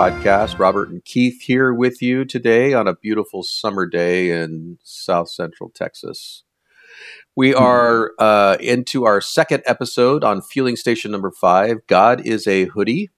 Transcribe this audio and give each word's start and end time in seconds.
podcast. 0.00 0.58
Robert 0.58 0.88
and 0.88 1.04
Keith 1.04 1.42
here 1.42 1.74
with 1.74 2.00
you 2.00 2.24
today 2.24 2.72
on 2.72 2.88
a 2.88 2.96
beautiful 2.96 3.42
summer 3.42 3.86
day 3.86 4.30
in 4.30 4.78
South 4.82 5.28
Central 5.28 5.68
Texas. 5.68 6.42
We 7.36 7.50
Mm-hmm. 7.50 7.62
are 7.62 8.12
uh, 8.18 8.56
into 8.60 9.04
our 9.04 9.20
second 9.20 9.62
episode 9.66 10.24
on 10.24 10.40
Fueling 10.40 10.76
Station 10.76 11.10
number 11.10 11.30
five 11.30 11.86
God 11.86 12.26
is 12.26 12.46
a 12.46 12.64
Hoodie. 12.64 13.10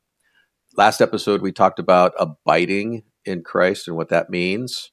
Last 0.76 1.00
episode, 1.00 1.40
we 1.40 1.52
talked 1.52 1.78
about 1.78 2.14
abiding 2.18 3.04
in 3.24 3.44
Christ 3.44 3.86
and 3.86 3.96
what 3.96 4.08
that 4.08 4.28
means. 4.28 4.90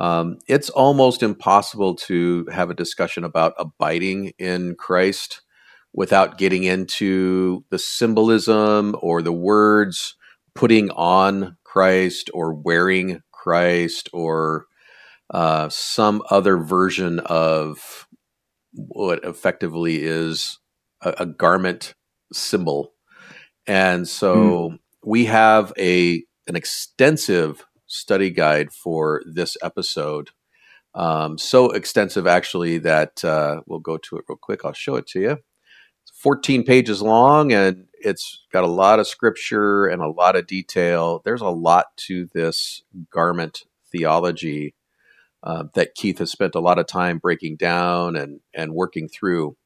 Um, 0.00 0.38
it's 0.48 0.70
almost 0.70 1.22
impossible 1.22 1.94
to 2.08 2.48
have 2.50 2.68
a 2.68 2.74
discussion 2.74 3.22
about 3.22 3.52
abiding 3.60 4.32
in 4.40 4.74
Christ 4.74 5.42
without 5.94 6.36
getting 6.36 6.64
into 6.64 7.64
the 7.70 7.78
symbolism 7.78 8.96
or 9.00 9.22
the 9.22 9.32
words 9.32 10.16
putting 10.58 10.90
on 10.90 11.56
Christ 11.62 12.30
or 12.34 12.52
wearing 12.52 13.20
Christ 13.30 14.08
or 14.12 14.66
uh, 15.30 15.68
some 15.68 16.20
other 16.30 16.56
version 16.56 17.20
of 17.20 18.08
what 18.72 19.22
effectively 19.22 20.02
is 20.02 20.58
a, 21.00 21.14
a 21.18 21.26
garment 21.26 21.94
symbol. 22.32 22.92
And 23.68 24.08
so 24.08 24.78
we 25.04 25.26
have 25.26 25.72
a 25.78 26.24
an 26.48 26.56
extensive 26.56 27.64
study 27.86 28.30
guide 28.30 28.72
for 28.72 29.22
this 29.32 29.56
episode. 29.62 30.30
Um, 30.92 31.38
so 31.38 31.70
extensive, 31.70 32.26
actually, 32.26 32.78
that 32.78 33.24
uh, 33.24 33.60
we'll 33.68 33.78
go 33.78 33.96
to 33.96 34.16
it 34.16 34.24
real 34.28 34.38
quick. 34.42 34.64
I'll 34.64 34.72
show 34.72 34.96
it 34.96 35.06
to 35.08 35.20
you. 35.20 35.30
It's 35.30 36.18
14 36.20 36.64
pages 36.64 37.00
long, 37.00 37.52
and 37.52 37.87
it's 38.00 38.44
got 38.52 38.64
a 38.64 38.68
lot 38.68 38.98
of 38.98 39.06
scripture 39.06 39.86
and 39.86 40.02
a 40.02 40.08
lot 40.08 40.36
of 40.36 40.46
detail. 40.46 41.22
There's 41.24 41.40
a 41.40 41.48
lot 41.48 41.86
to 42.06 42.28
this 42.34 42.82
garment 43.10 43.62
theology 43.90 44.74
uh, 45.42 45.64
that 45.74 45.94
Keith 45.94 46.18
has 46.18 46.30
spent 46.30 46.54
a 46.54 46.60
lot 46.60 46.78
of 46.78 46.86
time 46.86 47.18
breaking 47.18 47.56
down 47.56 48.16
and 48.16 48.40
and 48.54 48.72
working 48.74 49.08
through. 49.08 49.56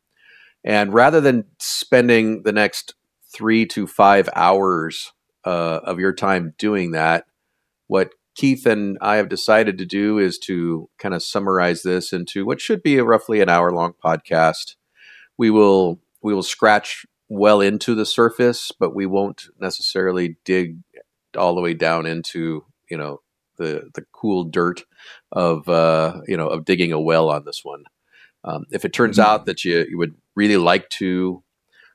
And 0.65 0.95
rather 0.95 1.21
than 1.21 1.45
spending 1.59 2.43
the 2.43 2.53
next 2.53 2.95
three 3.35 3.67
to 3.67 3.87
five 3.87 4.29
hours 4.37 5.13
uh, 5.45 5.81
of 5.85 5.99
your 5.99 6.13
time 6.13 6.55
doing 6.59 6.93
that, 6.93 7.25
what 7.89 8.11
Keith 8.35 8.65
and 8.65 8.97
I 9.01 9.17
have 9.17 9.29
decided 9.29 9.77
to 9.79 9.87
do 9.87 10.19
is 10.19 10.39
to 10.41 10.89
kind 10.99 11.15
of 11.15 11.23
summarize 11.23 11.83
this 11.83 12.13
into 12.13 12.47
what 12.47 12.61
should 12.61 12.83
be 12.83 12.99
a 12.99 13.05
roughly 13.05 13.41
an 13.41 13.49
hour 13.49 13.71
long 13.73 13.95
podcast. 14.03 14.77
We 15.37 15.51
will 15.51 16.01
we 16.23 16.33
will 16.35 16.43
scratch 16.43 17.05
well 17.33 17.63
into 17.63 17.95
the 17.95 18.05
surface, 18.05 18.73
but 18.79 18.95
we 18.95 19.07
won't 19.07 19.47
necessarily 19.59 20.37
dig 20.45 20.79
all 21.37 21.55
the 21.55 21.63
way 21.63 21.73
down 21.73 22.05
into 22.05 22.65
you 22.91 22.97
know 22.97 23.21
the 23.57 23.91
the 23.95 24.05
cool 24.13 24.45
dirt 24.45 24.85
of 25.33 25.69
uh, 25.69 26.21
you 26.27 26.37
know 26.37 26.47
of 26.47 26.65
digging 26.65 26.93
a 26.93 27.01
well 27.01 27.31
on 27.31 27.45
this 27.45 27.61
one. 27.63 27.85
Um, 28.45 28.67
if 28.71 28.85
it 28.85 28.93
turns 28.93 29.19
out 29.19 29.47
that 29.47 29.65
you 29.65 29.87
you 29.89 29.99
would 29.99 30.15
really 30.37 30.59
like 30.59 30.89
to 30.91 31.43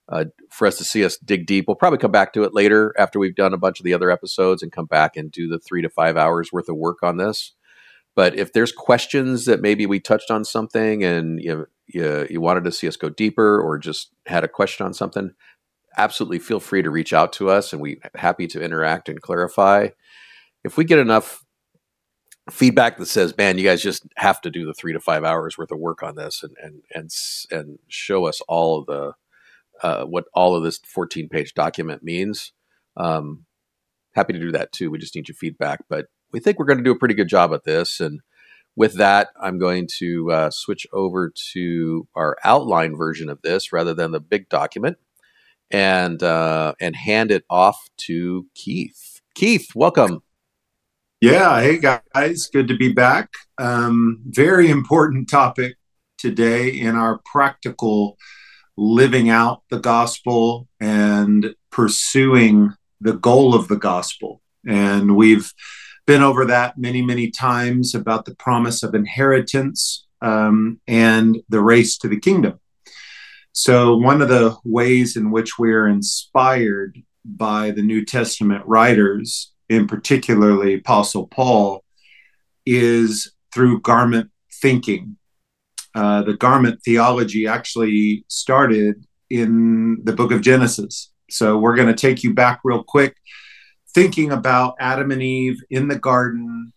uh, 0.09 0.25
for 0.49 0.65
us 0.67 0.77
to 0.77 0.83
see 0.83 1.05
us 1.05 1.17
dig 1.17 1.45
deep, 1.45 1.65
we'll 1.67 1.75
probably 1.75 1.99
come 1.99 2.11
back 2.11 2.33
to 2.33 2.43
it 2.43 2.53
later 2.53 2.95
after 2.97 3.19
we've 3.19 3.35
done 3.35 3.53
a 3.53 3.57
bunch 3.57 3.79
of 3.79 3.83
the 3.83 3.93
other 3.93 4.09
episodes 4.09 4.63
and 4.63 4.71
come 4.71 4.85
back 4.85 5.15
and 5.15 5.31
do 5.31 5.47
the 5.47 5.59
three 5.59 5.81
to 5.83 5.89
five 5.89 6.17
hours 6.17 6.51
worth 6.51 6.69
of 6.69 6.77
work 6.77 7.03
on 7.03 7.17
this. 7.17 7.53
But 8.15 8.39
if 8.39 8.53
there's 8.53 8.71
questions 8.71 9.45
that 9.45 9.61
maybe 9.61 9.85
we 9.85 9.99
touched 9.99 10.31
on 10.31 10.43
something 10.43 11.03
and 11.03 11.39
you 11.39 11.67
you, 11.87 12.27
you 12.29 12.41
wanted 12.41 12.63
to 12.65 12.71
see 12.71 12.87
us 12.87 12.97
go 12.97 13.09
deeper 13.09 13.61
or 13.61 13.77
just 13.77 14.11
had 14.25 14.43
a 14.43 14.47
question 14.47 14.85
on 14.85 14.93
something, 14.93 15.31
absolutely 15.97 16.39
feel 16.39 16.59
free 16.59 16.81
to 16.81 16.89
reach 16.89 17.13
out 17.13 17.33
to 17.33 17.49
us 17.49 17.73
and 17.73 17.81
we're 17.81 17.97
happy 18.15 18.47
to 18.47 18.61
interact 18.61 19.09
and 19.09 19.21
clarify. 19.21 19.89
If 20.63 20.77
we 20.77 20.83
get 20.83 20.99
enough 20.99 21.43
feedback 22.51 22.97
that 22.97 23.07
says, 23.07 23.35
"Man, 23.37 23.57
you 23.57 23.63
guys 23.63 23.81
just 23.81 24.05
have 24.15 24.41
to 24.41 24.49
do 24.49 24.65
the 24.65 24.73
three 24.73 24.93
to 24.93 24.99
five 24.99 25.23
hours 25.23 25.57
worth 25.57 25.71
of 25.71 25.79
work 25.79 26.03
on 26.03 26.15
this 26.15 26.43
and 26.43 26.55
and 26.61 26.81
and 26.93 27.11
and 27.51 27.79
show 27.87 28.25
us 28.25 28.41
all 28.47 28.79
of 28.79 28.85
the 28.85 29.13
uh, 29.83 30.05
what 30.05 30.25
all 30.33 30.55
of 30.55 30.63
this 30.63 30.79
14 30.79 31.29
page 31.29 31.53
document 31.53 32.03
means," 32.03 32.53
um, 32.95 33.45
happy 34.13 34.33
to 34.33 34.39
do 34.39 34.51
that 34.51 34.71
too. 34.71 34.89
We 34.89 34.97
just 34.97 35.15
need 35.15 35.27
your 35.27 35.35
feedback, 35.35 35.81
but 35.89 36.07
we 36.31 36.39
think 36.39 36.59
we're 36.59 36.65
going 36.65 36.79
to 36.79 36.83
do 36.83 36.91
a 36.91 36.99
pretty 36.99 37.15
good 37.15 37.29
job 37.29 37.53
at 37.53 37.63
this. 37.63 37.99
And 37.99 38.21
with 38.77 38.93
that, 38.93 39.29
I'm 39.41 39.57
going 39.57 39.89
to 39.97 40.31
uh, 40.31 40.51
switch 40.51 40.85
over 40.93 41.33
to 41.53 42.07
our 42.15 42.37
outline 42.43 42.95
version 42.95 43.27
of 43.27 43.41
this 43.41 43.73
rather 43.73 43.95
than 43.95 44.11
the 44.11 44.19
big 44.19 44.47
document, 44.49 44.97
and 45.71 46.21
uh, 46.21 46.75
and 46.79 46.95
hand 46.95 47.31
it 47.31 47.43
off 47.49 47.89
to 48.05 48.45
Keith. 48.53 49.19
Keith, 49.33 49.71
welcome. 49.75 50.21
Yeah, 51.19 51.59
hey 51.59 51.79
guys, 51.79 52.47
good 52.53 52.67
to 52.67 52.77
be 52.77 52.93
back. 52.93 53.29
Um, 53.57 54.21
very 54.27 54.69
important 54.69 55.27
topic 55.27 55.75
today 56.19 56.69
in 56.69 56.95
our 56.95 57.19
practical 57.25 58.15
living 58.77 59.31
out 59.31 59.63
the 59.71 59.79
gospel 59.79 60.67
and 60.79 61.55
pursuing 61.71 62.75
the 63.01 63.13
goal 63.13 63.55
of 63.55 63.69
the 63.69 63.75
gospel. 63.75 64.43
And 64.67 65.15
we've 65.15 65.51
been 66.07 66.23
over 66.23 66.45
that 66.45 66.77
many, 66.77 67.03
many 67.03 67.29
times 67.29 67.93
about 67.93 68.25
the 68.25 68.35
promise 68.35 68.81
of 68.81 68.95
inheritance 68.95 70.07
um, 70.21 70.79
and 70.87 71.37
the 71.49 71.61
race 71.61 71.97
to 71.99 72.07
the 72.07 72.19
kingdom. 72.19 72.59
So, 73.51 73.95
one 73.95 74.21
of 74.21 74.29
the 74.29 74.55
ways 74.63 75.15
in 75.15 75.29
which 75.29 75.59
we're 75.59 75.87
inspired 75.87 77.03
by 77.23 77.71
the 77.71 77.83
New 77.83 78.05
Testament 78.05 78.63
writers 78.65 79.51
in 79.69 79.87
particularly 79.87 80.75
Apostle 80.75 81.27
Paul, 81.27 81.83
is 82.65 83.31
through 83.53 83.81
garment 83.81 84.29
thinking. 84.61 85.17
Uh, 85.95 86.21
the 86.23 86.35
garment 86.35 86.79
theology 86.83 87.47
actually 87.47 88.23
started 88.27 89.05
in 89.29 90.03
the 90.03 90.13
book 90.13 90.31
of 90.31 90.41
Genesis. 90.41 91.11
So 91.29 91.57
we're 91.57 91.75
going 91.75 91.87
to 91.87 91.93
take 91.93 92.23
you 92.23 92.33
back 92.33 92.59
real 92.63 92.83
quick, 92.83 93.15
thinking 93.97 94.31
about 94.31 94.75
Adam 94.79 95.09
and 95.09 95.23
Eve 95.23 95.63
in 95.71 95.87
the 95.87 95.97
garden, 95.97 96.71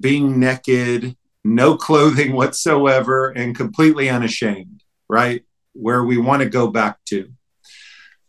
being 0.00 0.40
naked, 0.40 1.16
no 1.44 1.76
clothing 1.76 2.32
whatsoever, 2.36 3.28
and 3.28 3.54
completely 3.54 4.10
unashamed, 4.10 4.82
right? 5.08 5.44
Where 5.74 6.02
we 6.02 6.18
want 6.18 6.42
to 6.42 6.48
go 6.48 6.66
back 6.66 6.98
to. 7.10 7.30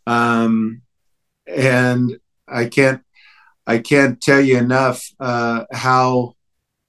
Um, 0.06 0.82
and 1.44 2.16
I 2.46 2.66
can't 2.66 3.02
I 3.66 3.78
can't 3.78 4.20
tell 4.20 4.40
you 4.40 4.58
enough 4.58 5.10
uh, 5.18 5.64
how 5.72 6.35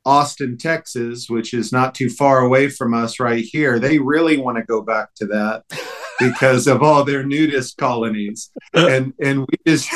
Austin, 0.07 0.57
Texas, 0.57 1.29
which 1.29 1.53
is 1.53 1.71
not 1.73 1.93
too 1.93 2.09
far 2.09 2.39
away 2.39 2.69
from 2.69 2.93
us 2.93 3.19
right 3.19 3.43
here, 3.43 3.77
they 3.77 3.99
really 3.99 4.37
want 4.37 4.57
to 4.57 4.63
go 4.63 4.81
back 4.81 5.13
to 5.15 5.25
that 5.27 5.63
because 6.19 6.65
of 6.65 6.81
all 6.81 7.03
their 7.03 7.23
nudist 7.23 7.77
colonies, 7.77 8.49
and 8.73 9.13
and 9.21 9.41
we 9.41 9.55
just 9.67 9.89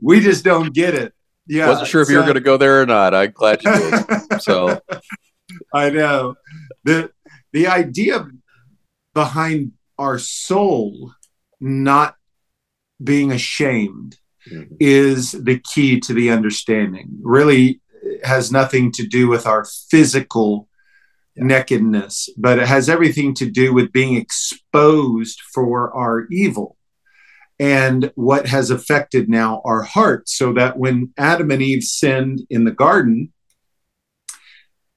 we 0.00 0.20
just 0.20 0.44
don't 0.44 0.72
get 0.72 0.94
it. 0.94 1.12
Yeah, 1.48 1.68
Wasn't 1.68 1.88
sure 1.88 2.02
if 2.02 2.08
you 2.08 2.18
were 2.18 2.22
going 2.22 2.34
to 2.34 2.40
go 2.40 2.56
there 2.56 2.80
or 2.80 2.86
not. 2.86 3.14
I'm 3.14 3.32
glad 3.32 3.62
you 3.64 3.72
did. 3.72 4.42
So 4.42 4.80
I 5.74 5.90
know 5.90 6.36
the 6.84 7.10
the 7.52 7.66
idea 7.66 8.26
behind 9.12 9.72
our 9.98 10.18
soul 10.20 11.12
not 11.60 12.14
being 13.02 13.32
ashamed 13.32 14.16
Mhm. 14.50 14.76
is 14.80 15.32
the 15.32 15.58
key 15.60 16.00
to 16.00 16.12
the 16.14 16.30
understanding. 16.30 17.08
Really 17.22 17.81
has 18.24 18.52
nothing 18.52 18.92
to 18.92 19.06
do 19.06 19.28
with 19.28 19.46
our 19.46 19.64
physical 19.90 20.68
nakedness, 21.36 22.28
but 22.36 22.58
it 22.58 22.68
has 22.68 22.88
everything 22.88 23.34
to 23.34 23.50
do 23.50 23.72
with 23.72 23.92
being 23.92 24.16
exposed 24.16 25.40
for 25.54 25.92
our 25.94 26.26
evil 26.30 26.76
and 27.58 28.12
what 28.14 28.46
has 28.46 28.70
affected 28.70 29.28
now 29.28 29.62
our 29.64 29.82
hearts. 29.82 30.36
So 30.36 30.52
that 30.54 30.78
when 30.78 31.12
Adam 31.16 31.50
and 31.50 31.62
Eve 31.62 31.82
sinned 31.82 32.42
in 32.50 32.64
the 32.64 32.70
garden, 32.70 33.32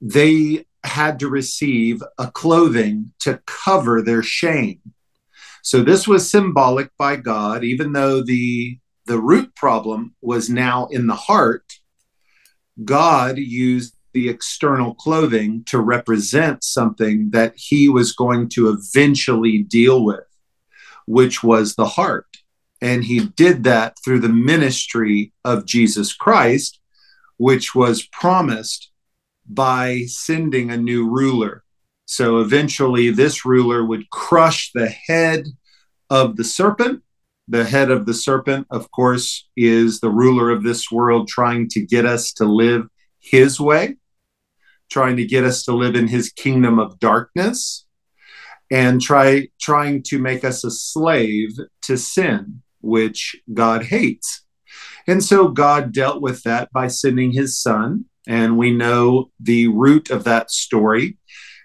they 0.00 0.66
had 0.84 1.18
to 1.20 1.28
receive 1.28 2.02
a 2.18 2.30
clothing 2.30 3.12
to 3.20 3.40
cover 3.46 4.02
their 4.02 4.22
shame. 4.22 4.80
So 5.62 5.82
this 5.82 6.06
was 6.06 6.30
symbolic 6.30 6.90
by 6.96 7.16
God, 7.16 7.64
even 7.64 7.92
though 7.92 8.22
the 8.22 8.78
the 9.06 9.18
root 9.18 9.54
problem 9.54 10.14
was 10.20 10.50
now 10.50 10.86
in 10.86 11.06
the 11.06 11.14
heart. 11.14 11.64
God 12.84 13.38
used 13.38 13.94
the 14.12 14.28
external 14.28 14.94
clothing 14.94 15.64
to 15.66 15.78
represent 15.78 16.64
something 16.64 17.30
that 17.30 17.54
he 17.56 17.88
was 17.88 18.12
going 18.12 18.48
to 18.50 18.68
eventually 18.68 19.58
deal 19.62 20.04
with, 20.04 20.24
which 21.06 21.42
was 21.42 21.74
the 21.74 21.86
heart. 21.86 22.26
And 22.80 23.04
he 23.04 23.26
did 23.26 23.64
that 23.64 23.96
through 24.04 24.20
the 24.20 24.28
ministry 24.28 25.32
of 25.44 25.66
Jesus 25.66 26.14
Christ, 26.14 26.80
which 27.36 27.74
was 27.74 28.06
promised 28.06 28.90
by 29.48 30.04
sending 30.06 30.70
a 30.70 30.76
new 30.76 31.08
ruler. 31.08 31.62
So 32.06 32.38
eventually, 32.38 33.10
this 33.10 33.44
ruler 33.44 33.84
would 33.84 34.10
crush 34.10 34.70
the 34.72 34.88
head 34.88 35.46
of 36.08 36.36
the 36.36 36.44
serpent 36.44 37.02
the 37.48 37.64
head 37.64 37.90
of 37.90 38.06
the 38.06 38.14
serpent, 38.14 38.66
of 38.70 38.90
course, 38.90 39.48
is 39.56 40.00
the 40.00 40.10
ruler 40.10 40.50
of 40.50 40.62
this 40.62 40.90
world 40.90 41.28
trying 41.28 41.68
to 41.68 41.84
get 41.84 42.04
us 42.04 42.32
to 42.34 42.44
live 42.44 42.86
his 43.20 43.60
way, 43.60 43.96
trying 44.90 45.16
to 45.16 45.24
get 45.24 45.44
us 45.44 45.64
to 45.64 45.72
live 45.72 45.94
in 45.94 46.08
his 46.08 46.30
kingdom 46.30 46.78
of 46.78 46.98
darkness, 46.98 47.86
and 48.70 49.00
try 49.00 49.48
trying 49.60 50.02
to 50.02 50.18
make 50.18 50.44
us 50.44 50.64
a 50.64 50.70
slave 50.70 51.50
to 51.82 51.96
sin, 51.96 52.62
which 52.80 53.36
God 53.52 53.84
hates. 53.84 54.44
And 55.06 55.22
so 55.22 55.48
God 55.48 55.92
dealt 55.92 56.20
with 56.20 56.42
that 56.42 56.72
by 56.72 56.88
sending 56.88 57.32
his 57.32 57.60
son, 57.60 58.06
and 58.26 58.58
we 58.58 58.72
know 58.72 59.30
the 59.38 59.68
root 59.68 60.10
of 60.10 60.24
that 60.24 60.50
story. 60.50 61.16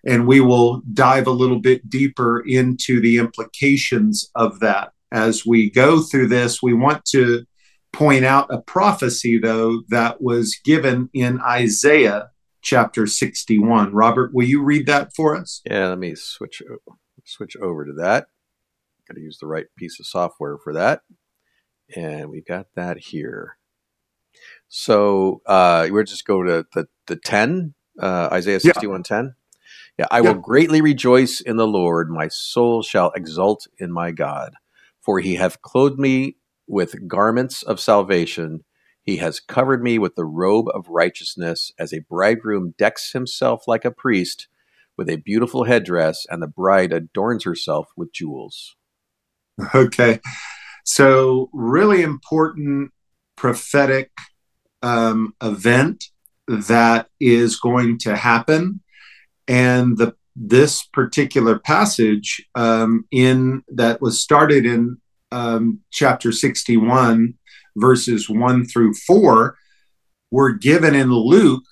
And 0.03 0.25
we 0.25 0.41
will 0.41 0.81
dive 0.93 1.27
a 1.27 1.31
little 1.31 1.59
bit 1.59 1.87
deeper 1.87 2.39
into 2.39 2.99
the 2.99 3.17
implications 3.17 4.31
of 4.33 4.59
that 4.59 4.93
as 5.11 5.45
we 5.45 5.69
go 5.69 6.01
through 6.01 6.27
this. 6.27 6.61
We 6.61 6.73
want 6.73 7.05
to 7.05 7.45
point 7.91 8.25
out 8.25 8.53
a 8.53 8.61
prophecy, 8.61 9.37
though, 9.37 9.81
that 9.89 10.21
was 10.21 10.57
given 10.63 11.09
in 11.13 11.41
Isaiah 11.41 12.29
chapter 12.61 13.07
61. 13.07 13.93
Robert, 13.93 14.33
will 14.33 14.47
you 14.47 14.63
read 14.63 14.85
that 14.87 15.13
for 15.15 15.35
us? 15.35 15.61
Yeah, 15.65 15.89
let 15.89 15.99
me 15.99 16.15
switch 16.15 16.61
switch 17.25 17.55
over 17.57 17.85
to 17.85 17.93
that. 17.93 18.27
Got 19.07 19.15
to 19.15 19.21
use 19.21 19.37
the 19.39 19.47
right 19.47 19.65
piece 19.77 19.99
of 19.99 20.05
software 20.05 20.57
for 20.57 20.73
that. 20.73 21.01
And 21.95 22.29
we've 22.29 22.45
got 22.45 22.67
that 22.75 22.97
here. 22.97 23.57
So 24.69 25.41
uh, 25.45 25.87
we're 25.91 26.03
just 26.03 26.25
go 26.25 26.43
to 26.43 26.65
the, 26.73 26.87
the 27.07 27.17
10, 27.17 27.73
uh, 27.99 28.29
Isaiah 28.31 28.59
61 28.59 28.99
yeah. 28.99 29.17
10. 29.17 29.35
Yeah, 29.99 30.05
I 30.09 30.17
yeah. 30.17 30.21
will 30.21 30.35
greatly 30.35 30.81
rejoice 30.81 31.41
in 31.41 31.57
the 31.57 31.67
Lord. 31.67 32.09
My 32.09 32.29
soul 32.29 32.81
shall 32.81 33.11
exult 33.11 33.67
in 33.77 33.91
my 33.91 34.11
God. 34.11 34.53
For 35.01 35.19
he 35.19 35.36
hath 35.36 35.62
clothed 35.62 36.00
me 36.00 36.38
with 36.68 37.07
garments 37.07 37.63
of 37.63 37.80
salvation. 37.80 38.63
He 39.03 39.18
has 39.18 39.39
covered 39.39 39.83
me 39.83 39.98
with 39.98 40.15
the 40.15 40.25
robe 40.25 40.68
of 40.74 40.88
righteousness, 40.88 41.71
as 41.80 41.92
a 41.92 42.06
bridegroom 42.09 42.75
decks 42.77 43.12
himself 43.12 43.68
like 43.68 43.83
a 43.83 43.92
priest 43.92 44.48
with 44.98 45.09
a 45.09 45.18
beautiful 45.18 45.63
headdress, 45.63 46.25
and 46.30 46.44
the 46.44 46.48
bride 46.48 46.94
adorns 46.94 47.44
herself 47.44 47.89
with 47.95 48.13
jewels. 48.13 48.75
Okay. 49.75 50.19
So, 50.86 51.50
really 51.53 52.01
important 52.01 52.92
prophetic 53.36 54.12
um, 54.81 55.33
event 55.42 56.06
that 56.48 57.07
is 57.19 57.59
going 57.59 57.98
to 58.00 58.15
happen. 58.15 58.81
And 59.48 59.98
the 59.98 60.15
this 60.35 60.83
particular 60.83 61.59
passage 61.59 62.45
um, 62.55 63.05
in 63.11 63.63
that 63.69 64.01
was 64.01 64.21
started 64.21 64.65
in 64.65 64.97
um, 65.31 65.79
chapter 65.91 66.31
61 66.31 67.35
verses 67.75 68.29
1 68.29 68.65
through 68.65 68.93
4 68.93 69.55
were 70.29 70.51
given 70.53 70.93
in 70.93 71.11
luke 71.11 71.63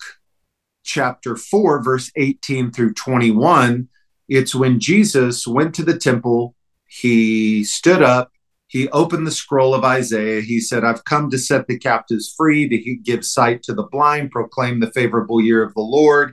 chapter 0.82 1.36
4 1.36 1.82
verse 1.82 2.10
18 2.16 2.70
through 2.70 2.94
21 2.94 3.88
it's 4.28 4.54
when 4.54 4.80
jesus 4.80 5.46
went 5.46 5.74
to 5.74 5.82
the 5.82 5.98
temple 5.98 6.54
he 6.86 7.64
stood 7.64 8.02
up 8.02 8.30
he 8.66 8.88
opened 8.90 9.26
the 9.26 9.32
scroll 9.32 9.74
of 9.74 9.84
isaiah. 9.84 10.40
He 10.40 10.58
said 10.60 10.84
i've 10.84 11.04
come 11.04 11.28
to 11.30 11.38
set 11.38 11.66
the 11.66 11.78
captives 11.78 12.32
free 12.34 12.66
to 12.68 12.96
give 12.96 13.26
sight 13.26 13.62
to 13.64 13.74
the 13.74 13.84
blind 13.84 14.30
proclaim 14.30 14.80
the 14.80 14.92
favorable 14.92 15.42
year 15.42 15.62
of 15.62 15.74
the 15.74 15.82
lord 15.82 16.32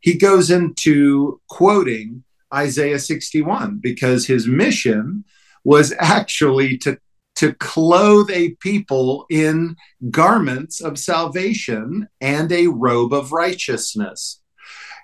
he 0.00 0.16
goes 0.16 0.50
into 0.50 1.40
quoting 1.48 2.24
Isaiah 2.52 2.98
61 2.98 3.80
because 3.82 4.26
his 4.26 4.46
mission 4.46 5.24
was 5.64 5.94
actually 5.98 6.78
to 6.78 6.98
to 7.36 7.54
clothe 7.54 8.28
a 8.32 8.50
people 8.56 9.24
in 9.30 9.76
garments 10.10 10.80
of 10.80 10.98
salvation 10.98 12.08
and 12.20 12.50
a 12.50 12.66
robe 12.66 13.12
of 13.12 13.30
righteousness. 13.30 14.40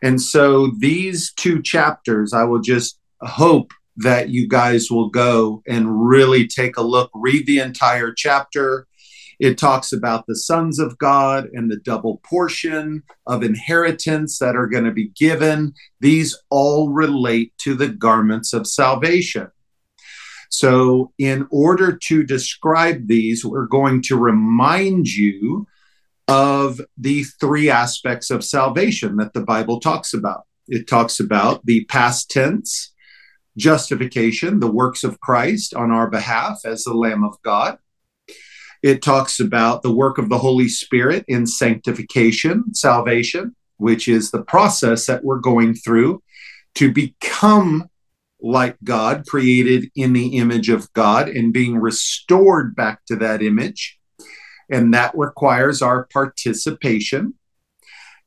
And 0.03 0.21
so 0.21 0.73
these 0.81 1.33
two 1.33 1.63
chapters, 1.63 2.33
I 2.33 2.43
will 2.43 2.61
just 2.61 2.99
hope 3.21 3.73
that 3.99 4.31
you 4.31 4.49
guys 4.49 4.91
will 4.91 5.11
go 5.11 5.63
and 5.69 6.09
really 6.09 6.49
take 6.49 6.77
a 6.77 6.83
look, 6.83 7.09
read 7.15 7.47
the 7.47 7.61
entire 7.61 8.13
chapter, 8.13 8.89
it 9.45 9.59
talks 9.59 9.93
about 9.93 10.27
the 10.27 10.37
sons 10.37 10.79
of 10.79 10.97
God 10.97 11.51
and 11.53 11.71
the 11.71 11.77
double 11.77 12.17
portion 12.25 13.03
of 13.27 13.43
inheritance 13.43 14.39
that 14.39 14.57
are 14.57 14.67
going 14.67 14.85
to 14.85 14.91
be 14.91 15.09
given. 15.09 15.75
These 16.01 16.35
all 16.49 16.89
relate 16.89 17.53
to 17.59 17.75
the 17.75 17.89
garments 17.89 18.55
of 18.55 18.67
salvation. 18.67 19.51
So, 20.49 21.13
in 21.19 21.47
order 21.51 21.95
to 21.95 22.23
describe 22.23 23.07
these, 23.07 23.45
we're 23.45 23.67
going 23.67 24.01
to 24.05 24.17
remind 24.17 25.09
you 25.09 25.67
of 26.27 26.81
the 26.97 27.25
three 27.25 27.69
aspects 27.69 28.31
of 28.31 28.43
salvation 28.43 29.17
that 29.17 29.35
the 29.35 29.43
Bible 29.43 29.79
talks 29.79 30.15
about. 30.15 30.45
It 30.69 30.89
talks 30.89 31.21
about 31.21 31.67
the 31.67 31.85
past 31.85 32.31
tense, 32.31 32.95
justification, 33.59 34.61
the 34.61 34.73
works 34.73 35.05
of 35.05 35.21
Christ 35.21 35.75
on 35.75 35.91
our 35.91 36.09
behalf 36.09 36.61
as 36.65 36.85
the 36.85 36.95
Lamb 36.95 37.25
of 37.25 37.37
God. 37.43 37.77
It 38.85 39.01
talks 39.01 39.41
about 39.41 39.81
the 39.81 39.91
work 39.91 40.19
of 40.19 40.29
the 40.29 40.37
Holy 40.37 40.69
Spirit 40.69 41.25
in 41.27 41.47
sanctification, 41.47 42.75
salvation, 42.75 43.57
which 43.79 44.09
is 44.09 44.31
the 44.31 44.43
process 44.43 45.07
that 45.07 45.25
we're 45.25 45.39
going 45.39 45.73
through 45.73 46.23
to 46.75 46.93
become 46.93 47.89
like 48.43 48.77
God, 48.85 49.25
created 49.27 49.91
in 49.97 50.13
the 50.13 50.37
image 50.37 50.69
of 50.69 50.93
God, 50.93 51.31
and 51.31 51.51
being 51.51 51.79
restored 51.79 52.77
back 52.77 53.07
to 53.07 53.17
that 53.17 53.41
image. 53.41 53.99
And 54.71 54.93
that 54.93 55.17
requires 55.17 55.81
our 55.81 56.07
participation. 56.13 57.33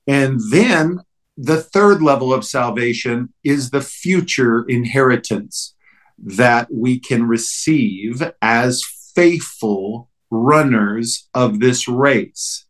And 0.08 0.40
then 0.50 1.02
the 1.38 1.62
third 1.62 2.02
level 2.02 2.34
of 2.34 2.44
salvation 2.44 3.32
is 3.44 3.70
the 3.70 3.82
future 3.82 4.66
inheritance 4.68 5.76
that 6.18 6.74
we 6.74 7.00
can 7.00 7.28
receive 7.28 8.32
as 8.42 8.82
faithful 9.14 10.10
runners 10.30 11.28
of 11.34 11.60
this 11.60 11.88
race. 11.88 12.66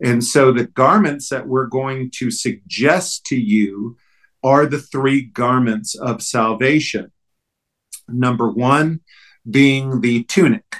And 0.00 0.22
so 0.22 0.52
the 0.52 0.66
garments 0.66 1.28
that 1.30 1.48
we're 1.48 1.66
going 1.66 2.10
to 2.16 2.30
suggest 2.30 3.24
to 3.26 3.36
you 3.36 3.96
are 4.42 4.66
the 4.66 4.80
three 4.80 5.22
garments 5.22 5.94
of 5.96 6.22
salvation. 6.22 7.10
Number 8.08 8.48
one 8.48 9.00
being 9.48 10.00
the 10.00 10.24
tunic. 10.24 10.76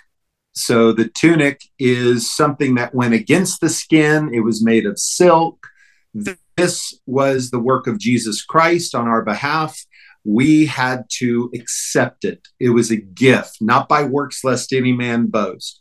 So 0.55 0.93
the 0.93 1.09
tunic 1.09 1.63
is 1.79 2.35
something 2.35 2.75
that 2.77 2.95
went 2.95 3.15
against 3.15 3.61
the 3.61 3.69
skin, 3.69 4.33
it 4.33 4.41
was 4.41 4.65
made 4.65 4.87
of 4.87 4.99
silk. 4.99 5.67
This 6.57 6.99
was 7.07 7.51
the 7.51 7.61
work 7.61 7.87
of 7.87 7.99
Jesus 7.99 8.45
Christ 8.45 8.95
on 8.95 9.07
our 9.07 9.23
behalf. 9.23 9.79
We 10.25 10.67
had 10.67 11.05
to 11.19 11.51
accept 11.55 12.25
it. 12.25 12.49
It 12.59 12.71
was 12.71 12.91
a 12.91 12.97
gift, 12.97 13.59
not 13.61 13.89
by 13.89 14.05
works, 14.05 14.43
lest 14.43 14.73
any 14.73 14.93
man 14.93 15.27
boast 15.27 15.81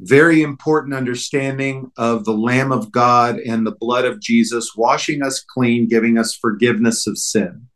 very 0.00 0.42
important 0.42 0.94
understanding 0.94 1.90
of 1.96 2.24
the 2.24 2.36
Lamb 2.36 2.72
of 2.72 2.92
God 2.92 3.38
and 3.38 3.66
the 3.66 3.76
blood 3.78 4.04
of 4.04 4.20
Jesus 4.20 4.72
washing 4.76 5.22
us 5.22 5.40
clean, 5.40 5.88
giving 5.88 6.18
us 6.18 6.34
forgiveness 6.34 7.06
of 7.06 7.18
sin. 7.18 7.68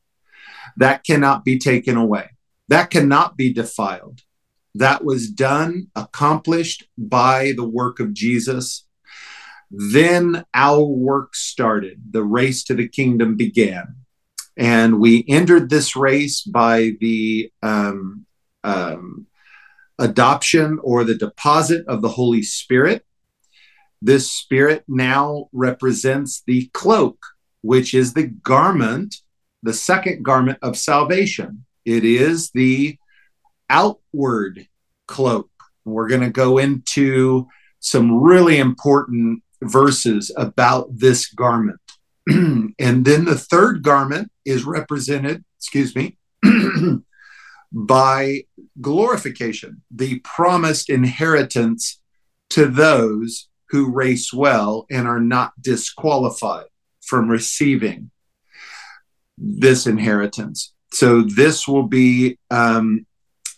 That 0.76 1.04
cannot 1.04 1.44
be 1.44 1.58
taken 1.58 1.96
away, 1.96 2.30
that 2.68 2.90
cannot 2.90 3.36
be 3.36 3.52
defiled. 3.52 4.20
That 4.74 5.04
was 5.04 5.28
done, 5.28 5.88
accomplished 5.96 6.86
by 6.96 7.52
the 7.56 7.68
work 7.68 7.98
of 7.98 8.14
Jesus. 8.14 8.86
Then 9.70 10.44
our 10.54 10.84
work 10.84 11.34
started. 11.34 12.00
The 12.12 12.22
race 12.22 12.62
to 12.64 12.74
the 12.74 12.88
kingdom 12.88 13.36
began. 13.36 13.96
And 14.56 15.00
we 15.00 15.24
entered 15.28 15.70
this 15.70 15.96
race 15.96 16.42
by 16.42 16.92
the 17.00 17.50
um, 17.62 18.26
um, 18.62 19.26
adoption 20.00 20.78
or 20.82 21.04
the 21.04 21.14
deposit 21.14 21.86
of 21.86 22.02
the 22.02 22.08
Holy 22.08 22.42
Spirit. 22.42 23.04
This 24.02 24.30
Spirit 24.32 24.84
now 24.88 25.48
represents 25.52 26.42
the 26.46 26.70
cloak, 26.72 27.18
which 27.60 27.94
is 27.94 28.14
the 28.14 28.26
garment, 28.26 29.16
the 29.62 29.74
second 29.74 30.24
garment 30.24 30.58
of 30.62 30.76
salvation. 30.76 31.64
It 31.84 32.04
is 32.04 32.50
the 32.50 32.98
outward 33.68 34.66
cloak. 35.06 35.50
We're 35.84 36.08
going 36.08 36.22
to 36.22 36.30
go 36.30 36.58
into 36.58 37.46
some 37.80 38.22
really 38.22 38.58
important 38.58 39.42
verses 39.62 40.32
about 40.36 40.98
this 40.98 41.26
garment. 41.26 41.80
and 42.26 42.74
then 42.78 43.24
the 43.26 43.38
third 43.38 43.82
garment 43.82 44.30
is 44.44 44.64
represented, 44.64 45.44
excuse 45.58 45.94
me, 45.94 46.16
by 47.72 48.44
glorification, 48.80 49.82
the 49.90 50.18
promised 50.20 50.90
inheritance 50.90 52.00
to 52.50 52.66
those 52.66 53.48
who 53.68 53.92
race 53.92 54.32
well 54.32 54.86
and 54.90 55.06
are 55.06 55.20
not 55.20 55.52
disqualified 55.60 56.66
from 57.00 57.28
receiving 57.28 58.10
this 59.38 59.86
inheritance. 59.86 60.72
So, 60.92 61.22
this 61.22 61.68
will 61.68 61.86
be 61.86 62.38
um, 62.50 63.06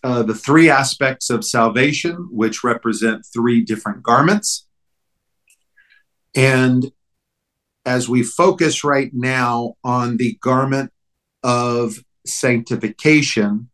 uh, 0.04 0.22
the 0.22 0.34
three 0.34 0.68
aspects 0.68 1.30
of 1.30 1.44
salvation, 1.44 2.28
which 2.30 2.62
represent 2.62 3.24
three 3.32 3.62
different 3.62 4.02
garments. 4.02 4.66
And 6.34 6.90
as 7.84 8.08
we 8.08 8.22
focus 8.22 8.84
right 8.84 9.10
now 9.12 9.74
on 9.82 10.16
the 10.16 10.38
garment 10.40 10.92
of 11.42 11.94
sanctification, 12.26 13.70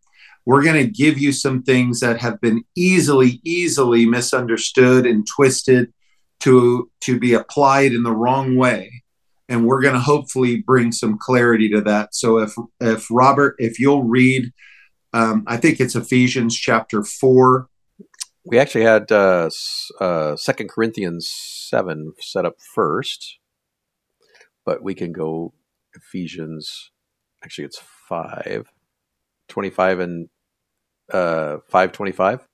we're 0.48 0.62
going 0.62 0.82
to 0.82 0.90
give 0.90 1.18
you 1.18 1.30
some 1.30 1.62
things 1.62 2.00
that 2.00 2.18
have 2.22 2.40
been 2.40 2.64
easily, 2.74 3.38
easily 3.44 4.06
misunderstood 4.06 5.04
and 5.04 5.26
twisted 5.26 5.92
to, 6.40 6.90
to 7.02 7.18
be 7.18 7.34
applied 7.34 7.92
in 7.92 8.02
the 8.02 8.16
wrong 8.16 8.56
way. 8.56 9.02
And 9.50 9.66
we're 9.66 9.82
going 9.82 9.92
to 9.92 10.00
hopefully 10.00 10.62
bring 10.66 10.90
some 10.90 11.18
clarity 11.20 11.68
to 11.68 11.82
that. 11.82 12.14
So 12.14 12.38
if 12.38 12.54
if 12.80 13.08
Robert, 13.10 13.56
if 13.58 13.78
you'll 13.78 14.04
read, 14.04 14.50
um, 15.12 15.44
I 15.46 15.58
think 15.58 15.80
it's 15.80 15.94
Ephesians 15.94 16.56
chapter 16.56 17.04
four. 17.04 17.68
We 18.46 18.58
actually 18.58 18.84
had 18.84 19.12
uh, 19.12 19.50
uh, 20.00 20.36
Second 20.36 20.70
Corinthians 20.70 21.28
seven 21.30 22.14
set 22.20 22.46
up 22.46 22.54
first, 22.74 23.38
but 24.64 24.82
we 24.82 24.94
can 24.94 25.12
go 25.12 25.52
Ephesians. 25.94 26.90
Actually, 27.44 27.66
it's 27.66 27.82
five. 28.08 28.66
25 29.48 30.00
and 30.00 30.28
uh, 31.12 31.58
525 31.66 32.46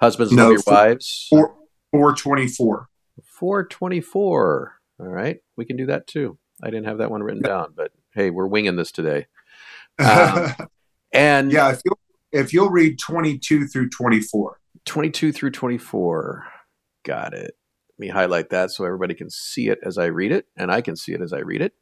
husbands 0.00 0.32
no, 0.32 0.44
love 0.44 0.52
your 0.52 0.62
wives? 0.66 1.26
4, 1.30 1.54
424 1.92 2.88
424 3.24 4.72
all 4.98 5.06
right. 5.06 5.40
We 5.56 5.66
can 5.66 5.76
do 5.76 5.86
that 5.86 6.06
too. 6.06 6.38
I 6.62 6.70
didn't 6.70 6.86
have 6.86 6.98
that 6.98 7.10
one 7.10 7.22
written 7.22 7.42
down 7.42 7.74
but 7.76 7.92
hey 8.14 8.30
we're 8.30 8.46
winging 8.46 8.76
this 8.76 8.92
today. 8.92 9.26
Um, 9.98 10.52
and 11.10 11.50
yeah 11.50 11.70
if 11.70 11.80
you'll, 11.82 11.98
if 12.30 12.52
you'll 12.52 12.68
read 12.68 12.98
22 12.98 13.66
through 13.66 13.88
24 13.88 14.58
22 14.84 15.32
through 15.32 15.50
24 15.52 16.44
got 17.02 17.32
it. 17.32 17.56
Let 17.98 17.98
me 17.98 18.08
highlight 18.08 18.50
that 18.50 18.70
so 18.70 18.84
everybody 18.84 19.14
can 19.14 19.30
see 19.30 19.68
it 19.68 19.78
as 19.82 19.96
i 19.96 20.04
read 20.04 20.32
it 20.32 20.48
and 20.54 20.70
i 20.70 20.82
can 20.82 20.96
see 20.96 21.14
it 21.14 21.22
as 21.22 21.32
i 21.32 21.38
read 21.38 21.62
it 21.62 21.72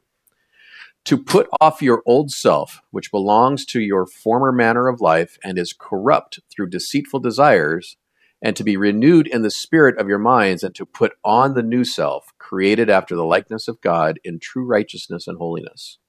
to 1.05 1.17
put 1.17 1.47
off 1.61 1.81
your 1.81 2.01
old 2.05 2.31
self, 2.31 2.81
which 2.91 3.11
belongs 3.11 3.65
to 3.65 3.79
your 3.79 4.05
former 4.05 4.51
manner 4.51 4.87
of 4.87 5.01
life 5.01 5.37
and 5.43 5.57
is 5.57 5.73
corrupt 5.73 6.39
through 6.51 6.69
deceitful 6.69 7.19
desires, 7.19 7.95
and 8.41 8.55
to 8.55 8.63
be 8.63 8.75
renewed 8.75 9.27
in 9.27 9.43
the 9.43 9.51
spirit 9.51 9.97
of 9.99 10.07
your 10.07 10.17
minds, 10.17 10.63
and 10.63 10.75
to 10.75 10.85
put 10.85 11.13
on 11.23 11.53
the 11.53 11.63
new 11.63 11.85
self, 11.85 12.33
created 12.37 12.89
after 12.89 13.15
the 13.15 13.23
likeness 13.23 13.67
of 13.67 13.81
God 13.81 14.19
in 14.23 14.39
true 14.39 14.65
righteousness 14.65 15.27
and 15.27 15.37
holiness. 15.37 15.99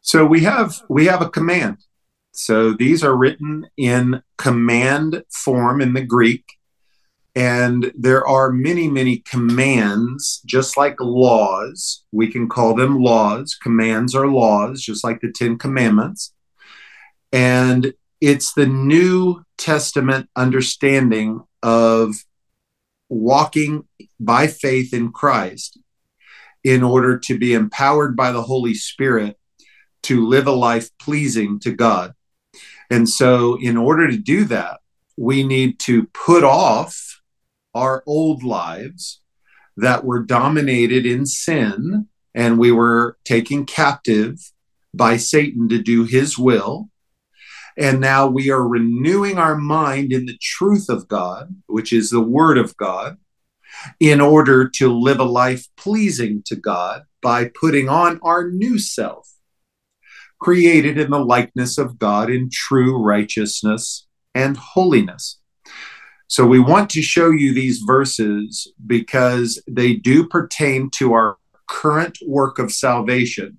So 0.00 0.26
we 0.26 0.40
have 0.40 0.82
we 0.90 1.06
have 1.06 1.22
a 1.22 1.30
command. 1.30 1.78
So 2.32 2.74
these 2.74 3.02
are 3.02 3.16
written 3.16 3.66
in 3.76 4.22
command 4.36 5.24
form 5.30 5.80
in 5.80 5.94
the 5.94 6.04
Greek. 6.04 6.44
And 7.36 7.92
there 7.96 8.26
are 8.26 8.52
many, 8.52 8.88
many 8.88 9.18
commands, 9.18 10.40
just 10.46 10.76
like 10.76 11.00
laws. 11.00 12.04
We 12.12 12.30
can 12.30 12.48
call 12.48 12.74
them 12.74 13.00
laws. 13.00 13.56
Commands 13.60 14.14
are 14.14 14.28
laws, 14.28 14.80
just 14.80 15.02
like 15.02 15.20
the 15.20 15.32
Ten 15.32 15.58
Commandments. 15.58 16.32
And 17.32 17.94
it's 18.20 18.54
the 18.54 18.66
New 18.66 19.44
Testament 19.58 20.28
understanding 20.36 21.42
of 21.62 22.14
walking 23.08 23.86
by 24.20 24.46
faith 24.46 24.94
in 24.94 25.10
Christ 25.10 25.78
in 26.62 26.82
order 26.82 27.18
to 27.18 27.38
be 27.38 27.52
empowered 27.52 28.16
by 28.16 28.30
the 28.32 28.42
Holy 28.42 28.74
Spirit 28.74 29.36
to 30.04 30.26
live 30.26 30.46
a 30.46 30.52
life 30.52 30.90
pleasing 30.98 31.58
to 31.60 31.72
God. 31.72 32.14
And 32.90 33.08
so, 33.08 33.58
in 33.60 33.76
order 33.76 34.08
to 34.08 34.16
do 34.16 34.44
that, 34.44 34.80
we 35.16 35.42
need 35.42 35.78
to 35.80 36.04
put 36.08 36.44
off 36.44 37.13
our 37.74 38.02
old 38.06 38.42
lives 38.42 39.20
that 39.76 40.04
were 40.04 40.22
dominated 40.22 41.04
in 41.04 41.26
sin 41.26 42.08
and 42.34 42.58
we 42.58 42.72
were 42.72 43.16
taken 43.24 43.64
captive 43.64 44.38
by 44.92 45.16
Satan 45.16 45.68
to 45.68 45.82
do 45.82 46.04
his 46.04 46.38
will. 46.38 46.90
And 47.76 48.00
now 48.00 48.26
we 48.26 48.50
are 48.50 48.66
renewing 48.66 49.38
our 49.38 49.56
mind 49.56 50.12
in 50.12 50.26
the 50.26 50.38
truth 50.40 50.88
of 50.88 51.08
God, 51.08 51.54
which 51.66 51.92
is 51.92 52.10
the 52.10 52.20
Word 52.20 52.56
of 52.56 52.76
God, 52.76 53.16
in 53.98 54.20
order 54.20 54.68
to 54.68 54.92
live 54.92 55.18
a 55.18 55.24
life 55.24 55.66
pleasing 55.76 56.42
to 56.46 56.56
God 56.56 57.02
by 57.20 57.50
putting 57.60 57.88
on 57.88 58.20
our 58.22 58.48
new 58.48 58.78
self, 58.78 59.28
created 60.40 60.98
in 60.98 61.10
the 61.10 61.24
likeness 61.24 61.78
of 61.78 61.98
God 61.98 62.30
in 62.30 62.48
true 62.52 62.96
righteousness 62.96 64.06
and 64.34 64.56
holiness. 64.56 65.40
So 66.34 66.44
we 66.44 66.58
want 66.58 66.90
to 66.90 67.00
show 67.00 67.30
you 67.30 67.54
these 67.54 67.78
verses 67.78 68.66
because 68.84 69.62
they 69.68 69.94
do 69.94 70.26
pertain 70.26 70.90
to 70.96 71.12
our 71.12 71.36
current 71.68 72.18
work 72.26 72.58
of 72.58 72.72
salvation 72.72 73.56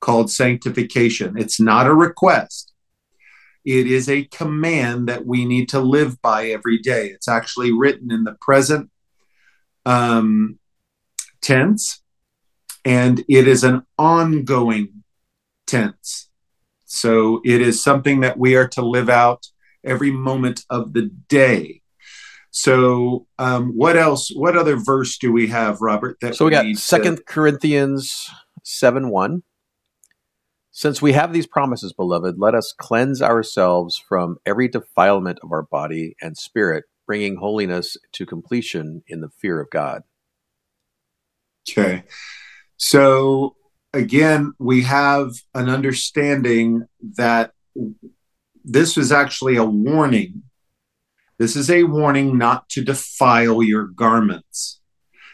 called 0.00 0.30
sanctification. 0.30 1.36
It's 1.36 1.60
not 1.60 1.86
a 1.86 1.92
request, 1.92 2.72
it 3.66 3.86
is 3.86 4.08
a 4.08 4.24
command 4.24 5.06
that 5.06 5.26
we 5.26 5.44
need 5.44 5.68
to 5.68 5.80
live 5.80 6.22
by 6.22 6.46
every 6.46 6.78
day. 6.78 7.08
It's 7.08 7.28
actually 7.28 7.72
written 7.72 8.10
in 8.10 8.24
the 8.24 8.38
present 8.40 8.90
um, 9.84 10.58
tense, 11.42 12.00
and 12.86 13.22
it 13.28 13.46
is 13.46 13.64
an 13.64 13.84
ongoing 13.98 15.04
tense. 15.66 16.30
So 16.86 17.42
it 17.44 17.60
is 17.60 17.84
something 17.84 18.20
that 18.20 18.38
we 18.38 18.56
are 18.56 18.68
to 18.68 18.80
live 18.80 19.10
out 19.10 19.44
every 19.84 20.10
moment 20.10 20.64
of 20.70 20.94
the 20.94 21.10
day. 21.28 21.82
So, 22.56 23.26
um, 23.40 23.72
what 23.72 23.96
else? 23.96 24.30
What 24.32 24.56
other 24.56 24.76
verse 24.76 25.18
do 25.18 25.32
we 25.32 25.48
have, 25.48 25.80
Robert? 25.80 26.18
That 26.20 26.36
so 26.36 26.44
we, 26.44 26.52
got 26.52 26.76
Second 26.76 27.16
to... 27.16 27.22
Corinthians 27.24 28.30
seven 28.62 29.10
one. 29.10 29.42
Since 30.70 31.02
we 31.02 31.14
have 31.14 31.32
these 31.32 31.48
promises, 31.48 31.92
beloved, 31.92 32.36
let 32.38 32.54
us 32.54 32.72
cleanse 32.78 33.20
ourselves 33.20 34.00
from 34.08 34.36
every 34.46 34.68
defilement 34.68 35.40
of 35.42 35.50
our 35.50 35.62
body 35.62 36.14
and 36.22 36.38
spirit, 36.38 36.84
bringing 37.08 37.38
holiness 37.38 37.96
to 38.12 38.24
completion 38.24 39.02
in 39.08 39.20
the 39.20 39.30
fear 39.40 39.60
of 39.60 39.68
God. 39.70 40.02
Okay. 41.68 42.04
So 42.76 43.56
again, 43.92 44.52
we 44.60 44.82
have 44.82 45.32
an 45.56 45.68
understanding 45.68 46.86
that 47.16 47.50
this 48.64 48.96
was 48.96 49.10
actually 49.10 49.56
a 49.56 49.64
warning 49.64 50.44
this 51.38 51.56
is 51.56 51.68
a 51.68 51.84
warning 51.84 52.38
not 52.38 52.68
to 52.70 52.84
defile 52.84 53.62
your 53.62 53.86
garments. 53.86 54.80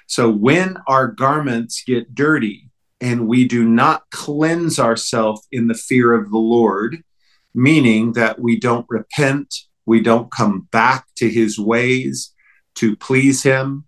So 0.07 0.31
when 0.31 0.79
our 0.87 1.07
garments 1.09 1.83
get 1.87 2.15
dirty 2.15 2.71
and 3.01 3.29
we 3.29 3.47
do 3.47 3.65
not 3.65 4.11
cleanse 4.11 4.79
ourselves 4.79 5.47
in 5.53 5.69
the 5.69 5.75
fear 5.75 6.15
of 6.15 6.31
the 6.31 6.39
Lord, 6.39 7.03
meaning 7.55 8.15
that 8.15 8.41
we 8.41 8.59
don't 8.59 8.87
repent, 8.89 9.55
we 9.85 10.01
don't 10.01 10.33
come 10.33 10.69
back 10.73 11.07
to 11.17 11.29
his 11.29 11.59
ways 11.59 12.33
to 12.77 12.97
please 12.97 13.43
him, 13.43 13.85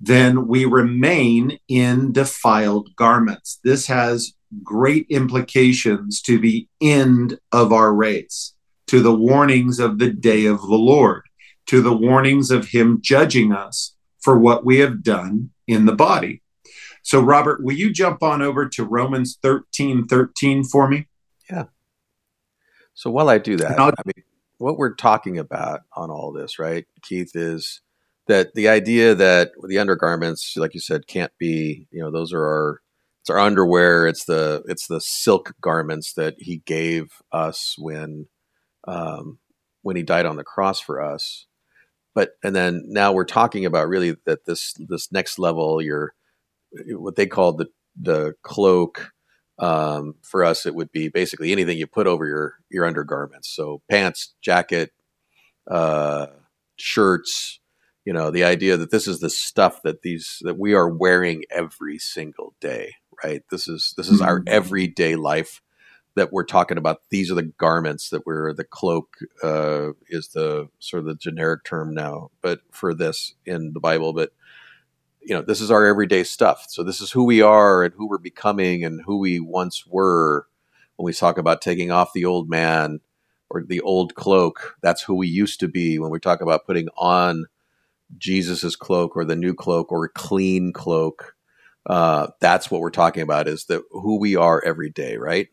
then 0.00 0.48
we 0.48 0.64
remain 0.64 1.58
in 1.68 2.12
defiled 2.12 2.94
garments. 2.96 3.60
This 3.62 3.86
has 3.86 4.32
great 4.62 5.06
implications 5.08 6.20
to 6.22 6.38
the 6.38 6.66
end 6.80 7.38
of 7.52 7.72
our 7.72 7.94
race, 7.94 8.54
to 8.88 9.00
the 9.00 9.14
warnings 9.14 9.78
of 9.78 9.98
the 9.98 10.10
day 10.10 10.46
of 10.46 10.60
the 10.60 10.74
Lord 10.74 11.23
to 11.66 11.80
the 11.80 11.96
warnings 11.96 12.50
of 12.50 12.68
him 12.68 12.98
judging 13.00 13.52
us 13.52 13.96
for 14.20 14.38
what 14.38 14.64
we 14.64 14.78
have 14.78 15.02
done 15.02 15.50
in 15.66 15.86
the 15.86 15.94
body. 15.94 16.42
So, 17.02 17.20
Robert, 17.20 17.62
will 17.62 17.74
you 17.74 17.92
jump 17.92 18.22
on 18.22 18.40
over 18.40 18.68
to 18.68 18.84
Romans 18.84 19.38
13 19.42 20.06
13 20.06 20.64
for 20.64 20.88
me? 20.88 21.06
Yeah. 21.50 21.64
So, 22.94 23.10
while 23.10 23.28
I 23.28 23.38
do 23.38 23.56
that, 23.58 23.78
I 23.78 23.92
mean, 24.06 24.24
what 24.58 24.78
we're 24.78 24.94
talking 24.94 25.38
about 25.38 25.82
on 25.94 26.10
all 26.10 26.32
this, 26.32 26.58
right, 26.58 26.86
Keith, 27.02 27.32
is 27.34 27.82
that 28.26 28.54
the 28.54 28.68
idea 28.68 29.14
that 29.14 29.50
the 29.68 29.78
undergarments, 29.78 30.56
like 30.56 30.72
you 30.72 30.80
said, 30.80 31.06
can't 31.06 31.32
be, 31.38 31.86
you 31.90 32.00
know, 32.00 32.10
those 32.10 32.32
are 32.32 32.42
our 32.42 32.80
it's 33.24 33.30
our 33.30 33.38
underwear 33.38 34.06
it's 34.06 34.26
the 34.26 34.62
it's 34.68 34.86
the 34.86 35.00
silk 35.00 35.54
garments 35.62 36.12
that 36.12 36.34
he 36.36 36.58
gave 36.66 37.22
us 37.32 37.74
when 37.78 38.26
um, 38.86 39.38
when 39.80 39.96
he 39.96 40.02
died 40.02 40.26
on 40.26 40.36
the 40.36 40.44
cross 40.44 40.78
for 40.78 41.00
us 41.00 41.46
but 42.14 42.32
and 42.42 42.54
then 42.54 42.82
now 42.86 43.12
we're 43.12 43.24
talking 43.24 43.66
about 43.66 43.88
really 43.88 44.16
that 44.26 44.44
this 44.46 44.74
this 44.88 45.10
next 45.12 45.38
level 45.38 45.82
your 45.82 46.14
what 46.90 47.16
they 47.16 47.26
call 47.26 47.52
the 47.52 47.66
the 48.00 48.34
cloak 48.42 49.12
um, 49.58 50.14
for 50.22 50.44
us 50.44 50.66
it 50.66 50.74
would 50.74 50.90
be 50.90 51.08
basically 51.08 51.52
anything 51.52 51.78
you 51.78 51.86
put 51.86 52.06
over 52.06 52.26
your 52.26 52.54
your 52.70 52.84
undergarments. 52.84 53.48
So 53.48 53.82
pants 53.90 54.34
jacket 54.42 54.90
uh, 55.70 56.26
shirts 56.76 57.60
you 58.04 58.12
know 58.12 58.30
the 58.30 58.44
idea 58.44 58.76
that 58.76 58.90
this 58.90 59.06
is 59.06 59.20
the 59.20 59.30
stuff 59.30 59.82
that 59.82 60.02
these 60.02 60.38
that 60.42 60.58
we 60.58 60.74
are 60.74 60.88
wearing 60.88 61.44
every 61.50 61.98
single 61.98 62.54
day 62.60 62.94
right? 63.22 63.42
This 63.50 63.68
is 63.68 63.94
this 63.96 64.08
is 64.08 64.20
mm-hmm. 64.20 64.28
our 64.28 64.42
everyday 64.46 65.16
life 65.16 65.60
that 66.16 66.32
we're 66.32 66.44
talking 66.44 66.78
about 66.78 67.02
these 67.10 67.30
are 67.30 67.34
the 67.34 67.52
garments 67.58 68.10
that 68.10 68.24
we're 68.26 68.52
the 68.52 68.64
cloak 68.64 69.16
uh, 69.42 69.90
is 70.08 70.28
the 70.28 70.68
sort 70.78 71.00
of 71.00 71.06
the 71.06 71.14
generic 71.14 71.64
term 71.64 71.94
now 71.94 72.30
but 72.42 72.60
for 72.70 72.94
this 72.94 73.34
in 73.46 73.72
the 73.72 73.80
bible 73.80 74.12
but 74.12 74.32
you 75.24 75.34
know 75.34 75.42
this 75.42 75.60
is 75.60 75.70
our 75.70 75.86
everyday 75.86 76.22
stuff. 76.22 76.66
So 76.68 76.82
this 76.82 77.00
is 77.00 77.10
who 77.10 77.24
we 77.24 77.40
are 77.40 77.82
and 77.82 77.94
who 77.94 78.06
we're 78.06 78.18
becoming 78.18 78.84
and 78.84 79.00
who 79.04 79.18
we 79.18 79.40
once 79.40 79.86
were. 79.86 80.46
When 80.96 81.06
we 81.06 81.12
talk 81.12 81.38
about 81.38 81.60
taking 81.60 81.90
off 81.90 82.12
the 82.12 82.24
old 82.24 82.48
man 82.48 83.00
or 83.50 83.64
the 83.64 83.80
old 83.80 84.14
cloak 84.14 84.76
that's 84.80 85.02
who 85.02 85.14
we 85.14 85.26
used 85.26 85.60
to 85.60 85.68
be. 85.68 85.98
When 85.98 86.10
we 86.10 86.20
talk 86.20 86.40
about 86.40 86.66
putting 86.66 86.88
on 86.96 87.46
jesus's 88.18 88.76
cloak 88.76 89.16
or 89.16 89.24
the 89.24 89.34
new 89.34 89.54
cloak 89.54 89.90
or 89.90 90.08
clean 90.08 90.72
cloak 90.72 91.34
uh, 91.86 92.28
that's 92.38 92.70
what 92.70 92.80
we're 92.80 92.90
talking 92.90 93.22
about 93.22 93.48
is 93.48 93.64
that 93.64 93.82
who 93.90 94.18
we 94.20 94.36
are 94.36 94.62
every 94.64 94.90
day 94.90 95.16
right 95.16 95.48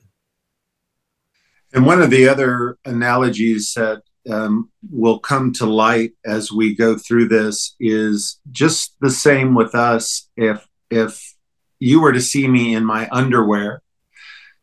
and 1.74 1.86
one 1.86 2.02
of 2.02 2.10
the 2.10 2.28
other 2.28 2.78
analogies 2.86 3.74
that 3.76 4.02
um, 4.30 4.70
will 4.92 5.20
come 5.20 5.52
to 5.54 5.66
light 5.66 6.14
as 6.26 6.52
we 6.52 6.76
go 6.76 6.98
through 6.98 7.28
this 7.28 7.76
is 7.80 8.40
just 8.52 8.96
the 9.02 9.10
same 9.10 9.56
with 9.56 9.74
us. 9.74 10.30
If 10.36 10.68
if 10.90 11.36
you 11.80 12.02
were 12.02 12.14
to 12.14 12.22
see 12.22 12.48
me 12.48 12.76
in 12.76 12.86
my 12.86 13.10
underwear, 13.12 13.82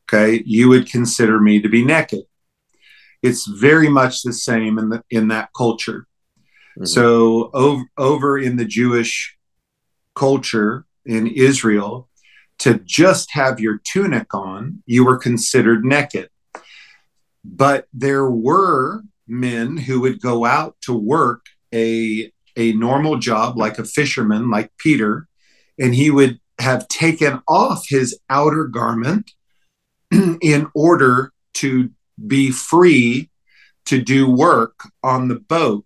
okay, 0.05 0.43
you 0.47 0.69
would 0.69 0.91
consider 0.91 1.41
me 1.41 1.61
to 1.61 1.69
be 1.69 1.85
naked. 1.85 2.25
It's 3.23 3.47
very 3.47 3.89
much 3.89 4.23
the 4.23 4.33
same 4.33 4.79
in 4.79 4.91
the 4.91 5.03
in 5.11 5.29
that 5.29 5.51
culture. 5.57 6.07
Mm-hmm. 6.77 6.85
So 6.85 7.51
over 7.53 7.85
over 7.97 8.39
in 8.39 8.57
the 8.57 8.65
Jewish 8.65 9.37
culture 10.15 10.85
in 11.05 11.27
Israel, 11.27 12.09
to 12.59 12.81
just 12.85 13.33
have 13.33 13.61
your 13.61 13.81
tunic 13.85 14.35
on, 14.35 14.83
you 14.87 15.05
were 15.05 15.17
considered 15.17 15.85
naked. 15.85 16.29
But 17.45 17.87
there 17.93 18.29
were 18.31 19.03
men 19.27 19.77
who 19.77 20.01
would 20.01 20.21
go 20.21 20.45
out 20.45 20.77
to 20.83 20.93
work 20.93 21.47
a, 21.73 22.33
a 22.57 22.73
normal 22.73 23.19
job, 23.19 23.57
like 23.57 23.79
a 23.79 23.85
fisherman, 23.85 24.51
like 24.51 24.73
Peter, 24.79 25.29
and 25.79 25.95
he 25.95 26.11
would 26.11 26.41
have 26.59 26.89
taken 26.89 27.41
off 27.47 27.85
his 27.89 28.19
outer 28.29 28.65
garment 28.65 29.31
in 30.11 30.69
order 30.75 31.33
to 31.55 31.91
be 32.27 32.51
free 32.51 33.31
to 33.85 34.01
do 34.01 34.29
work 34.29 34.81
on 35.03 35.29
the 35.29 35.39
boat. 35.39 35.85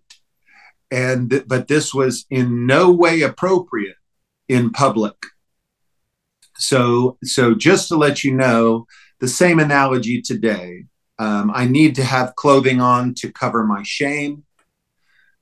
And 0.91 1.43
but 1.47 1.67
this 1.67 1.93
was 1.93 2.25
in 2.29 2.65
no 2.65 2.91
way 2.91 3.21
appropriate 3.21 3.95
in 4.47 4.71
public. 4.71 5.15
So 6.57 7.17
so 7.23 7.55
just 7.55 7.87
to 7.87 7.95
let 7.95 8.23
you 8.23 8.33
know 8.33 8.85
the 9.19 9.27
same 9.27 9.59
analogy 9.59 10.21
today 10.21 10.85
um, 11.19 11.51
I 11.53 11.65
need 11.65 11.95
to 11.95 12.03
have 12.03 12.35
clothing 12.35 12.81
on 12.81 13.13
to 13.15 13.31
cover 13.31 13.63
my 13.63 13.83
shame, 13.83 14.43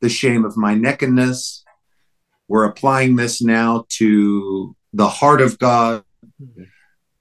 the 0.02 0.10
shame 0.10 0.46
of 0.46 0.58
my 0.58 0.76
nakedness. 0.76 1.64
We're 2.48 2.66
applying 2.66 3.16
this 3.16 3.42
now 3.42 3.86
to 3.98 4.76
the 4.94 5.08
heart 5.08 5.42
of 5.42 5.58
God. 5.58 6.04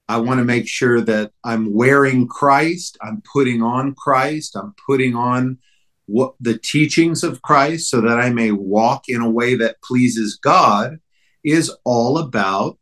I 0.09 0.17
want 0.17 0.39
to 0.39 0.43
make 0.43 0.67
sure 0.67 0.99
that 0.99 1.31
I'm 1.43 1.73
wearing 1.73 2.27
Christ, 2.27 2.97
I'm 3.01 3.23
putting 3.31 3.61
on 3.61 3.95
Christ, 3.95 4.57
I'm 4.57 4.75
putting 4.85 5.15
on 5.15 5.59
what 6.05 6.33
the 6.41 6.57
teachings 6.57 7.23
of 7.23 7.41
Christ 7.41 7.89
so 7.89 8.01
that 8.01 8.19
I 8.19 8.29
may 8.29 8.51
walk 8.51 9.03
in 9.07 9.21
a 9.21 9.29
way 9.29 9.55
that 9.55 9.81
pleases 9.81 10.37
God 10.41 10.99
is 11.45 11.71
all 11.85 12.17
about 12.17 12.77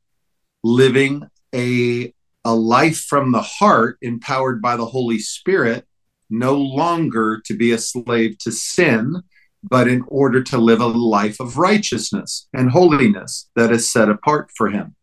living 0.63 1.29
a 1.53 2.13
a 2.49 2.55
life 2.55 3.05
from 3.07 3.31
the 3.31 3.43
heart 3.43 3.99
empowered 4.01 4.59
by 4.59 4.75
the 4.75 4.87
Holy 4.87 5.19
Spirit, 5.19 5.85
no 6.31 6.55
longer 6.55 7.39
to 7.45 7.55
be 7.55 7.71
a 7.71 7.77
slave 7.77 8.39
to 8.39 8.51
sin, 8.51 9.21
but 9.61 9.87
in 9.87 10.03
order 10.07 10.41
to 10.41 10.57
live 10.57 10.81
a 10.81 10.87
life 10.87 11.39
of 11.39 11.59
righteousness 11.59 12.47
and 12.51 12.71
holiness 12.71 13.51
that 13.55 13.71
is 13.71 13.91
set 13.91 14.09
apart 14.09 14.49
for 14.57 14.69
Him. 14.69 14.95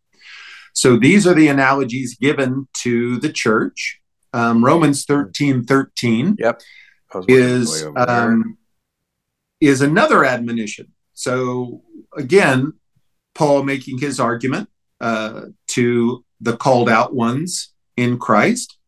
So 0.73 0.97
these 0.97 1.25
are 1.25 1.35
the 1.35 1.47
analogies 1.47 2.17
given 2.17 2.67
to 2.79 3.19
the 3.19 3.33
church. 3.33 4.01
Um, 4.33 4.65
Romans 4.65 5.05
13 5.05 5.65
13 5.65 6.37
yep. 6.41 6.61
is, 7.29 7.87
um, 7.97 8.59
is 9.61 9.83
another 9.83 10.25
admonition. 10.25 10.93
So 11.15 11.83
again, 12.17 12.73
Paul 13.37 13.63
making 13.63 13.99
his 13.99 14.19
argument 14.19 14.69
uh, 15.01 15.43
to 15.69 16.25
the 16.41 16.57
called 16.57 16.89
out 16.89 17.15
ones 17.15 17.73
in 17.97 18.19
Christ. 18.19 18.79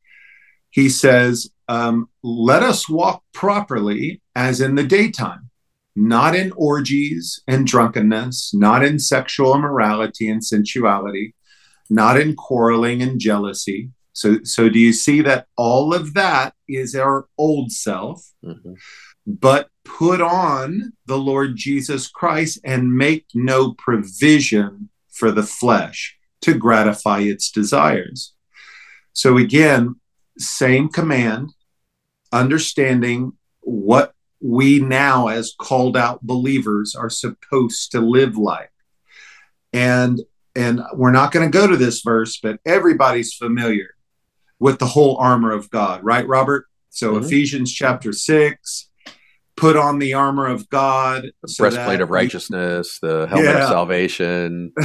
He 0.71 0.89
says, 0.89 1.51
um, 1.69 2.09
Let 2.23 2.63
us 2.63 2.89
walk 2.89 3.23
properly 3.33 4.21
as 4.35 4.61
in 4.61 4.75
the 4.75 4.85
daytime, 4.85 5.51
not 5.97 6.35
in 6.35 6.53
orgies 6.53 7.41
and 7.47 7.67
drunkenness, 7.67 8.53
not 8.55 8.85
in 8.85 8.99
sexual 8.99 9.55
immorality 9.55 10.29
and 10.29 10.45
sensuality, 10.45 11.35
not 11.91 12.21
in 12.21 12.37
quarreling 12.37 13.03
and 13.03 13.19
jealousy. 13.19 13.91
So, 14.13 14.39
so 14.43 14.69
do 14.69 14.79
you 14.79 14.93
see 14.93 15.21
that 15.23 15.47
all 15.57 15.95
of 15.95 16.15
that 16.15 16.55
is 16.69 16.95
our 16.95 17.29
old 17.39 17.71
self? 17.71 18.33
Mm-hmm. 18.45 18.75
But 19.27 19.69
put 19.85 20.21
on 20.21 20.93
the 21.07 21.19
Lord 21.19 21.55
Jesus 21.55 22.09
Christ 22.09 22.59
and 22.65 22.97
make 22.97 23.27
no 23.35 23.75
provision 23.75 24.91
for 25.11 25.31
the 25.31 25.43
flesh 25.43 26.18
to 26.43 26.55
gratify 26.55 27.21
its 27.21 27.51
desires. 27.51 28.35
So, 29.13 29.37
again, 29.37 29.97
same 30.39 30.89
command, 30.89 31.53
understanding 32.33 33.33
what 33.61 34.15
we 34.41 34.79
now, 34.79 35.29
as 35.29 35.55
called 35.59 35.97
out 35.97 36.23
believers, 36.23 36.95
are 36.95 37.11
supposed 37.11 37.93
to 37.93 38.01
live 38.01 38.37
like. 38.37 38.71
And 39.73 40.21
and 40.55 40.81
we're 40.93 41.13
not 41.13 41.31
going 41.31 41.51
to 41.51 41.57
go 41.57 41.67
to 41.69 41.77
this 41.77 42.01
verse, 42.03 42.41
but 42.43 42.59
everybody's 42.67 43.33
familiar 43.35 43.95
with 44.59 44.79
the 44.81 44.87
whole 44.87 45.17
armor 45.19 45.53
of 45.53 45.71
God, 45.71 46.03
right, 46.03 46.27
Robert? 46.27 46.67
So 46.91 47.15
mm-hmm. 47.15 47.25
Ephesians 47.25 47.73
chapter 47.73 48.13
six, 48.13 48.91
put 49.57 49.77
on 49.77 49.99
the 49.99 50.15
armor 50.15 50.47
of 50.47 50.69
God, 50.69 51.31
the 51.43 51.49
so 51.49 51.63
breastplate 51.63 52.01
of 52.01 52.11
righteousness, 52.11 52.99
the 53.01 53.27
helmet 53.29 53.51
yeah. 53.51 53.63
of 53.63 53.69
salvation. 53.69 54.73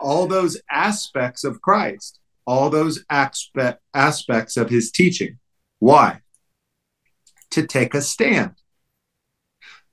all 0.00 0.26
those 0.26 0.60
aspects 0.70 1.44
of 1.44 1.60
Christ, 1.60 2.18
all 2.46 2.70
those 2.70 3.04
aspect, 3.10 3.80
aspects 3.92 4.56
of 4.56 4.70
his 4.70 4.90
teaching. 4.90 5.38
Why? 5.78 6.20
To 7.50 7.66
take 7.66 7.94
a 7.94 8.02
stand, 8.02 8.52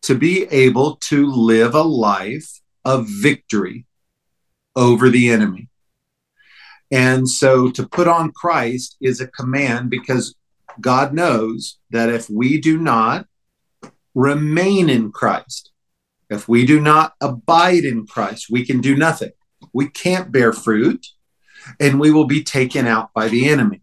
to 0.04 0.16
be 0.16 0.44
able 0.46 0.98
to 1.10 1.30
live 1.30 1.76
a 1.76 1.84
life 1.84 2.62
of 2.84 3.08
victory 3.08 3.86
over 4.76 5.10
the 5.10 5.30
enemy. 5.30 5.70
And 6.92 7.30
so 7.30 7.70
to 7.72 7.88
put 7.88 8.08
on 8.08 8.32
Christ 8.32 8.98
is 9.00 9.22
a 9.22 9.28
command 9.28 9.90
because 9.90 10.36
God 10.80 11.14
knows 11.14 11.78
that 11.92 12.10
if 12.10 12.30
we 12.30 12.60
do 12.60 12.78
not 12.78 13.28
remain 14.14 14.90
in 14.90 15.12
Christ, 15.12 15.72
if 16.30 16.48
we 16.48 16.66
do 16.66 16.82
not 16.82 17.14
abide 17.22 17.86
in 17.86 18.08
Christ, 18.08 18.48
we 18.50 18.66
can 18.66 18.82
do 18.82 18.96
nothing 18.96 19.32
we 19.74 19.90
can't 19.90 20.32
bear 20.32 20.54
fruit, 20.54 21.06
and 21.80 22.00
we 22.00 22.12
will 22.12 22.26
be 22.26 22.44
taken 22.44 22.88
out 22.88 23.14
by 23.14 23.28
the 23.28 23.48
enemy. 23.48 23.82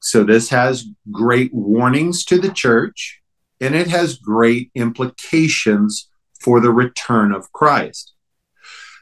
So, 0.00 0.24
this 0.24 0.50
has 0.50 0.86
great 1.10 1.52
warnings 1.52 2.24
to 2.26 2.38
the 2.38 2.52
church, 2.52 3.20
and 3.60 3.74
it 3.74 3.88
has 3.88 4.18
great 4.18 4.70
implications 4.74 6.08
for 6.40 6.60
the 6.60 6.70
return 6.70 7.32
of 7.32 7.52
Christ. 7.52 8.14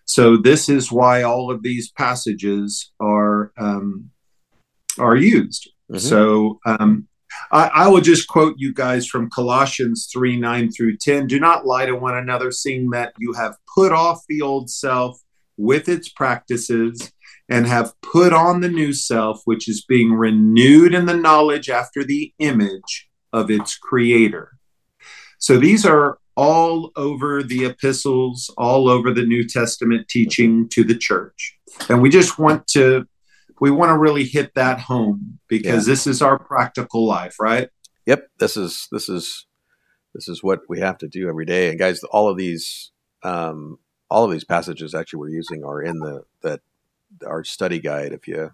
So, 0.07 0.37
this 0.37 0.69
is 0.69 0.93
why 0.93 1.23
all 1.23 1.51
of 1.51 1.63
these 1.63 1.91
passages 1.91 2.93
are 3.01 3.53
um, 3.59 4.11
are 4.99 5.17
used. 5.17 5.71
Mm-hmm. 5.91 5.99
So, 5.99 6.61
um, 6.65 7.09
I, 7.51 7.71
I, 7.75 7.89
will 7.89 8.01
just 8.01 8.29
quote 8.29 8.55
you 8.59 8.73
guys 8.73 9.07
from 9.07 9.31
Colossians 9.31 10.09
3 10.13 10.39
9 10.39 10.71
through 10.71 10.97
10. 10.97 11.27
Do 11.27 11.39
not 11.41 11.67
lie 11.67 11.87
to 11.87 11.95
one 11.95 12.17
another, 12.17 12.51
seeing 12.51 12.91
that 12.91 13.13
you 13.19 13.33
have 13.33 13.57
put 13.75 13.93
off 13.93 14.23
the 14.29 14.43
old 14.43 14.71
self 14.71 15.21
with 15.57 15.89
its 15.89 16.09
practices 16.09 17.13
and 17.49 17.67
have 17.67 17.93
put 18.01 18.33
on 18.33 18.61
the 18.61 18.69
new 18.69 18.93
self, 18.93 19.43
which 19.45 19.69
is 19.69 19.85
being 19.85 20.13
renewed 20.13 20.95
in 20.95 21.07
the 21.07 21.17
knowledge 21.17 21.69
after 21.69 22.03
the 22.03 22.33
image 22.39 23.09
of 23.33 23.51
its 23.51 23.77
creator. 23.77 24.53
So 25.39 25.59
these 25.59 25.85
are 25.85 26.19
all 26.37 26.91
over 26.97 27.43
the 27.43 27.67
epistles, 27.67 28.53
all 28.57 28.89
over 28.89 29.13
the 29.13 29.27
New 29.27 29.47
Testament 29.47 30.09
teaching 30.09 30.69
to 30.71 30.85
the 30.85 30.97
church. 30.97 31.59
And 31.89 32.01
we 32.01 32.11
just 32.11 32.39
want 32.39 32.67
to 32.69 33.07
we 33.61 33.71
want 33.71 33.91
to 33.91 33.99
really 33.99 34.25
hit 34.25 34.53
that 34.55 34.81
home 34.81 35.39
because 35.49 35.87
yeah. 35.87 35.93
this 35.93 36.07
is 36.07 36.21
our 36.23 36.39
practical 36.39 37.07
life, 37.07 37.37
right? 37.39 37.69
Yep, 38.07 38.27
this 38.39 38.57
is 38.57 38.89
this 38.91 39.09
is 39.09 39.47
this 40.15 40.29
is 40.29 40.43
what 40.43 40.61
we 40.69 40.81
have 40.81 40.99
to 40.99 41.09
do 41.09 41.29
every 41.29 41.45
day. 41.45 41.71
And 41.71 41.79
guys, 41.79 42.03
all 42.05 42.29
of 42.29 42.37
these 42.37 42.91
um, 43.23 43.79
all 44.11 44.25
of 44.25 44.31
these 44.31 44.45
passages 44.45 44.95
actually 44.95 45.21
we're 45.21 45.29
using 45.31 45.65
are 45.65 45.83
in 45.83 45.99
the 45.99 46.25
that 46.43 46.61
our 47.27 47.45
study 47.45 47.79
guide. 47.79 48.13
If 48.13 48.29
you 48.29 48.53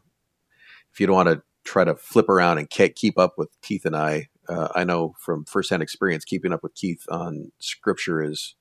if 0.93 1.01
you 1.01 1.07
don't 1.07 1.17
want 1.17 1.29
to 1.29 1.43
try 1.65 1.85
to 1.85 1.95
flip 1.95 2.29
around 2.29 2.59
and 2.59 2.69
keep 2.71 3.19
up 3.19 3.35
with 3.37 3.51
Keith 3.63 3.85
and 3.85 3.97
I. 3.97 4.29
Uh, 4.49 4.69
I 4.75 4.85
know 4.85 5.15
from 5.19 5.45
firsthand 5.45 5.83
experience, 5.83 6.25
keeping 6.25 6.53
up 6.53 6.63
with 6.63 6.75
Keith 6.75 7.05
on 7.09 7.53
scripture 7.59 8.23
is 8.23 8.55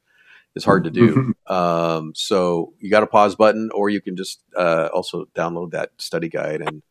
is 0.56 0.66
hard 0.66 0.84
to 0.84 0.92
do. 0.92 1.34
um, 1.48 2.14
so 2.16 2.74
you 2.80 2.90
got 2.90 3.04
a 3.04 3.08
pause 3.08 3.36
button, 3.36 3.70
or 3.74 3.90
you 3.90 4.02
can 4.02 4.16
just 4.16 4.42
uh, 4.56 4.90
also 4.94 5.26
download 5.36 5.72
that 5.72 5.92
study 5.98 6.30
guide, 6.30 6.62
and 6.62 6.84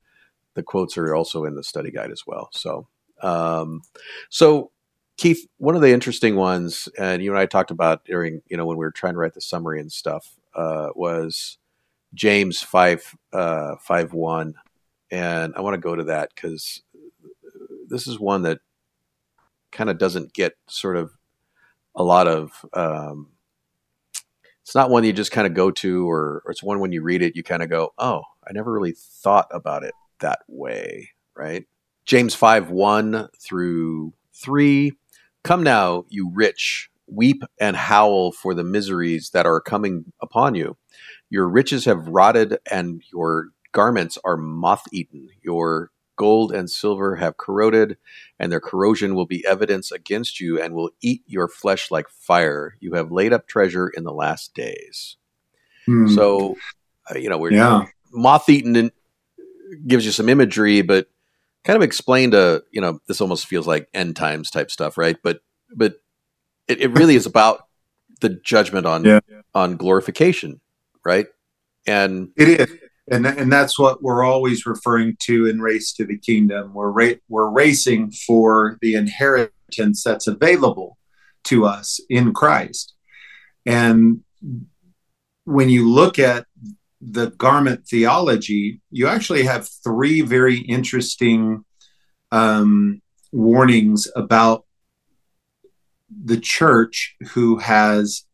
the 0.54 0.62
quotes 0.62 0.96
are 0.98 1.14
also 1.14 1.44
in 1.44 1.54
the 1.54 1.62
study 1.62 1.90
guide 1.90 2.10
as 2.10 2.24
well. 2.26 2.48
So, 2.52 2.88
um, 3.22 3.82
so 4.30 4.72
Keith, 5.18 5.48
one 5.58 5.74
of 5.74 5.82
the 5.82 5.92
interesting 5.92 6.36
ones, 6.36 6.88
and 6.96 7.20
you 7.20 7.32
and 7.32 7.38
I 7.38 7.46
talked 7.46 7.72
about 7.72 8.04
during, 8.04 8.40
you 8.46 8.56
know, 8.56 8.64
when 8.64 8.76
we 8.76 8.84
were 8.84 8.92
trying 8.92 9.14
to 9.14 9.18
write 9.18 9.34
the 9.34 9.40
summary 9.40 9.80
and 9.80 9.90
stuff, 9.90 10.38
uh, 10.54 10.90
was 10.94 11.58
James 12.14 12.62
five 12.62 13.16
uh, 13.32 13.74
five 13.80 14.12
one, 14.12 14.54
and 15.10 15.54
I 15.56 15.60
want 15.60 15.74
to 15.74 15.80
go 15.80 15.96
to 15.96 16.04
that 16.04 16.30
because 16.34 16.82
this 17.88 18.06
is 18.06 18.20
one 18.20 18.42
that 18.42 18.60
kind 19.72 19.90
of 19.90 19.98
doesn't 19.98 20.32
get 20.32 20.54
sort 20.68 20.96
of 20.96 21.10
a 21.96 22.02
lot 22.04 22.28
of 22.28 22.64
um, 22.72 23.32
it's 24.62 24.74
not 24.76 24.90
one 24.90 25.02
you 25.02 25.12
just 25.12 25.32
kind 25.32 25.48
of 25.48 25.54
go 25.54 25.72
to, 25.72 26.08
or, 26.08 26.42
or 26.44 26.52
it's 26.52 26.62
one 26.62 26.78
when 26.78 26.92
you 26.92 27.02
read 27.02 27.22
it, 27.22 27.34
you 27.34 27.42
kind 27.42 27.62
of 27.62 27.70
go, 27.70 27.92
oh, 27.98 28.22
I 28.46 28.52
never 28.52 28.70
really 28.70 28.94
thought 28.94 29.48
about 29.50 29.82
it 29.82 29.94
that 30.20 30.40
way, 30.46 31.10
right? 31.34 31.66
James 32.04 32.34
5 32.34 32.70
1 32.70 33.28
through 33.40 34.12
3. 34.34 34.92
Come 35.48 35.62
now, 35.62 36.04
you 36.10 36.30
rich, 36.30 36.90
weep 37.06 37.42
and 37.58 37.74
howl 37.74 38.32
for 38.32 38.52
the 38.52 38.62
miseries 38.62 39.30
that 39.30 39.46
are 39.46 39.62
coming 39.62 40.12
upon 40.20 40.54
you. 40.54 40.76
Your 41.30 41.48
riches 41.48 41.86
have 41.86 42.06
rotted, 42.06 42.58
and 42.70 43.02
your 43.10 43.48
garments 43.72 44.18
are 44.26 44.36
moth 44.36 44.84
eaten. 44.92 45.30
Your 45.40 45.90
gold 46.16 46.52
and 46.52 46.70
silver 46.70 47.16
have 47.16 47.38
corroded, 47.38 47.96
and 48.38 48.52
their 48.52 48.60
corrosion 48.60 49.14
will 49.14 49.24
be 49.24 49.42
evidence 49.46 49.90
against 49.90 50.38
you 50.38 50.60
and 50.60 50.74
will 50.74 50.90
eat 51.00 51.22
your 51.26 51.48
flesh 51.48 51.90
like 51.90 52.10
fire. 52.10 52.76
You 52.80 52.92
have 52.92 53.10
laid 53.10 53.32
up 53.32 53.48
treasure 53.48 53.88
in 53.88 54.04
the 54.04 54.12
last 54.12 54.52
days. 54.52 55.16
Hmm. 55.86 56.08
So, 56.08 56.58
uh, 57.10 57.16
you 57.16 57.30
know, 57.30 57.38
we're 57.38 57.52
yeah. 57.52 57.86
moth 58.12 58.50
eaten 58.50 58.90
gives 59.86 60.04
you 60.04 60.12
some 60.12 60.28
imagery, 60.28 60.82
but 60.82 61.08
kind 61.64 61.76
of 61.76 61.82
explained 61.82 62.34
a, 62.34 62.62
you 62.70 62.80
know, 62.80 63.00
this 63.08 63.20
almost 63.20 63.46
feels 63.46 63.66
like 63.66 63.88
end 63.92 64.16
times 64.16 64.50
type 64.50 64.70
stuff, 64.70 64.96
right? 64.96 65.16
But, 65.22 65.40
but 65.74 65.96
it, 66.66 66.80
it 66.80 66.90
really 66.92 67.14
is 67.14 67.26
about 67.26 67.66
the 68.20 68.30
judgment 68.30 68.86
on, 68.86 69.04
yeah. 69.04 69.20
on 69.54 69.76
glorification, 69.76 70.60
right? 71.04 71.26
And 71.86 72.30
it 72.36 72.48
is 72.48 72.78
and 73.10 73.26
and 73.26 73.52
that's 73.52 73.78
what 73.78 74.02
we're 74.02 74.22
always 74.22 74.66
referring 74.66 75.16
to 75.20 75.46
in 75.46 75.60
race 75.60 75.92
to 75.92 76.04
the 76.04 76.18
kingdom 76.18 76.74
we're 76.74 76.90
ra- 76.90 77.18
we're 77.28 77.50
racing 77.50 78.10
for 78.10 78.78
the 78.80 78.94
inheritance 78.94 80.02
that's 80.02 80.26
available 80.26 80.98
to 81.44 81.64
us 81.64 82.00
in 82.08 82.32
Christ 82.32 82.94
and 83.66 84.20
when 85.44 85.68
you 85.68 85.88
look 85.88 86.18
at 86.18 86.46
the 87.00 87.30
garment 87.30 87.86
theology 87.86 88.80
you 88.90 89.06
actually 89.06 89.44
have 89.44 89.68
three 89.84 90.20
very 90.20 90.58
interesting 90.58 91.64
um, 92.32 93.00
warnings 93.32 94.08
about 94.16 94.64
the 96.24 96.38
church 96.38 97.16
who 97.32 97.58
has 97.58 98.24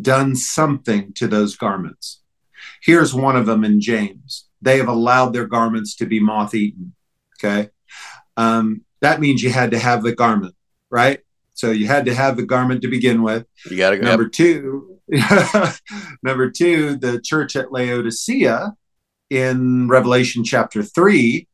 done 0.00 0.34
something 0.34 1.12
to 1.12 1.26
those 1.26 1.56
garments 1.56 2.20
Here's 2.80 3.14
one 3.14 3.36
of 3.36 3.46
them 3.46 3.64
in 3.64 3.80
James. 3.80 4.48
They 4.62 4.78
have 4.78 4.88
allowed 4.88 5.32
their 5.32 5.46
garments 5.46 5.96
to 5.96 6.06
be 6.06 6.20
moth 6.20 6.54
eaten. 6.54 6.94
Okay. 7.38 7.70
Um, 8.36 8.82
that 9.00 9.20
means 9.20 9.42
you 9.42 9.50
had 9.50 9.70
to 9.72 9.78
have 9.78 10.02
the 10.02 10.14
garment, 10.14 10.54
right? 10.90 11.20
So 11.54 11.70
you 11.70 11.86
had 11.86 12.06
to 12.06 12.14
have 12.14 12.36
the 12.36 12.44
garment 12.44 12.82
to 12.82 12.88
begin 12.88 13.22
with. 13.22 13.46
You 13.70 13.76
got 13.76 13.90
to 13.90 13.98
go. 13.98 14.06
Number 14.06 14.28
two, 14.28 14.98
number 16.22 16.50
two, 16.50 16.96
the 16.96 17.20
church 17.22 17.56
at 17.56 17.72
Laodicea 17.72 18.74
in 19.28 19.88
Revelation 19.88 20.44
chapter 20.44 20.82
three 20.82 21.48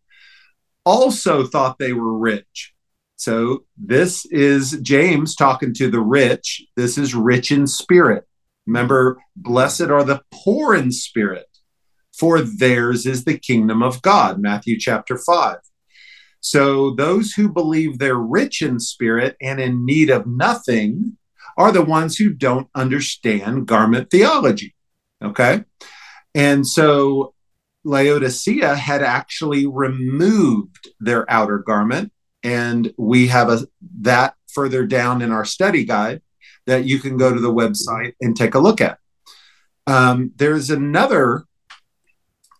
also 0.84 1.46
thought 1.46 1.78
they 1.78 1.92
were 1.92 2.18
rich. 2.18 2.74
So 3.16 3.64
this 3.76 4.26
is 4.26 4.78
James 4.82 5.34
talking 5.34 5.72
to 5.74 5.90
the 5.90 6.00
rich. 6.00 6.62
This 6.76 6.98
is 6.98 7.14
rich 7.14 7.50
in 7.50 7.66
spirit. 7.66 8.24
Remember, 8.66 9.18
blessed 9.36 9.82
are 9.82 10.04
the 10.04 10.22
poor 10.32 10.74
in 10.74 10.92
spirit, 10.92 11.46
for 12.16 12.40
theirs 12.40 13.06
is 13.06 13.24
the 13.24 13.38
kingdom 13.38 13.82
of 13.82 14.02
God. 14.02 14.40
Matthew 14.40 14.78
chapter 14.78 15.16
5. 15.16 15.58
So 16.40 16.94
those 16.94 17.32
who 17.32 17.48
believe 17.48 17.98
they're 17.98 18.14
rich 18.16 18.60
in 18.60 18.78
spirit 18.80 19.36
and 19.40 19.60
in 19.60 19.86
need 19.86 20.10
of 20.10 20.26
nothing 20.26 21.16
are 21.56 21.72
the 21.72 21.82
ones 21.82 22.16
who 22.16 22.30
don't 22.30 22.68
understand 22.74 23.66
garment 23.66 24.10
theology. 24.10 24.74
Okay. 25.22 25.64
And 26.34 26.66
so 26.66 27.34
Laodicea 27.84 28.74
had 28.74 29.02
actually 29.02 29.66
removed 29.66 30.88
their 31.00 31.30
outer 31.30 31.58
garment. 31.58 32.12
And 32.42 32.92
we 32.98 33.28
have 33.28 33.48
a, 33.48 33.66
that 34.02 34.34
further 34.52 34.86
down 34.86 35.22
in 35.22 35.32
our 35.32 35.44
study 35.44 35.84
guide 35.84 36.20
that 36.66 36.84
you 36.84 36.98
can 36.98 37.16
go 37.16 37.32
to 37.32 37.40
the 37.40 37.52
website 37.52 38.14
and 38.20 38.36
take 38.36 38.54
a 38.54 38.58
look 38.58 38.80
at. 38.80 38.98
Um, 39.86 40.32
there's 40.36 40.68
another 40.68 41.44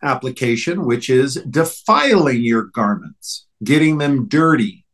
application, 0.02 0.86
which 0.86 1.10
is 1.10 1.34
defiling 1.34 2.44
your 2.44 2.62
garments, 2.62 3.46
getting 3.62 3.98
them 3.98 4.28
dirty. 4.28 4.85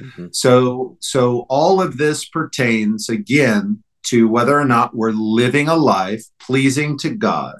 Mm-hmm. 0.00 0.26
So, 0.32 0.96
so 1.00 1.46
all 1.48 1.80
of 1.80 1.96
this 1.96 2.24
pertains 2.24 3.08
again 3.08 3.82
to 4.04 4.28
whether 4.28 4.58
or 4.58 4.64
not 4.64 4.94
we're 4.94 5.10
living 5.12 5.68
a 5.68 5.76
life 5.76 6.24
pleasing 6.38 6.98
to 6.98 7.10
God, 7.10 7.56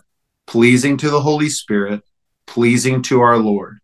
pleasing 0.47 0.97
to 0.99 1.11
the 1.11 1.21
Holy 1.21 1.49
Spirit, 1.49 2.03
pleasing 2.47 3.03
to 3.03 3.21
our 3.21 3.39
Lord. 3.39 3.79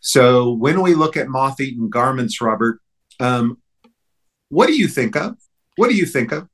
So, 0.00 0.52
when 0.52 0.82
we 0.82 0.94
look 0.94 1.16
at 1.16 1.28
moth-eaten 1.28 1.90
garments, 1.90 2.40
Robert, 2.40 2.80
um, 3.20 3.58
what 4.48 4.68
do 4.68 4.76
you 4.76 4.88
think 4.88 5.16
of? 5.16 5.36
What 5.76 5.88
do 5.88 5.96
you 5.96 6.06
think 6.06 6.32
of? 6.32 6.48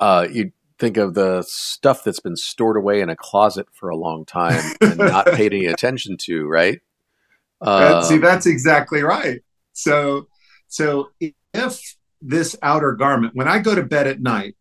Uh, 0.00 0.26
you 0.30 0.52
think 0.78 0.96
of 0.96 1.14
the 1.14 1.42
stuff 1.46 2.04
that's 2.04 2.20
been 2.20 2.36
stored 2.36 2.76
away 2.76 3.00
in 3.00 3.08
a 3.08 3.16
closet 3.16 3.66
for 3.72 3.88
a 3.88 3.96
long 3.96 4.24
time 4.24 4.60
and 4.80 4.98
not 4.98 5.26
paid 5.32 5.54
any 5.54 5.66
attention 5.66 6.16
to, 6.16 6.46
right? 6.46 6.80
Uh, 7.60 8.02
See, 8.02 8.18
that's 8.18 8.46
exactly 8.46 9.02
right. 9.02 9.40
So, 9.74 10.28
so 10.68 11.10
if 11.20 11.96
this 12.22 12.56
outer 12.62 12.92
garment, 12.92 13.34
when 13.34 13.48
I 13.48 13.58
go 13.58 13.74
to 13.74 13.82
bed 13.82 14.06
at 14.06 14.22
night, 14.22 14.56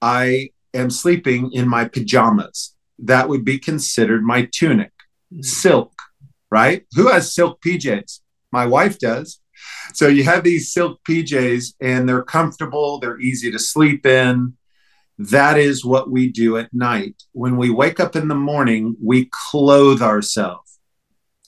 I 0.00 0.50
am 0.74 0.90
sleeping 0.90 1.52
in 1.52 1.68
my 1.68 1.84
pajamas. 1.86 2.74
That 2.98 3.28
would 3.28 3.44
be 3.44 3.58
considered 3.58 4.24
my 4.24 4.48
tunic, 4.50 4.92
mm. 5.32 5.44
silk, 5.44 5.92
right? 6.50 6.84
Who 6.96 7.08
has 7.08 7.34
silk 7.34 7.60
PJs? 7.62 8.20
My 8.50 8.66
wife 8.66 8.98
does. 8.98 9.40
So 9.94 10.08
you 10.08 10.24
have 10.24 10.42
these 10.42 10.72
silk 10.72 11.00
PJs 11.08 11.74
and 11.80 12.08
they're 12.08 12.22
comfortable, 12.22 12.98
they're 12.98 13.20
easy 13.20 13.50
to 13.52 13.58
sleep 13.58 14.04
in. 14.06 14.54
That 15.18 15.58
is 15.58 15.84
what 15.84 16.10
we 16.10 16.28
do 16.28 16.56
at 16.56 16.72
night. 16.72 17.22
When 17.32 17.56
we 17.56 17.70
wake 17.70 18.00
up 18.00 18.16
in 18.16 18.28
the 18.28 18.34
morning, 18.34 18.96
we 19.02 19.28
clothe 19.30 20.02
ourselves. 20.02 20.71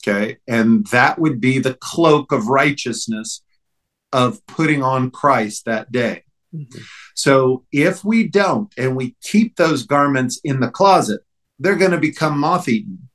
Okay. 0.07 0.37
And 0.47 0.87
that 0.89 1.19
would 1.19 1.41
be 1.41 1.59
the 1.59 1.75
cloak 1.75 2.31
of 2.31 2.49
righteousness 2.49 3.43
of 4.13 4.45
putting 4.47 4.83
on 4.83 5.11
Christ 5.11 5.65
that 5.65 5.91
day. 5.91 6.25
Mm-hmm. 6.55 6.83
So 7.15 7.65
if 7.73 8.05
we 8.05 8.29
don't 8.29 8.73
and 8.77 8.97
we 8.97 9.17
keep 9.23 9.57
those 9.57 9.85
garments 9.85 10.41
in 10.45 10.61
the 10.61 10.71
closet, 10.71 11.23
they're 11.59 11.77
going 11.77 11.93
to 11.93 11.99
become 11.99 12.39
moth 12.39 12.69
eaten. 12.69 13.09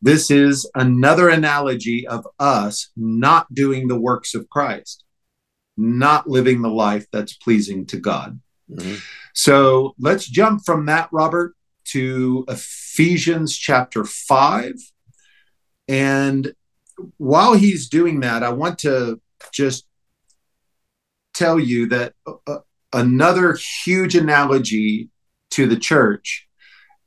This 0.00 0.30
is 0.30 0.68
another 0.74 1.28
analogy 1.28 2.06
of 2.06 2.26
us 2.38 2.90
not 2.96 3.54
doing 3.54 3.86
the 3.86 3.98
works 3.98 4.34
of 4.34 4.50
Christ, 4.50 5.04
not 5.76 6.28
living 6.28 6.62
the 6.62 6.70
life 6.70 7.06
that's 7.12 7.34
pleasing 7.34 7.86
to 7.86 7.96
God. 7.98 8.40
Mm-hmm. 8.68 8.96
So 9.34 9.94
let's 10.00 10.26
jump 10.26 10.64
from 10.66 10.86
that, 10.86 11.08
Robert, 11.12 11.54
to 11.86 12.44
Ephesians 12.48 13.56
chapter 13.56 14.04
5. 14.04 14.72
And 15.92 16.54
while 17.18 17.52
he's 17.52 17.90
doing 17.90 18.20
that, 18.20 18.42
I 18.42 18.48
want 18.48 18.78
to 18.78 19.20
just 19.52 19.86
tell 21.34 21.60
you 21.60 21.86
that 21.90 22.14
uh, 22.26 22.60
another 22.94 23.58
huge 23.84 24.16
analogy 24.16 25.10
to 25.50 25.66
the 25.66 25.76
church, 25.76 26.48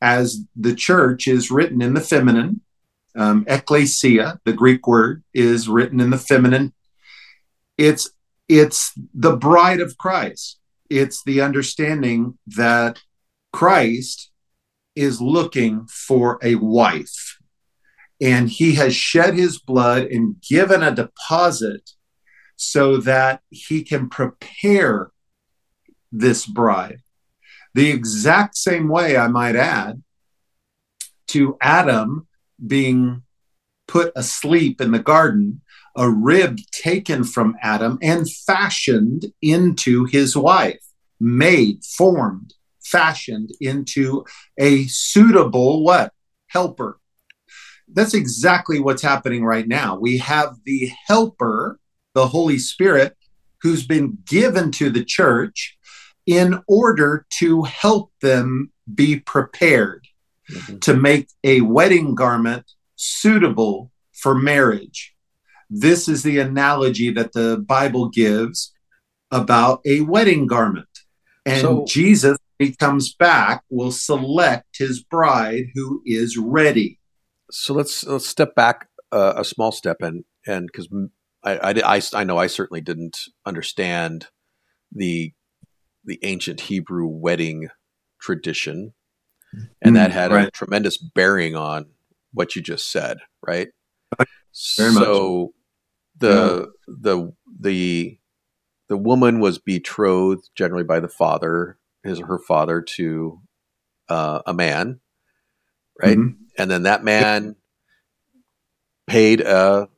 as 0.02 0.44
the 0.56 0.76
church 0.76 1.28
is 1.28 1.50
written 1.50 1.82
in 1.82 1.96
the 1.96 2.00
feminine, 2.00 2.62
um, 3.16 3.44
ecclesia, 3.48 4.40
the 4.46 4.54
Greek 4.54 4.86
word, 4.86 5.24
is 5.34 5.68
written 5.68 6.00
in 6.00 6.12
the 6.12 6.20
feminine. 6.20 6.72
It's 7.80 8.12
it's 8.48 8.94
the 9.16 9.36
bride 9.36 9.80
of 9.80 9.98
Christ. 9.98 10.60
It's 10.92 11.24
the 11.24 11.42
understanding 11.42 12.38
that 12.46 13.02
Christ 13.52 14.30
is 14.96 15.20
looking 15.20 15.88
for 15.88 16.38
a 16.44 16.54
wife. 16.54 17.40
And 18.22 18.50
he 18.50 18.76
has 18.76 18.96
shed 18.96 19.36
his 19.36 19.60
blood 19.60 20.04
and 20.04 20.42
given 20.42 20.82
a 20.82 20.96
deposit 20.96 21.92
so 22.56 22.98
that 22.98 23.42
he 23.50 23.84
can 23.84 24.10
prepare 24.10 25.12
this 26.12 26.46
bride. 26.46 27.02
The 27.74 27.90
exact 27.90 28.56
same 28.56 28.88
way, 28.88 29.18
I 29.18 29.28
might 29.28 29.56
add, 29.56 30.02
to 31.28 31.58
Adam 31.60 32.28
being 32.66 33.24
put 33.88 34.14
asleep 34.16 34.80
in 34.80 34.92
the 34.92 35.00
garden, 35.00 35.62
a 35.96 36.10
rib 36.10 36.58
taken 36.72 37.24
from 37.24 37.56
Adam 37.62 37.98
and 38.02 38.30
fashioned 38.30 39.26
into 39.42 40.06
his 40.06 40.36
wife, 40.36 40.80
made, 41.20 41.84
formed, 41.84 42.54
fashioned 42.84 43.52
into 43.60 44.26
a 44.58 44.86
suitable 44.88 45.84
what? 45.84 46.14
Helper. 46.48 47.00
That's 47.94 48.14
exactly 48.14 48.80
what's 48.80 49.02
happening 49.02 49.46
right 49.46 49.68
now. 49.68 49.98
We 49.98 50.18
have 50.18 50.56
the 50.66 50.92
helper, 51.08 51.80
the 52.14 52.28
Holy 52.28 52.58
Spirit, 52.58 53.16
who's 53.62 53.86
been 53.86 54.18
given 54.26 54.72
to 54.72 54.90
the 54.90 55.04
church 55.04 55.78
in 56.26 56.62
order 56.68 57.26
to 57.40 57.64
help 57.64 58.12
them 58.22 58.72
be 58.94 59.20
prepared 59.20 60.08
mm-hmm. 60.52 60.80
to 60.80 60.96
make 60.96 61.30
a 61.44 61.62
wedding 61.62 62.16
garment 62.16 62.66
suitable 62.96 63.92
for 64.14 64.36
marriage. 64.36 65.14
This 65.70 66.08
is 66.08 66.24
the 66.24 66.40
analogy 66.40 67.12
that 67.12 67.34
the 67.34 67.64
Bible 67.68 68.10
gives 68.10 68.74
about 69.32 69.82
a 69.86 70.02
wedding 70.02 70.48
garment. 70.48 70.88
And 71.46 71.62
so, 71.62 71.86
Jesus, 71.88 72.38
when 72.58 72.70
he 72.70 72.76
comes 72.76 73.14
back, 73.14 73.64
will 73.70 73.92
select 73.92 74.78
his 74.78 75.04
bride 75.04 75.66
who 75.74 76.02
is 76.06 76.38
ready. 76.38 77.00
So 77.58 77.74
let's 77.74 78.04
let's 78.04 78.28
step 78.28 78.54
back 78.54 78.90
uh, 79.14 79.36
a 79.38 79.46
small 79.46 79.72
step 79.72 80.02
and 80.02 80.26
and 80.46 80.68
because 80.68 80.90
I, 81.42 81.56
I, 81.58 81.96
I, 81.96 82.02
I 82.14 82.24
know 82.26 82.38
I 82.38 82.48
certainly 82.48 82.82
didn't 82.82 83.18
understand 83.46 84.28
the 84.92 85.32
the 86.04 86.20
ancient 86.22 86.62
Hebrew 86.62 87.08
wedding 87.08 87.70
tradition, 88.20 88.94
and 89.82 89.96
that 89.96 90.12
mm, 90.12 90.14
had 90.14 90.32
right. 90.32 90.48
a 90.50 90.52
tremendous 90.52 90.98
bearing 90.98 91.56
on 91.56 91.86
what 92.34 92.58
you 92.58 92.62
just 92.62 92.92
said, 92.92 93.20
right? 93.42 93.70
Very 94.78 94.92
so 94.92 95.40
much. 95.40 95.52
the 96.20 96.70
yeah. 96.88 96.94
the 97.02 97.32
the 97.62 98.20
the 98.90 98.98
woman 98.98 99.40
was 99.40 99.60
betrothed 99.60 100.50
generally 100.56 100.84
by 100.84 101.00
the 101.00 101.08
father, 101.08 101.78
his 102.04 102.20
or 102.20 102.26
her 102.28 102.40
father, 102.40 102.82
to 102.82 103.40
uh, 104.10 104.42
a 104.46 104.54
man, 104.54 105.00
right? 106.02 106.18
Mm-hmm. 106.18 106.44
And 106.58 106.72
then 106.72 106.84
that 106.84 107.04
man 107.04 107.56
paid 109.08 109.42
a 109.42 109.90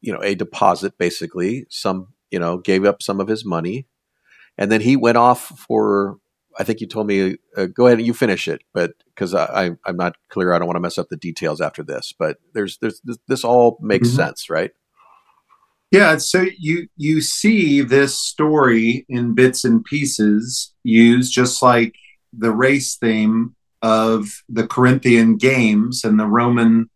you 0.00 0.12
know 0.12 0.22
a 0.22 0.34
deposit, 0.34 0.98
basically 0.98 1.66
some 1.70 2.08
you 2.30 2.38
know 2.38 2.58
gave 2.58 2.84
up 2.84 3.02
some 3.02 3.20
of 3.20 3.28
his 3.28 3.44
money, 3.44 3.86
and 4.58 4.70
then 4.70 4.80
he 4.80 4.96
went 4.96 5.16
off 5.16 5.48
for 5.58 6.18
I 6.56 6.64
think 6.64 6.80
you 6.80 6.86
told 6.86 7.06
me, 7.06 7.36
uh, 7.56 7.66
go 7.66 7.86
ahead 7.86 7.98
and 7.98 8.06
you 8.06 8.14
finish 8.14 8.46
it, 8.46 8.62
but 8.72 8.92
because 9.06 9.34
I, 9.34 9.70
I 9.84 9.90
am 9.90 9.96
not 9.96 10.16
clear, 10.28 10.52
I 10.52 10.58
don't 10.58 10.66
want 10.66 10.76
to 10.76 10.80
mess 10.80 10.98
up 10.98 11.08
the 11.08 11.16
details 11.16 11.60
after 11.60 11.82
this. 11.82 12.12
But 12.16 12.38
there's 12.52 12.78
there's 12.78 13.00
this, 13.04 13.18
this 13.28 13.44
all 13.44 13.78
makes 13.80 14.08
mm-hmm. 14.08 14.16
sense, 14.16 14.48
right? 14.48 14.70
Yeah. 15.90 16.16
So 16.18 16.46
you 16.58 16.88
you 16.96 17.20
see 17.20 17.80
this 17.80 18.18
story 18.18 19.04
in 19.08 19.34
bits 19.34 19.64
and 19.64 19.84
pieces 19.84 20.72
used, 20.82 21.32
just 21.32 21.62
like 21.62 21.94
the 22.32 22.52
race 22.52 22.96
theme 22.96 23.54
of 23.84 24.42
the 24.48 24.66
Corinthian 24.66 25.36
games 25.36 26.04
and 26.04 26.18
the 26.18 26.26
Roman 26.26 26.88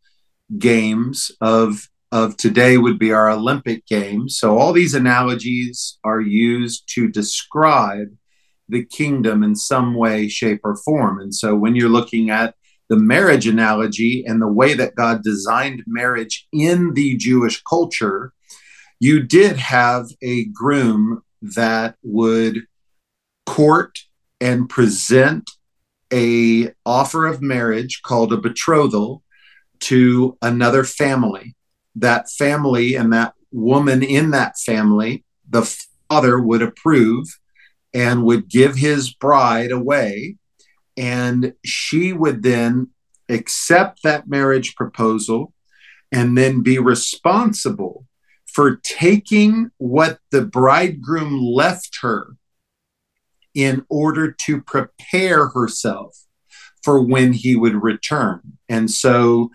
games 0.59 1.31
of 1.43 1.87
of 2.11 2.39
today 2.39 2.79
would 2.79 2.99
be 2.99 3.13
our 3.13 3.29
Olympic 3.29 3.87
games. 3.87 4.39
So 4.39 4.57
all 4.57 4.73
these 4.73 4.95
analogies 4.95 5.99
are 6.03 6.23
used 6.23 6.85
to 6.95 7.07
describe 7.07 8.09
the 8.67 8.87
kingdom 8.87 9.43
in 9.43 9.55
some 9.55 9.95
way, 9.95 10.27
shape, 10.27 10.61
or 10.65 10.77
form. 10.77 11.21
And 11.21 11.35
so 11.35 11.55
when 11.55 11.77
you're 11.77 11.91
looking 11.91 12.31
at 12.31 12.55
the 12.89 12.97
marriage 12.97 13.47
analogy 13.47 14.25
and 14.27 14.41
the 14.41 14.49
way 14.49 14.73
that 14.73 14.95
God 14.95 15.23
designed 15.23 15.85
marriage 15.87 16.49
in 16.51 16.95
the 16.95 17.19
Jewish 17.19 17.63
culture, 17.65 18.33
you 18.99 19.23
did 19.23 19.59
have 19.59 20.07
a 20.23 20.47
groom 20.47 21.21
that 21.43 21.97
would 22.03 22.63
court 23.45 23.99
and 24.41 24.67
present 24.67 25.51
a 26.13 26.73
offer 26.87 27.27
of 27.27 27.43
marriage 27.43 28.03
called 28.03 28.33
a 28.33 28.37
betrothal 28.37 29.23
to 29.81 30.37
another 30.43 30.85
family 30.85 31.55
that 31.95 32.31
family 32.31 32.95
and 32.95 33.13
that 33.13 33.35
woman 33.51 34.03
in 34.03 34.31
that 34.31 34.59
family 34.59 35.25
the 35.49 35.63
father 36.09 36.41
would 36.41 36.63
approve 36.63 37.27
and 37.95 38.25
would 38.25 38.49
give 38.49 38.77
his 38.77 39.13
bride 39.13 39.71
away. 39.71 40.37
And 40.97 41.55
she 41.65 42.13
would 42.13 42.43
then 42.43 42.89
accept 43.29 44.03
that 44.03 44.29
marriage 44.29 44.75
proposal 44.75 45.53
and 46.13 46.37
then 46.37 46.63
be 46.63 46.79
responsible 46.79 48.07
for 48.47 48.77
taking 48.77 49.71
what 49.79 50.19
the 50.31 50.43
bridegroom 50.43 51.41
left 51.41 51.99
her 52.03 52.37
in 53.59 53.85
order 53.89 54.31
to 54.31 54.63
prepare 54.63 55.49
herself 55.49 56.17
for 56.85 57.03
when 57.03 57.33
he 57.33 57.57
would 57.57 57.83
return. 57.83 58.41
And 58.69 58.89
so 58.89 59.51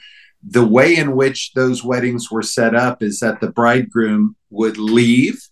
the 0.45 0.65
way 0.65 0.97
in 0.97 1.15
which 1.15 1.53
those 1.53 1.85
weddings 1.85 2.29
were 2.29 2.43
set 2.43 2.75
up 2.75 3.01
is 3.01 3.21
that 3.21 3.39
the 3.39 3.49
bridegroom 3.49 4.35
would 4.49 4.77
leave 4.77 5.47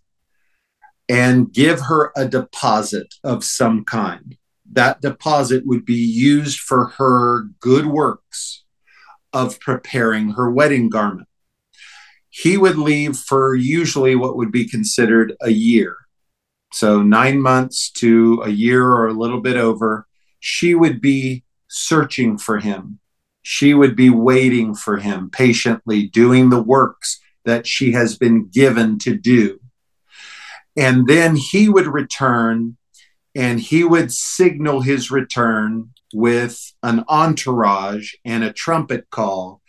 and 1.07 1.53
give 1.53 1.79
her 1.79 2.11
a 2.17 2.27
deposit 2.27 3.15
of 3.23 3.45
some 3.45 3.85
kind. 3.85 4.35
That 4.69 4.99
deposit 4.99 5.65
would 5.65 5.85
be 5.85 5.95
used 5.95 6.59
for 6.59 6.87
her 6.97 7.45
good 7.61 7.85
works 7.85 8.65
of 9.31 9.61
preparing 9.61 10.31
her 10.31 10.51
wedding 10.51 10.89
garment. 10.89 11.29
He 12.27 12.57
would 12.57 12.77
leave 12.77 13.15
for 13.15 13.55
usually 13.55 14.15
what 14.15 14.35
would 14.35 14.51
be 14.51 14.67
considered 14.67 15.37
a 15.41 15.51
year. 15.51 15.95
So, 16.73 17.01
nine 17.01 17.41
months 17.41 17.91
to 17.93 18.41
a 18.45 18.49
year 18.49 18.87
or 18.87 19.07
a 19.07 19.13
little 19.13 19.41
bit 19.41 19.57
over, 19.57 20.07
she 20.39 20.73
would 20.73 21.01
be 21.01 21.43
searching 21.67 22.37
for 22.37 22.59
him. 22.59 22.99
She 23.41 23.73
would 23.73 23.95
be 23.95 24.09
waiting 24.09 24.75
for 24.75 24.97
him 24.97 25.29
patiently, 25.29 26.07
doing 26.07 26.49
the 26.49 26.61
works 26.61 27.19
that 27.45 27.67
she 27.67 27.91
has 27.91 28.17
been 28.17 28.49
given 28.49 28.99
to 28.99 29.17
do 29.17 29.61
and 30.75 31.07
then 31.07 31.35
he 31.35 31.69
would 31.69 31.87
return 31.87 32.77
and 33.35 33.59
he 33.59 33.83
would 33.83 34.11
signal 34.11 34.81
his 34.81 35.11
return 35.11 35.91
with 36.13 36.73
an 36.83 37.03
entourage 37.07 38.13
and 38.25 38.43
a 38.43 38.53
trumpet 38.53 39.09
call. 39.09 39.61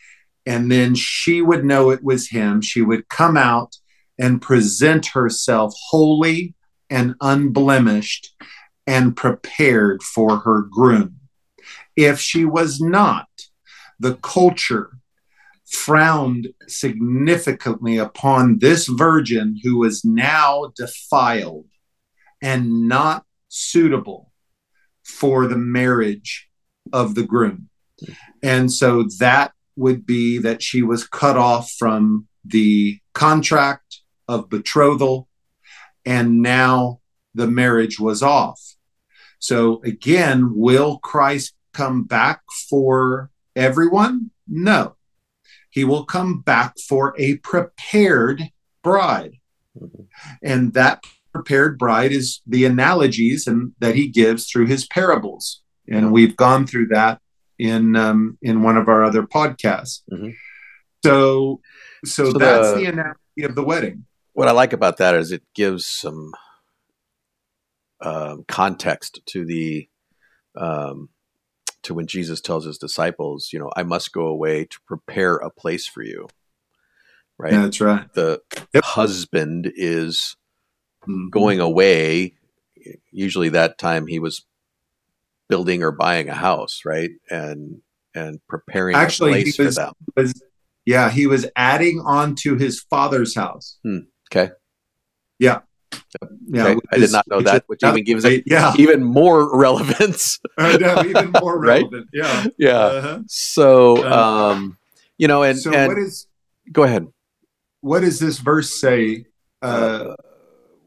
And 0.44 0.70
then 0.70 0.94
she 0.96 1.40
would 1.40 1.64
know 1.64 1.90
it 1.90 2.02
was 2.02 2.28
him. 2.28 2.60
She 2.60 2.82
would 2.82 3.08
come 3.08 3.36
out 3.36 3.76
and 4.18 4.42
present 4.42 5.06
herself 5.06 5.74
holy 5.90 6.54
and 6.92 7.14
unblemished 7.22 8.34
and 8.86 9.16
prepared 9.16 10.02
for 10.02 10.40
her 10.40 10.62
groom. 10.62 11.16
If 11.96 12.20
she 12.20 12.44
was 12.44 12.80
not, 12.80 13.28
the 13.98 14.16
culture 14.16 14.90
frowned 15.66 16.48
significantly 16.68 17.96
upon 17.96 18.58
this 18.58 18.86
virgin 18.86 19.58
who 19.62 19.78
was 19.78 20.04
now 20.04 20.70
defiled 20.76 21.66
and 22.42 22.88
not 22.88 23.24
suitable 23.48 24.30
for 25.02 25.46
the 25.46 25.56
marriage 25.56 26.48
of 26.92 27.14
the 27.14 27.22
groom. 27.22 27.70
And 28.42 28.70
so 28.70 29.06
that 29.18 29.52
would 29.76 30.04
be 30.04 30.38
that 30.38 30.62
she 30.62 30.82
was 30.82 31.08
cut 31.08 31.38
off 31.38 31.70
from 31.70 32.28
the 32.44 32.98
contract 33.14 34.00
of 34.28 34.50
betrothal, 34.50 35.28
and 36.04 36.42
now 36.42 37.00
the 37.34 37.46
marriage 37.46 37.98
was 37.98 38.22
off. 38.22 38.60
So 39.38 39.82
again, 39.82 40.52
will 40.54 40.98
Christ 40.98 41.54
come 41.72 42.04
back 42.04 42.42
for 42.68 43.30
everyone? 43.56 44.30
No 44.46 44.96
he 45.72 45.84
will 45.84 46.04
come 46.04 46.40
back 46.40 46.74
for 46.78 47.14
a 47.18 47.38
prepared 47.38 48.50
bride. 48.84 49.38
Mm-hmm. 49.76 50.02
And 50.42 50.74
that 50.74 51.02
prepared 51.32 51.78
bride 51.78 52.12
is 52.12 52.42
the 52.46 52.66
analogies 52.66 53.46
and 53.46 53.72
that 53.80 53.96
he 53.96 54.06
gives 54.06 54.46
through 54.46 54.66
his 54.66 54.86
parables. 54.86 55.62
And 55.88 56.12
we've 56.12 56.36
gone 56.36 56.66
through 56.66 56.88
that 56.88 57.20
in 57.58 57.96
um, 57.96 58.36
in 58.42 58.62
one 58.62 58.76
of 58.76 58.86
our 58.88 59.02
other 59.02 59.22
podcasts. 59.22 60.02
Mm-hmm. 60.12 60.30
So, 61.04 61.60
so, 62.04 62.32
so 62.32 62.38
that's 62.38 62.72
the, 62.72 62.80
the 62.80 62.86
analogy 62.86 63.42
of 63.42 63.54
the 63.54 63.64
wedding. 63.64 64.04
What 64.34 64.48
I 64.48 64.52
like 64.52 64.72
about 64.72 64.96
that 64.98 65.14
is 65.14 65.30
it 65.32 65.42
gives 65.54 65.86
some 65.86 66.32
uh, 68.00 68.36
context 68.48 69.20
to 69.26 69.44
the 69.44 69.88
um, 70.56 71.08
to 71.82 71.94
when 71.94 72.06
Jesus 72.06 72.40
tells 72.40 72.64
his 72.64 72.78
disciples, 72.78 73.50
you 73.52 73.58
know, 73.58 73.70
I 73.76 73.82
must 73.82 74.12
go 74.12 74.26
away 74.26 74.64
to 74.64 74.78
prepare 74.86 75.36
a 75.36 75.50
place 75.50 75.86
for 75.86 76.02
you. 76.02 76.28
Right? 77.38 77.52
That's 77.52 77.80
right. 77.80 78.12
The 78.14 78.40
Yep. 78.74 78.84
husband 78.84 79.72
is 79.74 80.36
Mhm. 81.06 81.30
going 81.30 81.60
away. 81.60 82.34
Usually 83.10 83.48
that 83.50 83.78
time 83.78 84.06
he 84.06 84.18
was 84.18 84.46
building 85.48 85.82
or 85.82 85.92
buying 85.92 86.28
a 86.28 86.34
house, 86.34 86.82
right? 86.84 87.10
And 87.30 87.82
and 88.14 88.40
preparing 88.46 88.94
Actually, 88.94 89.40
a 89.40 89.44
he 89.44 89.44
was- 89.44 89.56
for 89.56 89.80
them. 89.82 89.94
was 90.16 90.32
yeah, 90.84 91.10
he 91.10 91.26
was 91.26 91.46
adding 91.56 92.00
on 92.00 92.34
to 92.36 92.56
his 92.56 92.80
father's 92.80 93.34
house. 93.34 93.78
Hmm, 93.82 94.00
okay. 94.34 94.52
Yeah. 95.38 95.60
Yeah. 96.48 96.66
Okay, 96.68 96.80
I 96.90 96.98
did 96.98 97.12
not 97.12 97.26
know 97.28 97.40
that, 97.42 97.64
which 97.66 97.82
even 97.84 98.04
gives 98.04 98.24
it 98.24 98.44
yeah. 98.46 98.72
even 98.78 99.02
more 99.04 99.54
relevance. 99.58 100.38
Know, 100.58 101.02
even 101.04 101.32
more 101.40 101.58
Right? 101.60 101.82
relevant. 101.82 102.08
Yeah. 102.12 102.46
yeah. 102.58 102.78
Uh-huh. 102.78 103.18
So, 103.28 104.04
Uh, 104.04 104.52
um, 104.52 104.78
you 105.18 105.28
know, 105.28 105.42
and, 105.42 105.58
so 105.58 105.72
and 105.72 105.88
what 105.88 105.98
is 105.98 106.26
go 106.70 106.82
ahead. 106.84 107.06
what 107.80 108.00
does 108.00 108.18
this 108.20 108.38
verse 108.38 108.70
say 108.80 109.26
uh, 109.60 110.14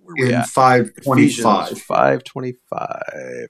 where 0.04 0.28
in 0.40 0.44
five 0.44 0.90
twenty-five. 1.04 1.80
Five 1.80 2.24
twenty-five. 2.24 3.48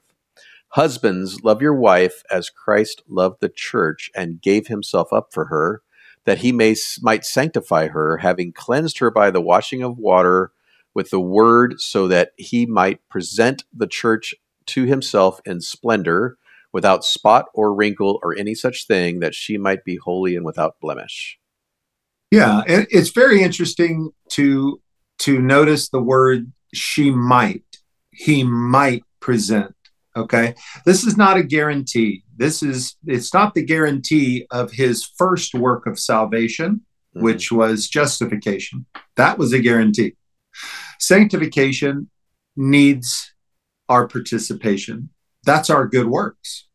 Husbands, 0.70 1.42
love 1.42 1.62
your 1.62 1.74
wife 1.74 2.22
as 2.30 2.50
Christ 2.50 3.02
loved 3.08 3.40
the 3.40 3.48
church 3.48 4.10
and 4.14 4.42
gave 4.42 4.66
himself 4.66 5.10
up 5.12 5.28
for 5.32 5.46
her, 5.46 5.80
that 6.26 6.38
he 6.38 6.52
may 6.52 6.76
might 7.00 7.24
sanctify 7.24 7.88
her, 7.88 8.18
having 8.18 8.52
cleansed 8.52 8.98
her 8.98 9.10
by 9.10 9.30
the 9.30 9.40
washing 9.40 9.82
of 9.82 9.96
water 9.96 10.52
with 10.94 11.10
the 11.10 11.20
word, 11.20 11.80
so 11.80 12.06
that 12.08 12.32
he 12.36 12.66
might 12.66 13.06
present 13.08 13.64
the 13.72 13.86
church 13.86 14.34
to 14.66 14.84
himself 14.84 15.40
in 15.46 15.60
splendor, 15.60 16.36
without 16.72 17.04
spot 17.04 17.46
or 17.54 17.72
wrinkle 17.72 18.18
or 18.22 18.36
any 18.36 18.54
such 18.54 18.86
thing, 18.86 19.20
that 19.20 19.34
she 19.34 19.56
might 19.56 19.84
be 19.84 19.96
holy 19.96 20.36
and 20.36 20.44
without 20.44 20.78
blemish. 20.80 21.38
Yeah, 22.30 22.62
it's 22.66 23.10
very 23.10 23.42
interesting 23.42 24.10
to 24.30 24.80
to 25.20 25.40
notice 25.40 25.88
the 25.88 26.02
word 26.02 26.52
she 26.74 27.10
might. 27.10 27.62
He 28.10 28.42
might 28.42 29.04
present. 29.20 29.74
Okay. 30.16 30.54
This 30.84 31.04
is 31.04 31.16
not 31.16 31.36
a 31.36 31.42
guarantee. 31.42 32.24
This 32.36 32.62
is 32.62 32.96
it's 33.06 33.32
not 33.32 33.54
the 33.54 33.64
guarantee 33.64 34.46
of 34.50 34.72
his 34.72 35.04
first 35.18 35.54
work 35.54 35.86
of 35.86 35.98
salvation, 35.98 36.82
Mhm. 37.14 37.22
which 37.22 37.50
was 37.50 37.88
justification. 37.88 38.86
That 39.16 39.38
was 39.38 39.52
a 39.52 39.60
guarantee. 39.60 40.16
Sanctification 40.98 42.10
needs 42.56 43.32
our 43.88 44.06
participation. 44.08 45.10
That's 45.44 45.70
our 45.70 45.86
good 45.86 46.08
works. 46.08 46.66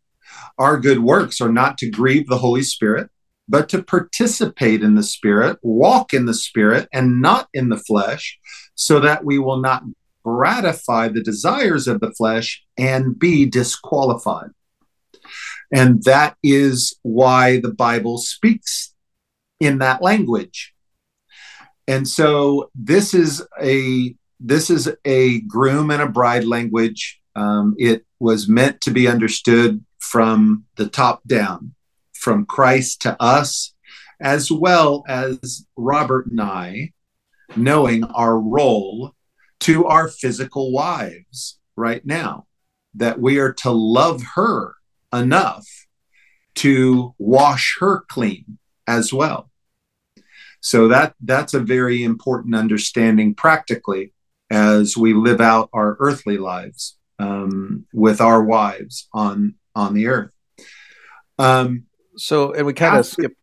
Our 0.57 0.79
good 0.79 0.99
works 0.99 1.41
are 1.41 1.51
not 1.51 1.77
to 1.79 1.89
grieve 1.89 2.27
the 2.27 2.37
Holy 2.37 2.63
Spirit, 2.63 3.09
but 3.47 3.67
to 3.69 3.83
participate 3.83 4.81
in 4.81 4.95
the 4.95 5.03
Spirit, 5.03 5.57
walk 5.61 6.13
in 6.13 6.25
the 6.25 6.33
Spirit, 6.33 6.87
and 6.93 7.21
not 7.21 7.49
in 7.53 7.69
the 7.69 7.77
flesh, 7.77 8.39
so 8.75 8.99
that 8.99 9.25
we 9.25 9.39
will 9.39 9.59
not 9.59 9.83
gratify 10.23 11.07
the 11.09 11.23
desires 11.23 11.87
of 11.87 11.99
the 11.99 12.11
flesh 12.11 12.63
and 12.77 13.17
be 13.17 13.45
disqualified. 13.45 14.51
And 15.71 16.03
that 16.03 16.35
is 16.43 16.95
why 17.01 17.59
the 17.59 17.71
Bible 17.73 18.17
speaks 18.17 18.93
in 19.59 19.77
that 19.77 20.01
language. 20.01 20.73
And 21.87 22.07
so 22.07 22.69
this 22.75 23.13
is 23.13 23.45
a 23.61 24.15
this 24.39 24.69
is 24.69 24.91
a 25.05 25.41
groom 25.41 25.91
and 25.91 26.01
a 26.01 26.07
bride 26.07 26.45
language. 26.45 27.21
Um, 27.35 27.75
it 27.77 28.05
was 28.19 28.49
meant 28.49 28.81
to 28.81 28.91
be 28.91 29.07
understood 29.07 29.85
from 29.99 30.65
the 30.77 30.87
top 30.87 31.21
down, 31.27 31.75
from 32.13 32.45
Christ 32.45 33.03
to 33.03 33.21
us, 33.21 33.75
as 34.19 34.51
well 34.51 35.03
as 35.07 35.65
Robert 35.77 36.27
and 36.27 36.41
I 36.41 36.91
knowing 37.55 38.03
our 38.03 38.39
role 38.39 39.13
to 39.61 39.85
our 39.85 40.07
physical 40.07 40.71
wives 40.71 41.59
right 41.75 42.05
now, 42.05 42.45
that 42.95 43.19
we 43.19 43.37
are 43.37 43.53
to 43.53 43.71
love 43.71 44.23
her 44.35 44.75
enough 45.13 45.67
to 46.55 47.15
wash 47.17 47.77
her 47.79 48.03
clean 48.09 48.57
as 48.87 49.13
well. 49.13 49.49
So 50.59 50.87
that 50.89 51.15
that's 51.21 51.53
a 51.53 51.59
very 51.59 52.03
important 52.03 52.55
understanding 52.55 53.33
practically 53.33 54.13
as 54.49 54.95
we 54.95 55.13
live 55.13 55.41
out 55.41 55.69
our 55.73 55.97
earthly 55.99 56.37
lives 56.37 56.97
um, 57.19 57.85
with 57.93 58.21
our 58.21 58.43
wives 58.43 59.07
on 59.13 59.55
on 59.75 59.93
the 59.93 60.07
earth. 60.07 60.31
Um, 61.39 61.85
So, 62.17 62.53
and 62.53 62.65
we 62.65 62.73
kind 62.73 62.97
of 62.97 63.05
skipped. 63.05 63.37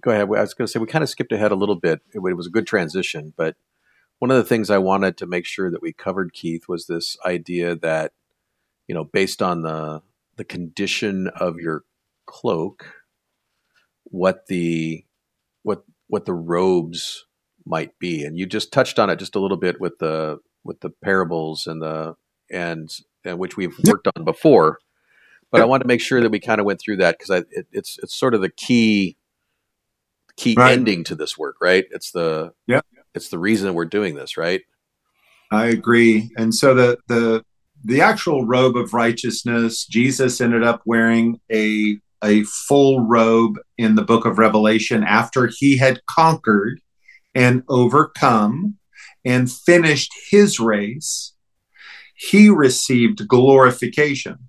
Go 0.00 0.10
ahead. 0.10 0.22
I 0.22 0.40
was 0.40 0.54
going 0.54 0.66
to 0.66 0.72
say 0.72 0.80
we 0.80 0.86
kind 0.86 1.04
of 1.04 1.10
skipped 1.10 1.32
ahead 1.32 1.52
a 1.52 1.56
little 1.56 1.76
bit. 1.76 2.00
It, 2.14 2.18
it 2.18 2.36
was 2.36 2.46
a 2.46 2.50
good 2.50 2.66
transition, 2.66 3.34
but 3.36 3.54
one 4.18 4.30
of 4.30 4.38
the 4.38 4.44
things 4.44 4.70
I 4.70 4.78
wanted 4.78 5.18
to 5.18 5.26
make 5.26 5.44
sure 5.44 5.70
that 5.70 5.82
we 5.82 5.92
covered, 5.92 6.32
Keith, 6.32 6.66
was 6.68 6.86
this 6.86 7.16
idea 7.24 7.76
that 7.76 8.12
you 8.88 8.94
know, 8.94 9.04
based 9.04 9.42
on 9.42 9.62
the 9.62 10.02
the 10.36 10.44
condition 10.44 11.28
of 11.28 11.56
your 11.56 11.82
cloak, 12.26 12.86
what 14.04 14.46
the 14.48 15.04
what 15.62 15.84
what 16.08 16.26
the 16.26 16.34
robes 16.34 17.24
might 17.66 17.98
be, 17.98 18.24
and 18.24 18.38
you 18.38 18.46
just 18.46 18.72
touched 18.72 18.98
on 18.98 19.10
it 19.10 19.18
just 19.18 19.34
a 19.34 19.40
little 19.40 19.56
bit 19.56 19.80
with 19.80 19.98
the 19.98 20.38
with 20.64 20.80
the 20.80 20.90
parables 21.02 21.66
and 21.66 21.82
the 21.82 22.14
and, 22.50 22.90
and 23.24 23.38
which 23.38 23.56
we've 23.56 23.76
worked 23.84 24.08
on 24.16 24.24
before. 24.24 24.78
But 25.50 25.60
I 25.60 25.64
want 25.66 25.82
to 25.82 25.86
make 25.86 26.00
sure 26.00 26.20
that 26.20 26.30
we 26.30 26.40
kind 26.40 26.60
of 26.60 26.66
went 26.66 26.80
through 26.80 26.96
that 26.98 27.18
because 27.18 27.44
it, 27.50 27.66
it's 27.72 27.96
it's 28.02 28.18
sort 28.18 28.34
of 28.34 28.40
the 28.40 28.50
key 28.50 29.16
key 30.36 30.56
Right. 30.56 30.76
ending 30.76 31.04
to 31.04 31.14
this 31.14 31.38
work, 31.38 31.56
right? 31.62 31.84
It's 31.90 32.10
the 32.10 32.52
Yep. 32.66 32.84
it's 33.14 33.28
the 33.28 33.38
reason 33.38 33.72
we're 33.74 33.84
doing 33.84 34.14
this, 34.14 34.36
right? 34.36 34.62
I 35.50 35.66
agree. 35.66 36.30
And 36.36 36.54
so 36.54 36.74
the 36.74 36.98
the 37.06 37.44
the 37.84 38.00
actual 38.00 38.46
robe 38.46 38.76
of 38.76 38.94
righteousness, 38.94 39.86
Jesus 39.86 40.40
ended 40.40 40.64
up 40.64 40.82
wearing 40.86 41.40
a 41.52 41.98
a 42.22 42.42
full 42.44 43.00
robe 43.00 43.58
in 43.76 43.96
the 43.96 44.02
book 44.02 44.24
of 44.24 44.38
Revelation 44.38 45.04
after 45.04 45.50
he 45.54 45.76
had 45.76 46.00
conquered 46.06 46.80
and 47.34 47.62
overcome 47.68 48.76
and 49.26 49.52
finished 49.52 50.10
his 50.30 50.58
race. 50.58 51.34
He 52.16 52.48
received 52.48 53.28
glorification. 53.28 54.48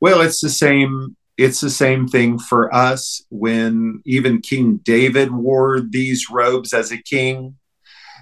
Well, 0.00 0.20
it's 0.20 0.40
the 0.40 0.50
same 0.50 1.16
it's 1.36 1.60
the 1.60 1.70
same 1.70 2.08
thing 2.08 2.38
for 2.38 2.72
us 2.74 3.24
when 3.28 4.00
even 4.04 4.40
King 4.40 4.80
David 4.84 5.32
wore 5.32 5.80
these 5.80 6.26
robes 6.30 6.72
as 6.72 6.90
a 6.90 7.02
king. 7.02 7.56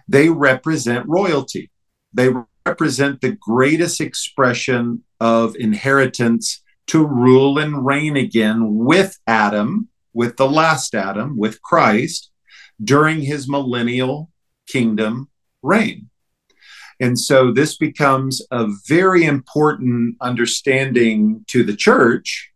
They 0.09 0.29
represent 0.29 1.09
royalty 1.09 1.71
they 2.13 2.29
represent 2.67 3.21
the 3.21 3.33
greatest 3.33 4.01
expression 4.01 5.03
of 5.21 5.57
inheritance 5.57 6.63
to 6.89 7.07
rule 7.07 7.59
and 7.59 7.85
reign 7.85 8.17
again 8.17 8.77
with 8.77 9.19
Adam, 9.27 9.89
with 10.13 10.37
the 10.37 10.49
last 10.49 10.95
Adam, 10.95 11.37
with 11.37 11.63
Christ, 11.63 12.31
during 12.83 13.23
his 13.23 13.49
millennial 13.49 14.31
kingdom 14.67 15.29
reign. 15.63 16.09
And 17.01 17.19
so 17.19 17.53
this 17.53 17.77
becomes 17.77 18.43
a 18.51 18.69
very 18.87 19.25
important 19.25 20.17
understanding 20.21 21.45
to 21.49 21.65
the 21.65 21.77
church 21.77 22.51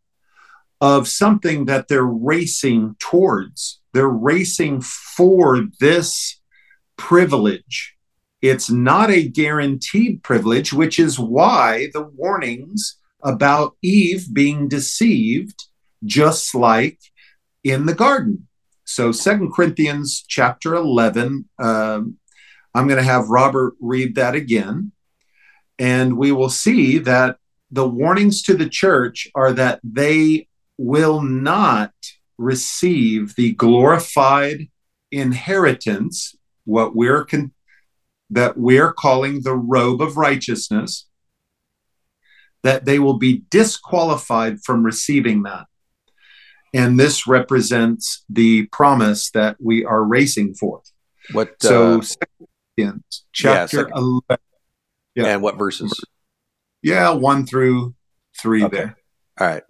of 0.80 1.08
something 1.08 1.64
that 1.64 1.88
they're 1.88 2.04
racing 2.04 2.96
towards. 2.98 3.80
They're 3.92 4.08
racing 4.08 4.82
for 4.82 5.66
this 5.80 6.40
privilege 6.96 7.95
it's 8.42 8.70
not 8.70 9.10
a 9.10 9.28
guaranteed 9.28 10.22
privilege, 10.22 10.72
which 10.72 10.98
is 10.98 11.18
why 11.18 11.88
the 11.92 12.02
warnings 12.02 12.98
about 13.22 13.76
Eve 13.82 14.28
being 14.32 14.68
deceived, 14.68 15.64
just 16.04 16.54
like 16.54 16.98
in 17.64 17.86
the 17.86 17.94
garden. 17.94 18.46
So, 18.84 19.10
Second 19.10 19.52
Corinthians 19.52 20.24
chapter 20.28 20.74
11, 20.74 21.48
um, 21.58 22.18
I'm 22.74 22.86
going 22.86 22.98
to 22.98 23.02
have 23.02 23.28
Robert 23.28 23.74
read 23.80 24.14
that 24.14 24.34
again. 24.34 24.92
And 25.78 26.16
we 26.16 26.30
will 26.30 26.50
see 26.50 26.98
that 26.98 27.38
the 27.70 27.88
warnings 27.88 28.42
to 28.42 28.54
the 28.54 28.68
church 28.68 29.28
are 29.34 29.52
that 29.52 29.80
they 29.82 30.48
will 30.78 31.22
not 31.22 31.92
receive 32.38 33.34
the 33.34 33.52
glorified 33.52 34.68
inheritance, 35.10 36.36
what 36.64 36.94
we're 36.94 37.24
con- 37.24 37.52
that 38.30 38.56
we're 38.56 38.92
calling 38.92 39.42
the 39.42 39.54
robe 39.54 40.00
of 40.02 40.16
righteousness, 40.16 41.06
that 42.62 42.84
they 42.84 42.98
will 42.98 43.18
be 43.18 43.44
disqualified 43.50 44.58
from 44.64 44.82
receiving 44.84 45.42
that. 45.44 45.66
And 46.74 46.98
this 46.98 47.26
represents 47.26 48.24
the 48.28 48.66
promise 48.66 49.30
that 49.30 49.56
we 49.60 49.84
are 49.84 50.02
racing 50.04 50.54
for. 50.54 50.82
What 51.32 51.54
So, 51.62 51.98
uh, 51.98 52.02
Second 52.02 52.46
Corinthians 52.76 53.24
chapter 53.32 53.76
second- 53.78 53.92
11. 53.96 54.38
yeah. 55.14 55.26
and 55.26 55.42
what 55.42 55.56
verses? 55.56 55.98
Yeah, 56.82 57.10
one 57.10 57.46
through 57.46 57.94
three 58.40 58.64
Okay. 58.64 58.76
there. 58.76 58.96
All 59.40 59.46
right. 59.46 59.62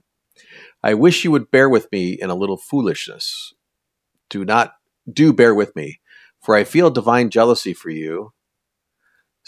I 0.83 0.95
wish 0.95 1.25
you 1.25 1.31
would 1.31 1.51
bear 1.51 1.69
with 1.69 1.89
me 1.93 2.13
in 2.13 2.31
a 2.31 2.35
little 2.35 2.57
foolishness. 2.57 3.53
Do 4.31 4.45
not 4.45 4.75
do 5.11 5.33
bear 5.33 5.55
with 5.55 5.75
me, 5.77 6.01
for 6.43 6.55
I 6.57 6.65
feel 6.65 6.91
divine 6.91 7.31
jealousy 7.31 7.73
for 7.73 7.91
you, 7.91 8.33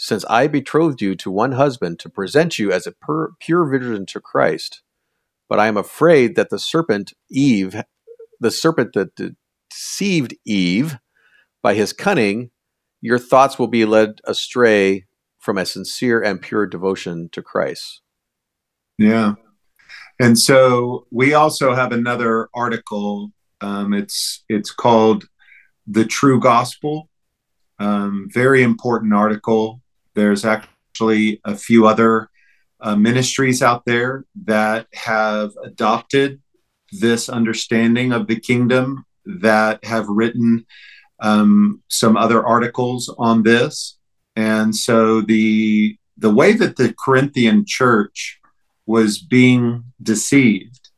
since 0.01 0.23
I 0.29 0.47
betrothed 0.47 1.01
you 1.01 1.13
to 1.15 1.29
one 1.29 1.51
husband 1.51 1.99
to 1.99 2.09
present 2.09 2.57
you 2.57 2.71
as 2.71 2.87
a 2.87 2.93
pur- 2.93 3.33
pure 3.37 3.65
virgin 3.65 4.05
to 4.05 4.21
Christ. 4.21 4.81
But 5.49 5.59
I 5.59 5.67
am 5.67 5.75
afraid 5.75 6.37
that 6.37 6.49
the 6.49 6.57
serpent 6.57 7.11
Eve, 7.29 7.83
the 8.39 8.49
serpent 8.49 8.93
that 8.93 9.33
deceived 9.69 10.35
Eve 10.45 10.99
by 11.61 11.73
his 11.73 11.91
cunning, 11.91 12.51
your 13.01 13.19
thoughts 13.19 13.59
will 13.59 13.67
be 13.67 13.83
led 13.83 14.21
astray 14.23 15.05
from 15.37 15.57
a 15.57 15.65
sincere 15.65 16.21
and 16.23 16.41
pure 16.41 16.65
devotion 16.65 17.27
to 17.33 17.41
Christ. 17.41 18.01
Yeah. 18.97 19.33
And 20.17 20.39
so 20.39 21.07
we 21.11 21.33
also 21.33 21.75
have 21.75 21.91
another 21.91 22.47
article. 22.55 23.31
Um, 23.59 23.93
it's 23.93 24.45
it's 24.47 24.71
called 24.71 25.25
"The 25.85 26.05
True 26.05 26.39
Gospel." 26.39 27.09
Um, 27.79 28.29
very 28.31 28.63
important 28.63 29.13
article. 29.13 29.81
There's 30.19 30.43
actually 30.43 31.39
a 31.45 31.55
few 31.55 31.87
other 31.87 32.29
uh, 32.81 32.97
ministries 32.97 33.63
out 33.63 33.85
there 33.85 34.25
that 34.43 34.87
have 34.93 35.51
adopted 35.63 36.41
this 36.91 37.29
understanding 37.29 38.11
of 38.11 38.27
the 38.27 38.37
kingdom 38.37 39.05
that 39.25 39.85
have 39.85 40.09
written 40.09 40.65
um, 41.21 41.81
some 41.87 42.17
other 42.17 42.45
articles 42.45 43.09
on 43.17 43.43
this. 43.43 43.97
And 44.35 44.75
so 44.75 45.21
the 45.21 45.97
the 46.17 46.33
way 46.39 46.51
that 46.51 46.75
the 46.75 46.93
Corinthian 47.01 47.63
church 47.65 48.41
was 48.85 49.19
being 49.19 49.85
deceived 50.03 50.89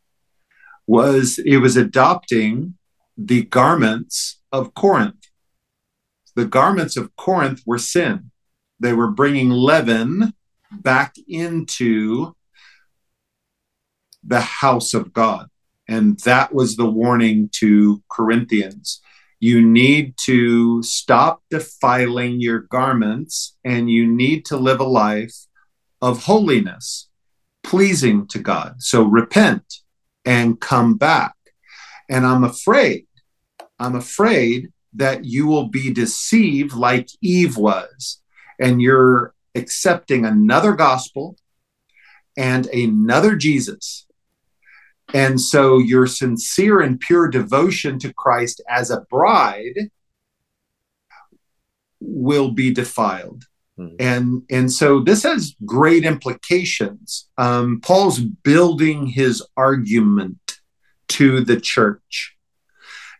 was 0.87 1.37
it 1.45 1.57
was 1.57 1.77
adopting 1.77 2.73
the 3.15 3.43
garments 3.43 4.41
of 4.51 4.73
Corinth. 4.73 5.27
The 6.35 6.45
garments 6.45 6.97
of 6.97 7.15
Corinth 7.17 7.61
were 7.67 7.77
sin. 7.77 8.30
They 8.81 8.93
were 8.93 9.11
bringing 9.11 9.51
leaven 9.51 10.33
back 10.71 11.13
into 11.27 12.35
the 14.23 14.41
house 14.41 14.95
of 14.95 15.13
God. 15.13 15.47
And 15.87 16.19
that 16.21 16.53
was 16.53 16.75
the 16.75 16.89
warning 16.89 17.49
to 17.59 18.01
Corinthians. 18.09 18.99
You 19.39 19.61
need 19.61 20.15
to 20.25 20.81
stop 20.81 21.43
defiling 21.51 22.41
your 22.41 22.59
garments 22.59 23.55
and 23.63 23.89
you 23.89 24.07
need 24.07 24.45
to 24.45 24.57
live 24.57 24.79
a 24.79 24.85
life 24.85 25.35
of 26.01 26.23
holiness, 26.23 27.07
pleasing 27.63 28.25
to 28.27 28.39
God. 28.39 28.81
So 28.81 29.03
repent 29.03 29.75
and 30.25 30.59
come 30.59 30.95
back. 30.95 31.35
And 32.09 32.25
I'm 32.25 32.43
afraid, 32.43 33.05
I'm 33.77 33.95
afraid 33.95 34.71
that 34.93 35.25
you 35.25 35.45
will 35.45 35.67
be 35.67 35.93
deceived 35.93 36.73
like 36.73 37.09
Eve 37.21 37.57
was. 37.57 38.21
And 38.61 38.81
you're 38.81 39.33
accepting 39.55 40.25
another 40.25 40.73
gospel 40.73 41.35
and 42.37 42.67
another 42.67 43.35
Jesus. 43.35 44.05
And 45.13 45.41
so 45.41 45.77
your 45.77 46.07
sincere 46.07 46.79
and 46.79 46.99
pure 46.99 47.27
devotion 47.27 47.99
to 47.99 48.13
Christ 48.13 48.61
as 48.69 48.89
a 48.89 49.01
bride 49.09 49.89
will 51.99 52.51
be 52.51 52.73
defiled. 52.73 53.45
Mm-hmm. 53.77 53.95
And, 53.99 54.43
and 54.49 54.71
so 54.71 55.01
this 55.01 55.23
has 55.23 55.55
great 55.65 56.05
implications. 56.05 57.29
Um, 57.37 57.81
Paul's 57.81 58.19
building 58.19 59.07
his 59.07 59.45
argument 59.57 60.59
to 61.09 61.41
the 61.41 61.59
church. 61.59 62.37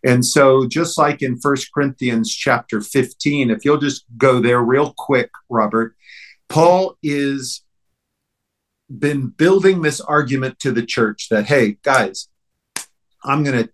And 0.04 0.26
so, 0.26 0.68
just 0.68 0.98
like 0.98 1.22
in 1.22 1.40
First 1.40 1.72
Corinthians 1.74 2.34
chapter 2.34 2.82
15, 2.82 3.52
if 3.52 3.64
you'll 3.64 3.78
just 3.78 4.06
go 4.18 4.40
there 4.40 4.62
real 4.62 4.94
quick, 4.98 5.30
Robert, 5.50 5.96
Paul 6.50 6.98
is 7.04 7.64
been 8.90 9.28
building 9.28 9.82
this 9.82 10.02
argument 10.02 10.60
to 10.60 10.70
the 10.70 10.86
church 10.86 11.30
that 11.30 11.46
hey 11.46 11.78
guys 11.82 12.28
i'm 13.24 13.42
going 13.42 13.64
to 13.64 13.70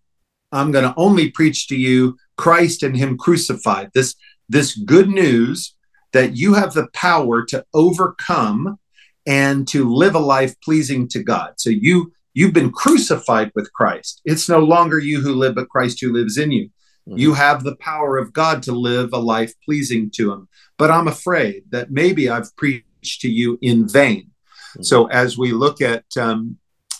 i'm 0.51 0.71
going 0.71 0.83
to 0.83 0.93
only 0.95 1.31
preach 1.31 1.67
to 1.67 1.75
you 1.75 2.15
christ 2.37 2.83
and 2.83 2.95
him 2.95 3.17
crucified. 3.17 3.89
This 3.93 4.15
this 4.47 4.77
good 4.77 5.09
news 5.09 5.75
that 6.13 6.37
you 6.37 6.53
have 6.53 6.73
the 6.73 6.87
power 6.93 7.43
to 7.45 7.65
overcome 7.73 8.79
and 9.25 9.67
to 9.67 9.93
live 9.93 10.15
a 10.15 10.19
life 10.19 10.55
pleasing 10.61 11.09
to 11.09 11.21
god. 11.21 11.55
So 11.57 11.69
you 11.69 12.13
you've 12.37 12.53
been 12.53 12.71
crucified 12.71 13.51
with 13.55 13.73
christ. 13.73 14.21
It's 14.23 14.47
no 14.47 14.59
longer 14.59 14.99
you 14.99 15.21
who 15.21 15.33
live 15.33 15.55
but 15.55 15.69
christ 15.69 15.99
who 16.01 16.13
lives 16.13 16.37
in 16.37 16.51
you. 16.51 16.65
Mm-hmm. 16.67 17.17
you 17.23 17.33
have 17.33 17.63
the 17.63 17.77
power 17.77 18.17
of 18.17 18.33
god 18.33 18.63
to 18.63 18.73
live 18.73 19.09
a 19.13 19.17
life 19.35 19.53
pleasing 19.65 20.11
to 20.17 20.31
him. 20.33 20.47
But 20.77 20.91
i'm 20.91 21.07
afraid 21.07 21.63
that 21.71 21.91
maybe 22.01 22.29
i've 22.29 22.55
preached 22.55 23.21
to 23.21 23.29
you 23.29 23.57
in 23.61 23.87
vain. 23.87 24.31
So 24.81 25.07
as 25.07 25.37
we 25.37 25.51
look 25.53 25.81
at 25.81 26.05
um, 26.17 26.57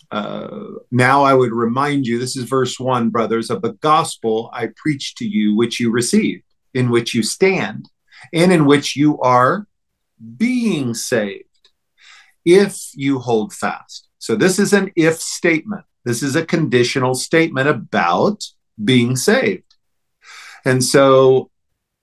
uh, 0.09 0.57
now, 0.91 1.23
I 1.23 1.33
would 1.33 1.51
remind 1.51 2.07
you 2.07 2.17
this 2.17 2.37
is 2.37 2.45
verse 2.45 2.79
one, 2.79 3.09
brothers, 3.09 3.49
of 3.49 3.61
the 3.61 3.73
gospel 3.73 4.49
I 4.53 4.69
preach 4.75 5.15
to 5.15 5.25
you, 5.27 5.55
which 5.55 5.79
you 5.79 5.91
received, 5.91 6.43
in 6.73 6.89
which 6.89 7.13
you 7.13 7.23
stand, 7.23 7.89
and 8.33 8.51
in 8.51 8.65
which 8.65 8.95
you 8.95 9.19
are 9.19 9.67
being 10.37 10.93
saved, 10.93 11.43
if 12.45 12.77
you 12.93 13.19
hold 13.19 13.53
fast. 13.53 14.06
So 14.19 14.35
this 14.35 14.59
is 14.59 14.73
an 14.73 14.91
if 14.95 15.19
statement. 15.19 15.85
This 16.05 16.23
is 16.23 16.35
a 16.35 16.45
conditional 16.45 17.15
statement 17.15 17.67
about 17.67 18.43
being 18.83 19.15
saved. 19.15 19.75
And 20.65 20.83
so 20.83 21.51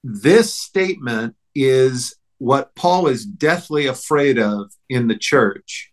this 0.02 0.54
statement 0.54 1.36
is 1.54 2.16
what 2.38 2.74
Paul 2.74 3.06
is 3.06 3.24
deathly 3.24 3.86
afraid 3.86 4.38
of 4.38 4.72
in 4.88 5.08
the 5.08 5.16
church 5.16 5.92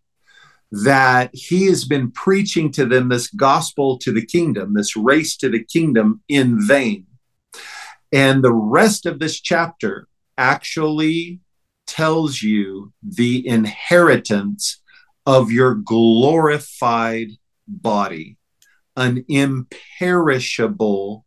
that 0.71 1.29
he 1.33 1.65
has 1.65 1.85
been 1.85 2.11
preaching 2.11 2.71
to 2.71 2.85
them 2.85 3.09
this 3.09 3.27
gospel 3.27 3.97
to 3.99 4.11
the 4.11 4.25
kingdom, 4.25 4.73
this 4.73 4.95
race 4.95 5.35
to 5.37 5.49
the 5.49 5.63
kingdom 5.63 6.21
in 6.29 6.65
vain. 6.65 7.05
And 8.11 8.43
the 8.43 8.53
rest 8.53 9.05
of 9.05 9.19
this 9.19 9.39
chapter 9.39 10.07
actually 10.37 11.41
tells 11.87 12.41
you 12.41 12.93
the 13.03 13.45
inheritance 13.47 14.80
of 15.25 15.51
your 15.51 15.75
glorified 15.75 17.29
body, 17.67 18.37
an 18.95 19.25
imperishable 19.27 21.25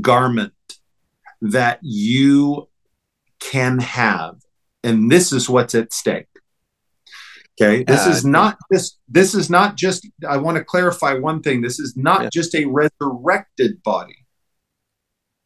garment 0.00 0.52
that 1.40 1.78
you 1.82 2.68
can 3.40 3.78
have 3.78 4.36
and 4.82 5.10
this 5.10 5.32
is 5.32 5.48
what's 5.48 5.74
at 5.74 5.92
stake. 5.92 6.26
Okay, 7.60 7.82
this 7.82 8.06
uh, 8.06 8.10
is 8.10 8.24
not 8.24 8.56
this. 8.70 8.96
This 9.08 9.34
is 9.34 9.50
not 9.50 9.76
just. 9.76 10.08
I 10.28 10.36
want 10.36 10.58
to 10.58 10.64
clarify 10.64 11.14
one 11.14 11.42
thing. 11.42 11.60
This 11.60 11.80
is 11.80 11.96
not 11.96 12.22
yeah. 12.22 12.28
just 12.32 12.54
a 12.54 12.66
resurrected 12.66 13.82
body. 13.82 14.26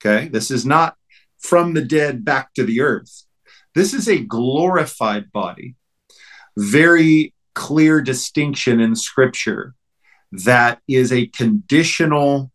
Okay, 0.01 0.29
this 0.29 0.51
is 0.51 0.67
not 0.67 0.97
from 1.39 1.73
the 1.73 1.83
dead 1.83 2.25
back 2.25 2.53
to 2.55 2.65
the 2.65 2.83
earth. 2.83 3.25
This 3.75 3.95
is 3.95 4.09
a 4.09 4.19
glorified 4.19 5.33
body. 5.33 5.75
Very 6.59 7.33
clear 7.55 8.01
distinction 8.01 8.81
in 8.81 8.95
Scripture 8.97 9.75
that 10.33 10.81
is 10.89 11.13
a 11.13 11.27
conditional 11.29 12.51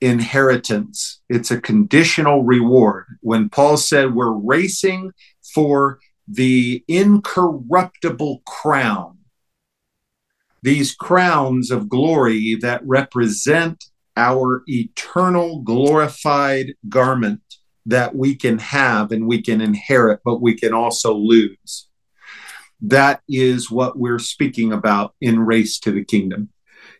inheritance. 0.00 1.20
It's 1.28 1.50
a 1.50 1.60
conditional 1.60 2.44
reward. 2.44 3.06
When 3.20 3.48
Paul 3.48 3.76
said 3.76 4.14
we're 4.14 4.32
racing 4.32 5.12
for 5.54 5.98
the 6.26 6.84
incorruptible 6.88 8.42
crown, 8.46 9.18
these 10.62 10.94
crowns 10.94 11.70
of 11.70 11.88
glory 11.88 12.56
that 12.60 12.82
represent 12.84 13.84
our 14.16 14.62
eternal 14.66 15.60
glorified 15.60 16.74
garment 16.88 17.40
that 17.86 18.14
we 18.14 18.34
can 18.34 18.58
have 18.58 19.10
and 19.10 19.26
we 19.26 19.42
can 19.42 19.60
inherit, 19.60 20.20
but 20.24 20.40
we 20.40 20.54
can 20.54 20.74
also 20.74 21.14
lose. 21.14 21.89
That 22.82 23.22
is 23.28 23.70
what 23.70 23.98
we're 23.98 24.18
speaking 24.18 24.72
about 24.72 25.14
in 25.20 25.40
Race 25.40 25.78
to 25.80 25.92
the 25.92 26.04
Kingdom. 26.04 26.50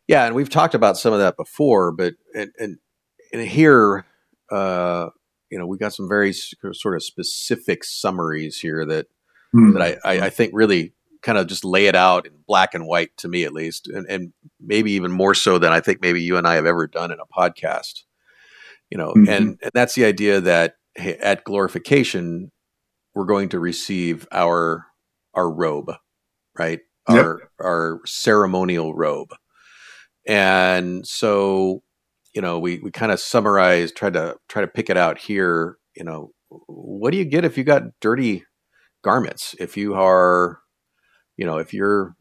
Yeah, 0.07 0.27
and 0.27 0.35
we've 0.35 0.51
talked 0.51 0.75
about 0.75 0.99
some 0.99 1.13
of 1.13 1.21
that 1.21 1.37
before, 1.37 1.93
but 1.93 2.15
and 2.35 2.51
and, 2.59 2.79
and 3.33 3.47
here 3.47 4.05
uh, 4.51 5.11
you 5.51 5.59
know, 5.59 5.67
we 5.67 5.79
got 5.79 5.93
some 5.93 6.09
very 6.09 6.33
sort 6.33 6.95
of 6.95 7.03
specific 7.03 7.85
summaries 7.85 8.59
here 8.59 8.85
that 8.87 9.07
mm. 9.55 9.73
that 9.73 10.01
I, 10.05 10.13
I, 10.13 10.27
I, 10.27 10.31
think 10.31 10.53
really 10.55 10.95
kind 11.23 11.39
of 11.39 11.49
just 11.49 11.65
lay 11.65 11.87
it 11.87 11.97
out 11.97 12.27
in 12.27 12.33
black 12.47 12.73
and 12.75 12.87
white 12.87 13.17
to 13.19 13.29
me 13.29 13.45
at 13.45 13.53
least, 13.53 13.89
and, 13.89 14.07
and 14.09 14.33
maybe 14.61 14.93
even 14.93 15.11
more 15.11 15.35
so 15.35 15.59
than 15.59 15.73
I 15.73 15.81
think 15.81 16.01
maybe 16.01 16.23
you 16.23 16.37
and 16.37 16.47
I 16.47 16.55
have 16.55 16.67
ever 16.67 16.87
done 16.87 17.11
in 17.11 17.19
a 17.19 17.27
podcast. 17.27 18.05
You 18.91 18.99
know, 18.99 19.13
mm-hmm. 19.13 19.29
and, 19.29 19.59
and 19.63 19.71
that's 19.75 19.95
the 19.95 20.05
idea 20.05 20.41
that 20.41 20.75
hey, 20.95 21.17
at 21.17 21.45
glorification 21.45 22.51
we're 23.15 23.25
going 23.25 23.49
to 23.49 23.59
receive 23.59 24.27
our 24.31 24.87
our 25.35 25.51
robe, 25.51 25.93
right? 26.59 26.81
Our 27.09 27.41
yep. 27.41 27.51
our 27.61 28.01
ceremonial 28.07 28.95
robe. 28.95 29.35
and 30.27 31.07
so 31.07 31.83
you 32.35 32.43
know 32.43 32.59
we 32.59 32.79
we 32.81 32.91
kind 32.91 33.13
of 33.13 33.21
summarize, 33.21 33.93
tried 33.93 34.15
to 34.15 34.37
try 34.49 34.63
to 34.63 34.69
pick 34.69 34.91
it 34.91 34.97
out 34.97 35.19
here 35.19 35.79
you 35.97 36.05
know 36.05 36.33
what 36.67 37.11
do 37.11 37.19
you 37.19 37.25
get 37.25 37.45
if 37.45 37.57
you 37.59 37.65
got 37.65 37.83
dirty 38.01 38.45
garments 39.03 39.55
if 39.59 39.77
you 39.77 39.95
are 39.95 40.61
you 41.37 41.47
know 41.47 41.59
if 41.59 41.73
you're 41.73 42.15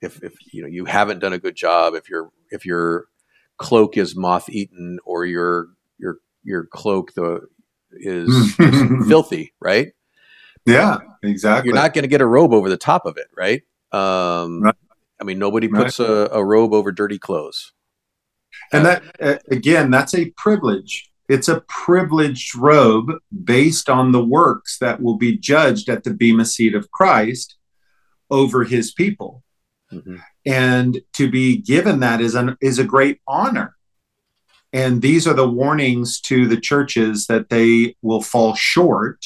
if 0.00 0.22
if 0.22 0.34
you 0.52 0.62
know 0.62 0.68
you 0.68 0.84
haven't 0.84 1.20
done 1.20 1.32
a 1.32 1.38
good 1.38 1.54
job 1.54 1.94
if 1.94 2.08
your 2.08 2.30
if 2.50 2.66
your 2.66 3.06
cloak 3.58 3.96
is 3.96 4.16
moth 4.16 4.48
eaten 4.48 4.98
or 5.04 5.24
your 5.24 5.68
your 5.98 6.16
your 6.42 6.66
cloak 6.66 7.14
the 7.14 7.40
is 7.92 8.54
filthy 9.08 9.52
right 9.60 9.92
yeah 10.66 10.98
exactly 11.22 11.68
you're 11.68 11.74
not 11.74 11.92
going 11.92 12.02
to 12.02 12.08
get 12.08 12.20
a 12.20 12.26
robe 12.26 12.52
over 12.52 12.68
the 12.68 12.76
top 12.76 13.06
of 13.06 13.16
it 13.16 13.26
right 13.36 13.62
um 13.92 14.62
right. 14.62 14.74
i 15.20 15.24
mean 15.24 15.38
nobody 15.38 15.68
puts 15.68 15.98
right. 15.98 16.08
a, 16.08 16.34
a 16.34 16.44
robe 16.44 16.72
over 16.72 16.92
dirty 16.92 17.18
clothes 17.18 17.72
and 18.72 18.86
that 18.86 19.02
uh, 19.20 19.38
again 19.50 19.90
that's 19.90 20.14
a 20.14 20.30
privilege 20.36 21.10
it's 21.28 21.48
a 21.48 21.60
privileged 21.62 22.54
robe 22.54 23.10
based 23.44 23.88
on 23.88 24.12
the 24.12 24.24
works 24.24 24.78
that 24.78 25.00
will 25.00 25.16
be 25.16 25.36
judged 25.36 25.88
at 25.88 26.04
the 26.04 26.12
bema 26.12 26.44
seat 26.44 26.74
of 26.74 26.90
christ 26.90 27.56
over 28.30 28.64
his 28.64 28.92
people 28.92 29.42
mm-hmm. 29.92 30.16
and 30.46 31.00
to 31.12 31.30
be 31.30 31.56
given 31.56 32.00
that 32.00 32.20
is 32.20 32.34
an 32.34 32.56
is 32.60 32.78
a 32.78 32.84
great 32.84 33.20
honor 33.26 33.76
and 34.72 35.02
these 35.02 35.26
are 35.26 35.34
the 35.34 35.48
warnings 35.48 36.18
to 36.20 36.48
the 36.48 36.56
churches 36.56 37.26
that 37.26 37.50
they 37.50 37.94
will 38.00 38.22
fall 38.22 38.54
short 38.54 39.24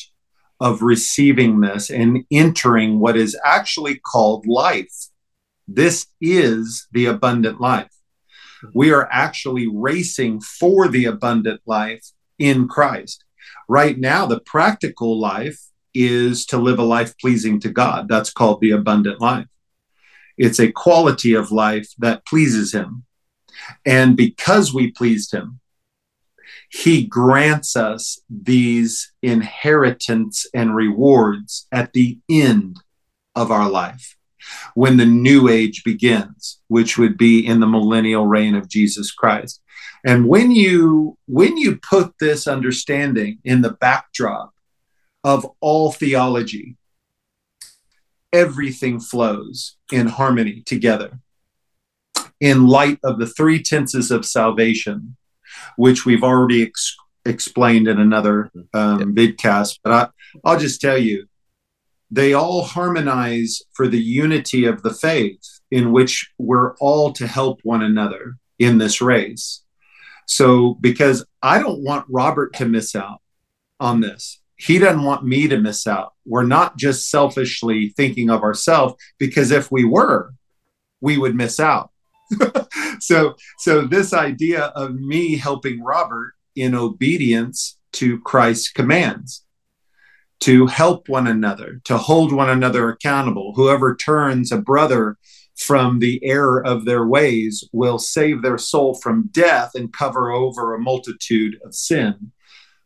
of 0.60 0.82
receiving 0.82 1.60
this 1.60 1.90
and 1.90 2.24
entering 2.30 2.98
what 2.98 3.16
is 3.16 3.38
actually 3.44 3.96
called 3.96 4.46
life 4.46 5.08
this 5.68 6.06
is 6.20 6.86
the 6.92 7.06
abundant 7.06 7.60
life 7.60 7.90
we 8.74 8.92
are 8.92 9.08
actually 9.10 9.68
racing 9.72 10.40
for 10.40 10.88
the 10.88 11.04
abundant 11.04 11.60
life 11.66 12.04
in 12.38 12.68
Christ. 12.68 13.24
Right 13.68 13.98
now, 13.98 14.26
the 14.26 14.40
practical 14.40 15.18
life 15.18 15.60
is 15.94 16.46
to 16.46 16.58
live 16.58 16.78
a 16.78 16.84
life 16.84 17.14
pleasing 17.18 17.60
to 17.60 17.70
God. 17.70 18.08
That's 18.08 18.32
called 18.32 18.60
the 18.60 18.72
abundant 18.72 19.20
life. 19.20 19.46
It's 20.36 20.60
a 20.60 20.72
quality 20.72 21.34
of 21.34 21.50
life 21.50 21.88
that 21.98 22.26
pleases 22.26 22.72
Him. 22.72 23.04
And 23.84 24.16
because 24.16 24.74
we 24.74 24.90
pleased 24.90 25.32
Him, 25.32 25.60
He 26.70 27.06
grants 27.06 27.76
us 27.76 28.20
these 28.28 29.12
inheritance 29.22 30.46
and 30.54 30.74
rewards 30.74 31.66
at 31.72 31.92
the 31.92 32.18
end 32.28 32.78
of 33.34 33.50
our 33.50 33.68
life 33.68 34.16
when 34.74 34.96
the 34.96 35.06
new 35.06 35.48
age 35.48 35.82
begins, 35.84 36.60
which 36.68 36.98
would 36.98 37.16
be 37.16 37.44
in 37.44 37.60
the 37.60 37.66
millennial 37.66 38.26
reign 38.26 38.54
of 38.54 38.68
Jesus 38.68 39.10
Christ. 39.12 39.60
And 40.04 40.28
when 40.28 40.50
you 40.50 41.18
when 41.26 41.56
you 41.56 41.76
put 41.76 42.14
this 42.20 42.46
understanding 42.46 43.38
in 43.44 43.62
the 43.62 43.72
backdrop 43.72 44.52
of 45.24 45.46
all 45.60 45.90
theology, 45.90 46.76
everything 48.32 49.00
flows 49.00 49.76
in 49.90 50.06
harmony 50.06 50.62
together. 50.64 51.18
In 52.38 52.66
light 52.66 52.98
of 53.02 53.18
the 53.18 53.26
three 53.26 53.62
tenses 53.62 54.10
of 54.10 54.26
salvation, 54.26 55.16
which 55.76 56.04
we've 56.04 56.22
already 56.22 56.62
ex- 56.62 56.96
explained 57.24 57.88
in 57.88 57.98
another 57.98 58.50
um, 58.74 59.14
yep. 59.16 59.36
vidcast, 59.36 59.78
but 59.82 59.92
I, 59.92 60.08
I'll 60.44 60.58
just 60.58 60.80
tell 60.80 60.98
you 60.98 61.26
they 62.10 62.34
all 62.34 62.62
harmonize 62.62 63.62
for 63.72 63.88
the 63.88 64.00
unity 64.00 64.64
of 64.64 64.82
the 64.82 64.94
faith 64.94 65.40
in 65.70 65.92
which 65.92 66.30
we're 66.38 66.76
all 66.76 67.12
to 67.12 67.26
help 67.26 67.60
one 67.62 67.82
another 67.82 68.36
in 68.58 68.78
this 68.78 69.00
race. 69.00 69.62
So, 70.26 70.74
because 70.80 71.24
I 71.42 71.60
don't 71.60 71.82
want 71.82 72.06
Robert 72.08 72.54
to 72.54 72.66
miss 72.66 72.96
out 72.96 73.20
on 73.78 74.00
this, 74.00 74.40
he 74.56 74.78
doesn't 74.78 75.04
want 75.04 75.24
me 75.24 75.48
to 75.48 75.58
miss 75.58 75.86
out. 75.86 76.14
We're 76.24 76.46
not 76.46 76.76
just 76.76 77.10
selfishly 77.10 77.90
thinking 77.90 78.30
of 78.30 78.42
ourselves, 78.42 78.94
because 79.18 79.50
if 79.50 79.70
we 79.70 79.84
were, 79.84 80.32
we 81.00 81.18
would 81.18 81.34
miss 81.34 81.60
out. 81.60 81.90
so, 83.00 83.34
so 83.58 83.82
this 83.82 84.12
idea 84.12 84.64
of 84.76 84.94
me 84.94 85.36
helping 85.36 85.82
Robert 85.82 86.34
in 86.54 86.74
obedience 86.74 87.78
to 87.92 88.20
Christ's 88.20 88.70
commands 88.70 89.44
to 90.40 90.66
help 90.66 91.08
one 91.08 91.26
another, 91.26 91.80
to 91.84 91.96
hold 91.96 92.32
one 92.32 92.50
another 92.50 92.90
accountable. 92.90 93.52
Whoever 93.54 93.96
turns 93.96 94.52
a 94.52 94.58
brother 94.58 95.16
from 95.56 95.98
the 95.98 96.22
error 96.22 96.64
of 96.64 96.84
their 96.84 97.06
ways 97.06 97.64
will 97.72 97.98
save 97.98 98.42
their 98.42 98.58
soul 98.58 98.94
from 98.94 99.30
death 99.32 99.70
and 99.74 99.92
cover 99.92 100.30
over 100.30 100.74
a 100.74 100.78
multitude 100.78 101.58
of 101.64 101.74
sin. 101.74 102.32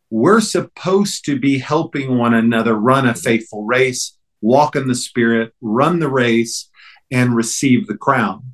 We're 0.09 0.41
supposed 0.41 1.25
to 1.27 1.39
be 1.39 1.59
helping 1.59 2.17
one 2.17 2.35
another 2.35 2.75
run 2.75 3.07
a 3.07 3.15
faithful 3.15 3.65
race, 3.65 4.17
walk 4.41 4.77
in 4.77 4.89
the 4.89 4.95
Spirit, 4.95 5.53
run 5.61 5.99
the 5.99 6.09
race, 6.09 6.69
and 7.11 7.35
receive 7.35 7.87
the 7.87 7.97
crown. 7.97 8.50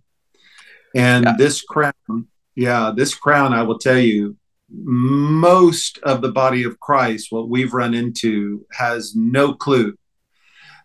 And 0.96 1.26
yeah. 1.26 1.34
this 1.36 1.62
crown, 1.62 2.28
yeah, 2.54 2.90
this 2.96 3.14
crown, 3.14 3.52
I 3.52 3.62
will 3.62 3.78
tell 3.78 3.98
you, 3.98 4.36
most 4.70 5.98
of 5.98 6.22
the 6.22 6.32
body 6.32 6.64
of 6.64 6.80
Christ, 6.80 7.28
what 7.30 7.50
we've 7.50 7.74
run 7.74 7.92
into, 7.92 8.66
has 8.72 9.14
no 9.14 9.52
clue 9.52 9.96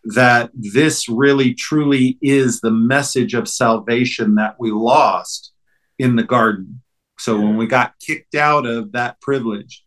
that 0.03 0.51
this 0.53 1.07
really 1.07 1.53
truly 1.53 2.17
is 2.21 2.59
the 2.59 2.71
message 2.71 3.33
of 3.33 3.47
salvation 3.47 4.35
that 4.35 4.55
we 4.59 4.71
lost 4.71 5.53
in 5.97 6.17
the 6.17 6.23
garden. 6.23 6.81
So 7.17 7.39
when 7.39 7.55
we 7.55 7.65
got 7.65 7.93
kicked 8.05 8.35
out 8.35 8.65
of 8.65 8.91
that 8.91 9.21
privilege 9.21 9.85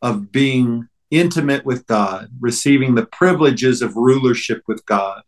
of 0.00 0.32
being 0.32 0.88
intimate 1.10 1.66
with 1.66 1.86
God, 1.86 2.30
receiving 2.40 2.94
the 2.94 3.06
privileges 3.06 3.82
of 3.82 3.96
rulership 3.96 4.62
with 4.66 4.84
God. 4.86 5.22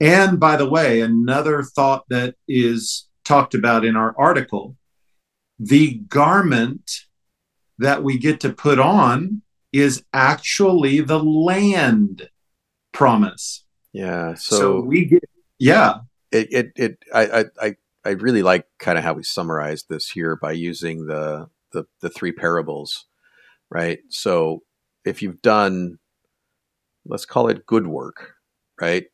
And 0.00 0.38
by 0.38 0.56
the 0.56 0.68
way, 0.68 1.00
another 1.00 1.62
thought 1.62 2.04
that 2.10 2.34
is 2.46 3.08
talked 3.24 3.54
about 3.54 3.84
in 3.84 3.96
our 3.96 4.14
article 4.18 4.76
the 5.58 5.94
garment 6.08 6.90
that 7.78 8.02
we 8.02 8.18
get 8.18 8.40
to 8.40 8.52
put 8.52 8.78
on 8.78 9.42
is 9.72 10.04
actually 10.12 11.00
the 11.00 11.22
land 11.22 12.28
promise. 12.92 13.64
Yeah. 13.92 14.34
So, 14.34 14.56
so 14.56 14.80
we 14.80 15.04
get, 15.04 15.24
yeah. 15.58 16.00
It, 16.30 16.48
it, 16.50 16.72
it 16.76 16.98
I, 17.14 17.44
I, 17.60 17.76
I 18.04 18.10
really 18.10 18.42
like 18.42 18.66
kind 18.78 18.98
of 18.98 19.04
how 19.04 19.12
we 19.12 19.22
summarize 19.22 19.84
this 19.84 20.10
here 20.10 20.36
by 20.36 20.52
using 20.52 21.06
the, 21.06 21.48
the, 21.72 21.84
the 22.00 22.10
three 22.10 22.32
parables, 22.32 23.06
right? 23.70 24.00
So 24.08 24.62
if 25.04 25.22
you've 25.22 25.42
done, 25.42 25.98
let's 27.06 27.24
call 27.24 27.48
it 27.48 27.66
good 27.66 27.86
work, 27.86 28.32
right? 28.80 29.04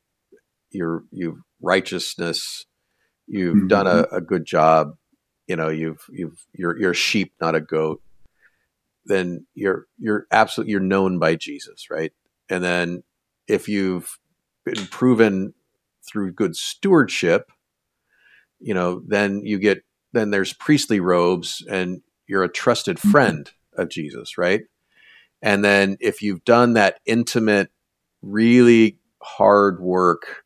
Your, 0.70 1.04
you've 1.10 1.40
righteousness, 1.60 2.66
you've 3.28 3.56
mm-hmm. 3.56 3.68
done 3.68 3.86
a, 3.86 4.06
a 4.12 4.20
good 4.20 4.44
job, 4.44 4.96
you 5.46 5.56
know, 5.56 5.68
you've, 5.68 6.04
you've, 6.10 6.46
you're, 6.52 6.78
you're 6.78 6.92
a 6.92 6.94
sheep, 6.96 7.32
not 7.40 7.54
a 7.54 7.60
goat 7.60 8.02
then 9.08 9.46
you're 9.54 9.86
you're 9.98 10.26
absolutely 10.30 10.70
you're 10.70 10.80
known 10.80 11.18
by 11.18 11.34
Jesus, 11.34 11.90
right? 11.90 12.12
And 12.48 12.62
then 12.62 13.02
if 13.48 13.68
you've 13.68 14.18
been 14.64 14.86
proven 14.86 15.54
through 16.06 16.32
good 16.32 16.54
stewardship, 16.54 17.50
you 18.60 18.74
know, 18.74 19.02
then 19.06 19.40
you 19.44 19.58
get 19.58 19.82
then 20.12 20.30
there's 20.30 20.52
priestly 20.52 21.00
robes 21.00 21.64
and 21.68 22.02
you're 22.26 22.44
a 22.44 22.52
trusted 22.52 22.98
mm-hmm. 22.98 23.10
friend 23.10 23.50
of 23.76 23.88
Jesus, 23.88 24.38
right? 24.38 24.62
And 25.42 25.64
then 25.64 25.96
if 26.00 26.22
you've 26.22 26.44
done 26.44 26.74
that 26.74 27.00
intimate, 27.06 27.70
really 28.22 28.98
hard 29.22 29.80
work 29.80 30.44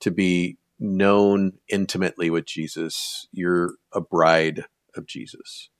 to 0.00 0.10
be 0.10 0.57
known 0.78 1.52
intimately 1.68 2.30
with 2.30 2.46
Jesus, 2.46 3.26
you're 3.32 3.72
a 3.92 4.00
bride 4.00 4.64
of 4.94 5.06
Jesus. 5.06 5.70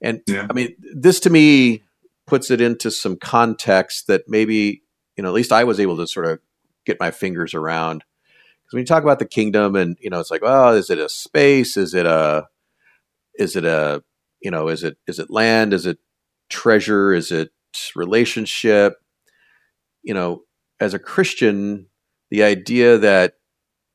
And 0.00 0.20
yeah. 0.26 0.46
I 0.50 0.52
mean, 0.52 0.74
this 0.94 1.20
to 1.20 1.30
me 1.30 1.82
puts 2.26 2.50
it 2.50 2.60
into 2.60 2.90
some 2.90 3.16
context 3.16 4.06
that 4.06 4.24
maybe, 4.28 4.82
you 5.16 5.22
know, 5.22 5.28
at 5.28 5.34
least 5.34 5.52
I 5.52 5.64
was 5.64 5.80
able 5.80 5.96
to 5.96 6.06
sort 6.06 6.26
of 6.26 6.40
get 6.84 7.00
my 7.00 7.10
fingers 7.10 7.54
around. 7.54 8.04
Because 8.62 8.74
when 8.74 8.80
you 8.80 8.86
talk 8.86 9.02
about 9.02 9.18
the 9.18 9.26
kingdom 9.26 9.76
and, 9.76 9.96
you 10.00 10.10
know, 10.10 10.20
it's 10.20 10.30
like, 10.30 10.42
well, 10.42 10.74
is 10.74 10.90
it 10.90 10.98
a 10.98 11.08
space? 11.08 11.76
Is 11.76 11.94
it 11.94 12.06
a, 12.06 12.48
is 13.38 13.56
it 13.56 13.64
a, 13.64 14.02
you 14.42 14.50
know, 14.50 14.68
is 14.68 14.84
it, 14.84 14.98
is 15.06 15.18
it 15.18 15.30
land? 15.30 15.72
Is 15.72 15.86
it 15.86 15.98
treasure? 16.50 17.14
Is 17.14 17.30
it 17.30 17.50
relationship? 17.96 18.94
You 20.02 20.14
know, 20.14 20.42
as 20.80 20.92
a 20.92 20.98
Christian, 20.98 21.86
the 22.30 22.42
idea 22.42 22.98
that, 22.98 23.34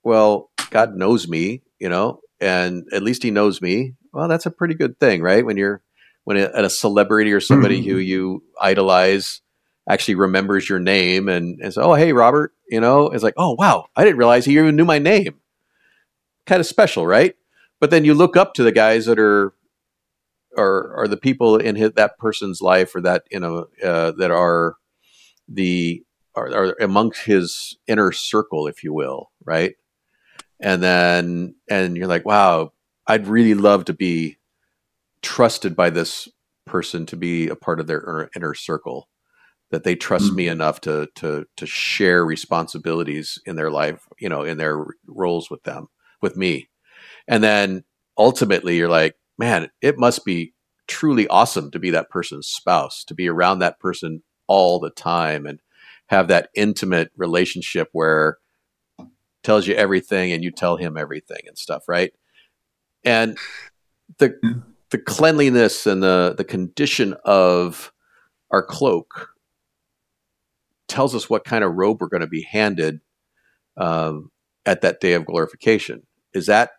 well, 0.04 0.50
God 0.70 0.96
knows 0.96 1.28
me, 1.28 1.62
you 1.80 1.90
know, 1.90 2.22
and 2.40 2.86
at 2.94 3.04
least 3.04 3.24
he 3.24 3.32
knows 3.32 3.62
me. 3.62 3.96
Well, 4.14 4.28
that's 4.28 4.46
a 4.46 4.52
pretty 4.52 4.74
good 4.74 5.00
thing, 5.00 5.22
right? 5.22 5.46
When 5.46 5.58
you're 5.58 5.82
when 6.24 6.38
a, 6.38 6.50
a 6.54 6.70
celebrity 6.70 7.32
or 7.32 7.40
somebody 7.40 7.80
mm-hmm. 7.80 7.92
who 7.92 7.98
you 7.98 8.44
idolize 8.60 9.42
actually 9.90 10.16
remembers 10.16 10.70
your 10.70 10.80
name 10.80 11.28
and, 11.30 11.60
and 11.62 11.74
says, 11.74 11.84
"Oh, 11.84 11.94
hey, 11.94 12.14
Robert," 12.14 12.54
you 12.70 12.80
know, 12.80 13.10
it's 13.10 13.24
like, 13.24 13.36
"Oh, 13.38 13.56
wow, 13.58 13.88
I 13.96 14.04
didn't 14.04 14.18
realize 14.18 14.46
he 14.46 14.58
even 14.58 14.76
knew 14.76 14.86
my 14.86 15.00
name." 15.00 15.40
Kind 16.46 16.60
of 16.60 16.66
special, 16.66 17.06
right? 17.06 17.36
but 17.80 17.92
then 17.92 18.06
you 18.06 18.14
look 18.14 18.36
up 18.36 18.54
to 18.54 18.64
the 18.64 18.72
guys 18.72 19.06
that 19.06 19.20
are 19.20 19.54
are 20.58 20.96
are 20.96 21.08
the 21.08 21.18
people 21.18 21.58
in 21.58 21.76
his, 21.76 21.92
that 21.94 22.18
person's 22.18 22.62
life 22.62 22.94
or 22.96 23.02
that 23.02 23.24
you 23.32 23.40
know 23.40 23.68
uh, 23.84 24.12
that 24.12 24.32
are 24.32 24.76
the 25.48 26.04
are, 26.36 26.48
are 26.50 26.76
amongst 26.80 27.26
his 27.26 27.78
inner 27.88 28.12
circle, 28.12 28.68
if 28.68 28.84
you 28.84 28.94
will, 28.94 29.32
right? 29.44 29.76
And 30.62 30.84
then 30.84 31.56
and 31.70 31.96
you're 31.98 32.08
like, 32.08 32.26
wow, 32.26 32.72
I'd 33.08 33.28
really 33.28 33.54
love 33.54 33.86
to 33.86 33.94
be 33.94 34.38
trusted 35.22 35.76
by 35.76 35.90
this 35.90 36.28
person 36.66 37.06
to 37.08 37.16
be 37.16 37.48
a 37.50 37.56
part 37.56 37.80
of 37.80 37.88
their 37.88 38.02
inner, 38.02 38.30
inner 38.36 38.54
circle 38.54 39.10
that 39.72 39.84
they 39.84 39.96
trust 39.96 40.28
mm-hmm. 40.28 40.36
me 40.36 40.48
enough 40.48 40.82
to 40.82 41.08
to 41.16 41.46
to 41.58 41.66
share 41.66 42.26
responsibilities 42.26 43.40
in 43.46 43.56
their 43.56 43.72
life, 43.72 44.08
you 44.20 44.30
know, 44.30 44.44
in 44.44 44.58
their 44.58 44.86
roles 45.08 45.50
with 45.50 45.64
them, 45.64 45.88
with 46.22 46.36
me. 46.36 46.70
And 47.28 47.44
then 47.44 47.84
ultimately 48.18 48.78
you're 48.78 48.90
like, 48.90 49.16
man, 49.38 49.70
it 49.82 49.98
must 49.98 50.26
be 50.26 50.54
truly 50.88 51.28
awesome 51.28 51.72
to 51.72 51.80
be 51.80 51.92
that 51.92 52.10
person's 52.10 52.48
spouse, 52.48 53.04
to 53.06 53.14
be 53.14 53.28
around 53.28 53.60
that 53.60 53.80
person 53.80 54.24
all 54.48 54.80
the 54.80 54.90
time 54.90 55.46
and 55.46 55.60
have 56.08 56.28
that 56.28 56.50
intimate 56.56 57.12
relationship 57.16 57.90
where 57.92 58.38
tells 59.44 59.68
you 59.68 59.76
everything 59.76 60.32
and 60.32 60.44
you 60.44 60.52
tell 60.52 60.78
him 60.78 60.98
everything 60.98 61.42
and 61.48 61.58
stuff, 61.58 61.88
right? 61.88 62.14
And 63.04 63.38
the 64.18 64.64
the 64.90 64.98
cleanliness 64.98 65.86
and 65.86 66.02
the 66.02 66.36
the 66.38 66.44
condition 66.44 67.16
of 67.26 67.94
our 68.52 68.64
cloak 68.64 69.30
tells 70.88 71.14
us 71.16 71.30
what 71.30 71.46
kind 71.46 71.64
of 71.64 71.76
robe 71.76 72.02
we're 72.02 72.08
going 72.08 72.22
to 72.22 72.28
be 72.28 72.42
handed 72.42 73.00
um, 73.78 74.32
at 74.66 74.82
that 74.82 75.00
day 75.00 75.14
of 75.14 75.26
glorification. 75.26 76.04
Is 76.34 76.48
that, 76.48 76.72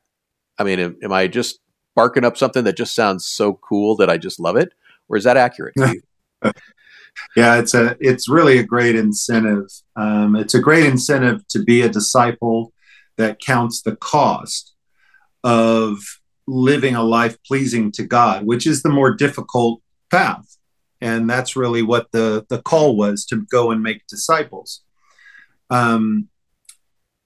I 0.58 0.64
mean, 0.64 0.78
am, 0.78 0.96
am, 1.02 1.12
I 1.12 1.28
just 1.28 1.60
barking 1.94 2.24
up 2.24 2.36
something 2.36 2.64
that 2.64 2.76
just 2.76 2.94
sounds 2.94 3.24
so 3.24 3.54
cool 3.54 3.96
that 3.96 4.10
I 4.10 4.18
just 4.18 4.40
love 4.40 4.56
it, 4.56 4.72
or 5.08 5.16
is 5.16 5.24
that 5.24 5.36
accurate? 5.36 5.74
yeah, 7.36 7.58
it's 7.58 7.74
a 7.74 7.96
it's 8.00 8.28
really 8.28 8.58
a 8.58 8.64
great 8.64 8.96
incentive. 8.96 9.68
Um, 9.96 10.36
it's 10.36 10.54
a 10.54 10.60
great 10.60 10.86
incentive 10.86 11.46
to 11.48 11.62
be 11.62 11.82
a 11.82 11.88
disciple 11.88 12.72
that 13.16 13.40
counts 13.40 13.82
the 13.82 13.96
cost 13.96 14.74
of 15.44 15.98
living 16.46 16.94
a 16.94 17.02
life 17.02 17.36
pleasing 17.46 17.92
to 17.92 18.02
God, 18.04 18.44
which 18.46 18.66
is 18.66 18.82
the 18.82 18.88
more 18.88 19.14
difficult 19.14 19.80
path. 20.10 20.56
And 21.00 21.30
that's 21.30 21.56
really 21.56 21.82
what 21.82 22.10
the 22.12 22.46
the 22.48 22.62
call 22.62 22.96
was 22.96 23.24
to 23.26 23.46
go 23.50 23.70
and 23.70 23.82
make 23.82 24.06
disciples. 24.06 24.82
Um, 25.70 26.28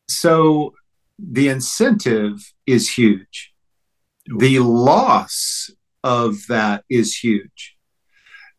so 0.09 0.75
the 1.19 1.49
incentive 1.49 2.53
is 2.67 2.91
huge. 2.91 3.53
The 4.27 4.59
loss 4.59 5.71
of 6.03 6.47
that 6.49 6.85
is 6.91 7.17
huge 7.17 7.74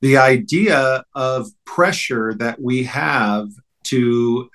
the 0.01 0.17
idea 0.17 1.03
of 1.13 1.47
pressure 1.65 2.33
that 2.35 2.61
we 2.61 2.83
have 2.83 3.47
to 3.85 4.49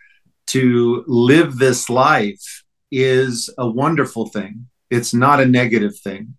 to 0.46 1.04
live 1.06 1.58
this 1.58 1.88
life 1.88 2.64
is 2.90 3.48
a 3.56 3.68
wonderful 3.68 4.26
thing. 4.26 4.68
It's 4.90 5.14
not 5.14 5.40
a 5.40 5.46
negative 5.46 5.96
thing. 5.96 6.36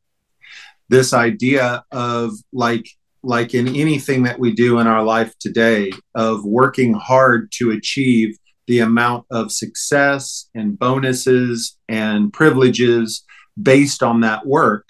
This 0.89 1.14
idea 1.14 1.86
of 1.91 2.34
like 2.52 2.88
like 3.24 3.54
in 3.54 3.68
anything 3.68 4.24
that 4.24 4.39
we 4.39 4.52
do 4.52 4.80
in 4.80 4.88
our 4.88 5.04
life 5.04 5.38
today, 5.39 5.91
of 6.16 6.43
working 6.43 6.93
hard 6.93 7.52
to 7.54 7.72
achieve 7.72 8.38
the 8.68 8.80
amount 8.80 9.26
of 9.32 9.52
success 9.52 10.49
and 10.56 10.78
bonuses 10.78 11.78
and 11.88 12.32
privileges 12.34 13.24
based 13.62 14.02
on 14.02 14.22
that 14.22 14.45
work, 14.45 14.89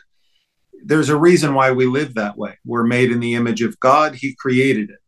there's 0.84 1.10
a 1.10 1.18
reason 1.18 1.54
why 1.54 1.72
we 1.72 1.86
live 1.86 2.16
that 2.16 2.38
way. 2.38 2.58
We're 2.66 2.84
made 2.84 3.12
in 3.12 3.20
the 3.20 3.36
image 3.36 3.62
of 3.62 3.80
God, 3.80 4.16
He 4.16 4.36
created 4.36 4.90
it. 4.90 5.00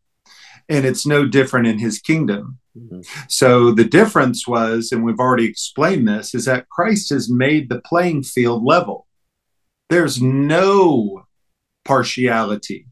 And 0.68 0.86
it's 0.86 1.06
no 1.06 1.26
different 1.26 1.66
in 1.66 1.78
His 1.78 1.98
kingdom. 1.98 2.58
Mm-hmm. 2.76 3.00
So 3.28 3.70
the 3.72 3.84
difference 3.84 4.46
was, 4.48 4.90
and 4.92 5.04
we've 5.04 5.20
already 5.20 5.46
explained 5.46 6.08
this, 6.08 6.34
is 6.34 6.46
that 6.46 6.68
Christ 6.68 7.10
has 7.10 7.30
made 7.30 7.68
the 7.68 7.80
playing 7.84 8.22
field 8.22 8.64
level. 8.64 9.06
There's 9.90 10.20
no 10.20 11.26
partiality 11.84 12.86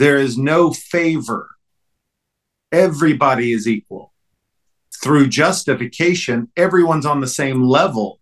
there 0.00 0.16
is 0.16 0.38
no 0.38 0.72
favor. 0.72 1.50
Everybody 2.72 3.52
is 3.52 3.68
equal. 3.68 4.14
Through 5.02 5.28
justification, 5.28 6.50
everyone's 6.56 7.04
on 7.04 7.20
the 7.20 7.26
same 7.26 7.62
level, 7.62 8.18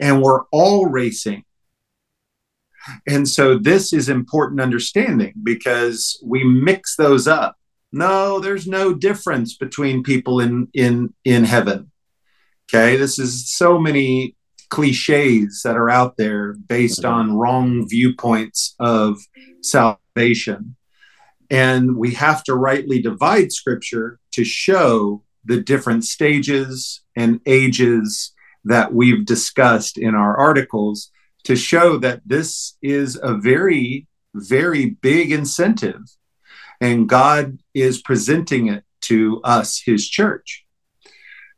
and 0.00 0.22
we're 0.22 0.44
all 0.52 0.86
racing. 0.86 1.44
And 3.06 3.28
so, 3.28 3.58
this 3.58 3.92
is 3.92 4.08
important 4.08 4.60
understanding 4.60 5.34
because 5.42 6.20
we 6.24 6.44
mix 6.44 6.96
those 6.96 7.26
up. 7.26 7.56
No, 7.92 8.40
there's 8.40 8.66
no 8.66 8.94
difference 8.94 9.56
between 9.56 10.02
people 10.02 10.40
in 10.40 10.68
in 10.74 11.14
in 11.24 11.44
heaven. 11.44 11.90
Okay, 12.68 12.96
this 12.96 13.18
is 13.18 13.50
so 13.50 13.78
many 13.78 14.36
cliches 14.68 15.62
that 15.64 15.76
are 15.76 15.90
out 15.90 16.16
there 16.16 16.54
based 16.54 17.02
mm-hmm. 17.02 17.14
on 17.14 17.36
wrong 17.36 17.88
viewpoints 17.88 18.74
of 18.80 19.18
salvation. 19.62 20.76
And 21.50 21.96
we 21.96 22.14
have 22.14 22.42
to 22.44 22.54
rightly 22.54 23.00
divide 23.00 23.52
scripture 23.52 24.18
to 24.32 24.44
show 24.44 25.22
the 25.44 25.60
different 25.60 26.04
stages 26.04 27.02
and 27.14 27.40
ages 27.46 28.32
that 28.64 28.92
we've 28.92 29.24
discussed 29.24 29.96
in 29.96 30.14
our 30.16 30.36
articles 30.36 31.10
to 31.46 31.56
show 31.56 31.98
that 31.98 32.20
this 32.26 32.76
is 32.82 33.18
a 33.22 33.34
very, 33.34 34.06
very 34.34 34.90
big 34.90 35.32
incentive. 35.32 36.02
And 36.80 37.08
God 37.08 37.58
is 37.74 38.02
presenting 38.02 38.68
it 38.68 38.84
to 39.02 39.40
us, 39.42 39.80
his 39.80 40.08
church. 40.08 40.64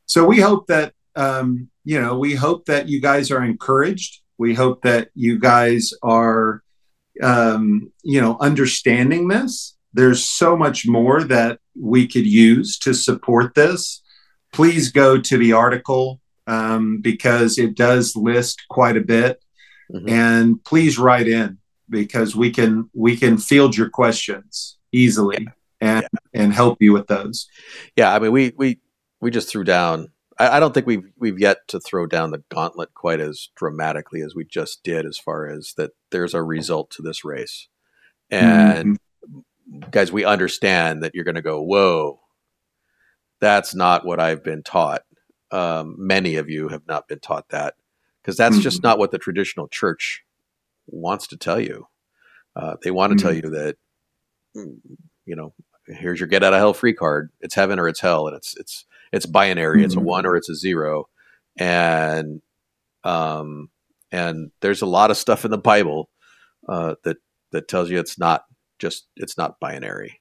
So 0.06 0.24
we 0.24 0.40
hope 0.40 0.68
that, 0.68 0.94
um, 1.16 1.68
you 1.84 2.00
know, 2.00 2.18
we 2.18 2.34
hope 2.34 2.66
that 2.66 2.88
you 2.88 3.00
guys 3.00 3.30
are 3.30 3.42
encouraged. 3.42 4.20
We 4.38 4.54
hope 4.54 4.82
that 4.82 5.08
you 5.14 5.38
guys 5.38 5.92
are, 6.02 6.62
um, 7.22 7.92
you 8.02 8.20
know, 8.20 8.36
understanding 8.40 9.28
this 9.28 9.76
there's 9.92 10.24
so 10.24 10.56
much 10.56 10.86
more 10.86 11.24
that 11.24 11.60
we 11.74 12.06
could 12.06 12.26
use 12.26 12.78
to 12.78 12.94
support 12.94 13.54
this. 13.54 14.02
Please 14.52 14.92
go 14.92 15.20
to 15.20 15.38
the 15.38 15.52
article 15.52 16.20
um, 16.46 17.00
because 17.00 17.58
it 17.58 17.74
does 17.74 18.16
list 18.16 18.62
quite 18.68 18.96
a 18.96 19.02
bit, 19.02 19.42
mm-hmm. 19.92 20.08
and 20.08 20.64
please 20.64 20.98
write 20.98 21.28
in 21.28 21.58
because 21.88 22.36
we 22.36 22.50
can 22.50 22.88
we 22.94 23.16
can 23.16 23.38
field 23.38 23.76
your 23.76 23.88
questions 23.88 24.76
easily 24.92 25.38
yeah. 25.40 25.50
and 25.80 26.02
yeah. 26.02 26.42
and 26.42 26.52
help 26.52 26.80
you 26.80 26.92
with 26.92 27.06
those. 27.06 27.48
Yeah, 27.96 28.14
I 28.14 28.18
mean 28.18 28.32
we 28.32 28.52
we 28.56 28.80
we 29.20 29.30
just 29.30 29.48
threw 29.48 29.64
down. 29.64 30.08
I, 30.38 30.56
I 30.56 30.60
don't 30.60 30.72
think 30.72 30.86
we've 30.86 31.10
we've 31.16 31.38
yet 31.38 31.66
to 31.68 31.80
throw 31.80 32.06
down 32.06 32.30
the 32.30 32.42
gauntlet 32.50 32.94
quite 32.94 33.20
as 33.20 33.48
dramatically 33.56 34.22
as 34.22 34.34
we 34.34 34.44
just 34.44 34.82
did, 34.82 35.06
as 35.06 35.18
far 35.18 35.46
as 35.46 35.74
that 35.76 35.92
there's 36.10 36.34
a 36.34 36.42
result 36.42 36.90
to 36.92 37.02
this 37.02 37.24
race, 37.24 37.68
and. 38.30 38.78
Mm-hmm 38.78 38.94
guys, 39.90 40.12
we 40.12 40.24
understand 40.24 41.02
that 41.02 41.14
you're 41.14 41.24
going 41.24 41.34
to 41.34 41.42
go, 41.42 41.60
whoa, 41.60 42.20
that's 43.40 43.74
not 43.74 44.04
what 44.04 44.20
I've 44.20 44.42
been 44.42 44.62
taught. 44.62 45.02
Um, 45.50 45.94
many 45.98 46.36
of 46.36 46.48
you 46.48 46.68
have 46.68 46.86
not 46.86 47.08
been 47.08 47.20
taught 47.20 47.48
that 47.50 47.74
because 48.22 48.36
that's 48.36 48.56
mm-hmm. 48.56 48.62
just 48.62 48.82
not 48.82 48.98
what 48.98 49.10
the 49.10 49.18
traditional 49.18 49.68
church 49.68 50.24
wants 50.86 51.26
to 51.28 51.36
tell 51.36 51.60
you. 51.60 51.86
Uh, 52.56 52.76
they 52.82 52.90
want 52.90 53.10
to 53.10 53.16
mm-hmm. 53.16 53.26
tell 53.26 53.34
you 53.34 53.50
that, 53.50 53.76
you 55.24 55.36
know, 55.36 55.52
here's 55.86 56.20
your 56.20 56.26
get 56.26 56.42
out 56.42 56.52
of 56.52 56.58
hell 56.58 56.74
free 56.74 56.94
card. 56.94 57.30
It's 57.40 57.54
heaven 57.54 57.78
or 57.78 57.88
it's 57.88 58.00
hell, 58.00 58.26
and 58.26 58.36
it's 58.36 58.56
it's 58.56 58.84
it's 59.12 59.26
binary. 59.26 59.78
Mm-hmm. 59.78 59.84
It's 59.84 59.94
a 59.94 59.98
mm-hmm. 59.98 60.06
one 60.06 60.26
or 60.26 60.36
it's 60.36 60.48
a 60.48 60.54
zero, 60.54 61.08
and 61.56 62.42
um, 63.04 63.70
and 64.10 64.50
there's 64.60 64.82
a 64.82 64.86
lot 64.86 65.10
of 65.10 65.16
stuff 65.16 65.44
in 65.44 65.50
the 65.50 65.58
Bible 65.58 66.10
uh, 66.68 66.94
that 67.04 67.18
that 67.52 67.68
tells 67.68 67.90
you 67.90 67.98
it's 67.98 68.18
not 68.18 68.44
just 68.78 69.06
it's 69.16 69.38
not 69.38 69.60
binary, 69.60 70.20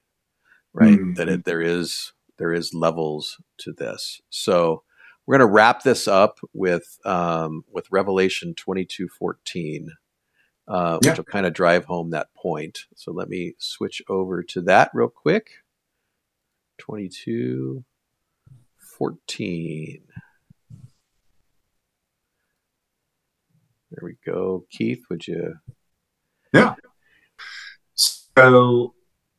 right? 0.74 0.98
Mm-hmm. 0.98 1.14
That 1.14 1.30
it, 1.30 1.46
there 1.46 1.62
is 1.62 2.14
there 2.38 2.54
is 2.54 2.74
levels 2.74 3.42
to 3.60 3.74
this. 3.74 4.22
So 4.30 4.84
we're 5.28 5.38
going 5.38 5.48
to 5.48 5.54
wrap 5.54 5.84
this 5.84 6.08
up 6.08 6.40
with 6.54 6.98
um, 7.06 7.66
with 7.70 7.92
Revelation 7.92 8.56
twenty 8.56 8.86
two 8.86 9.10
fourteen, 9.10 9.92
uh, 10.68 11.00
yeah. 11.04 11.10
which 11.10 11.18
will 11.18 11.26
kind 11.26 11.46
of 11.46 11.54
drive 11.54 11.86
home 11.86 12.12
that 12.12 12.34
point. 12.34 12.86
So 12.96 13.12
let 13.12 13.28
me 13.28 13.54
switch 13.60 14.02
over 14.08 14.42
to 14.44 14.62
that 14.62 14.90
real 14.94 15.10
quick. 15.10 15.50
Twenty 16.78 17.10
two 17.10 17.84
fourteen. 18.78 20.04
There 23.92 24.04
we 24.04 24.16
go. 24.26 24.66
Keith, 24.70 25.04
would 25.10 25.28
you? 25.28 25.56
Yeah. 26.54 26.76
So 27.96 28.94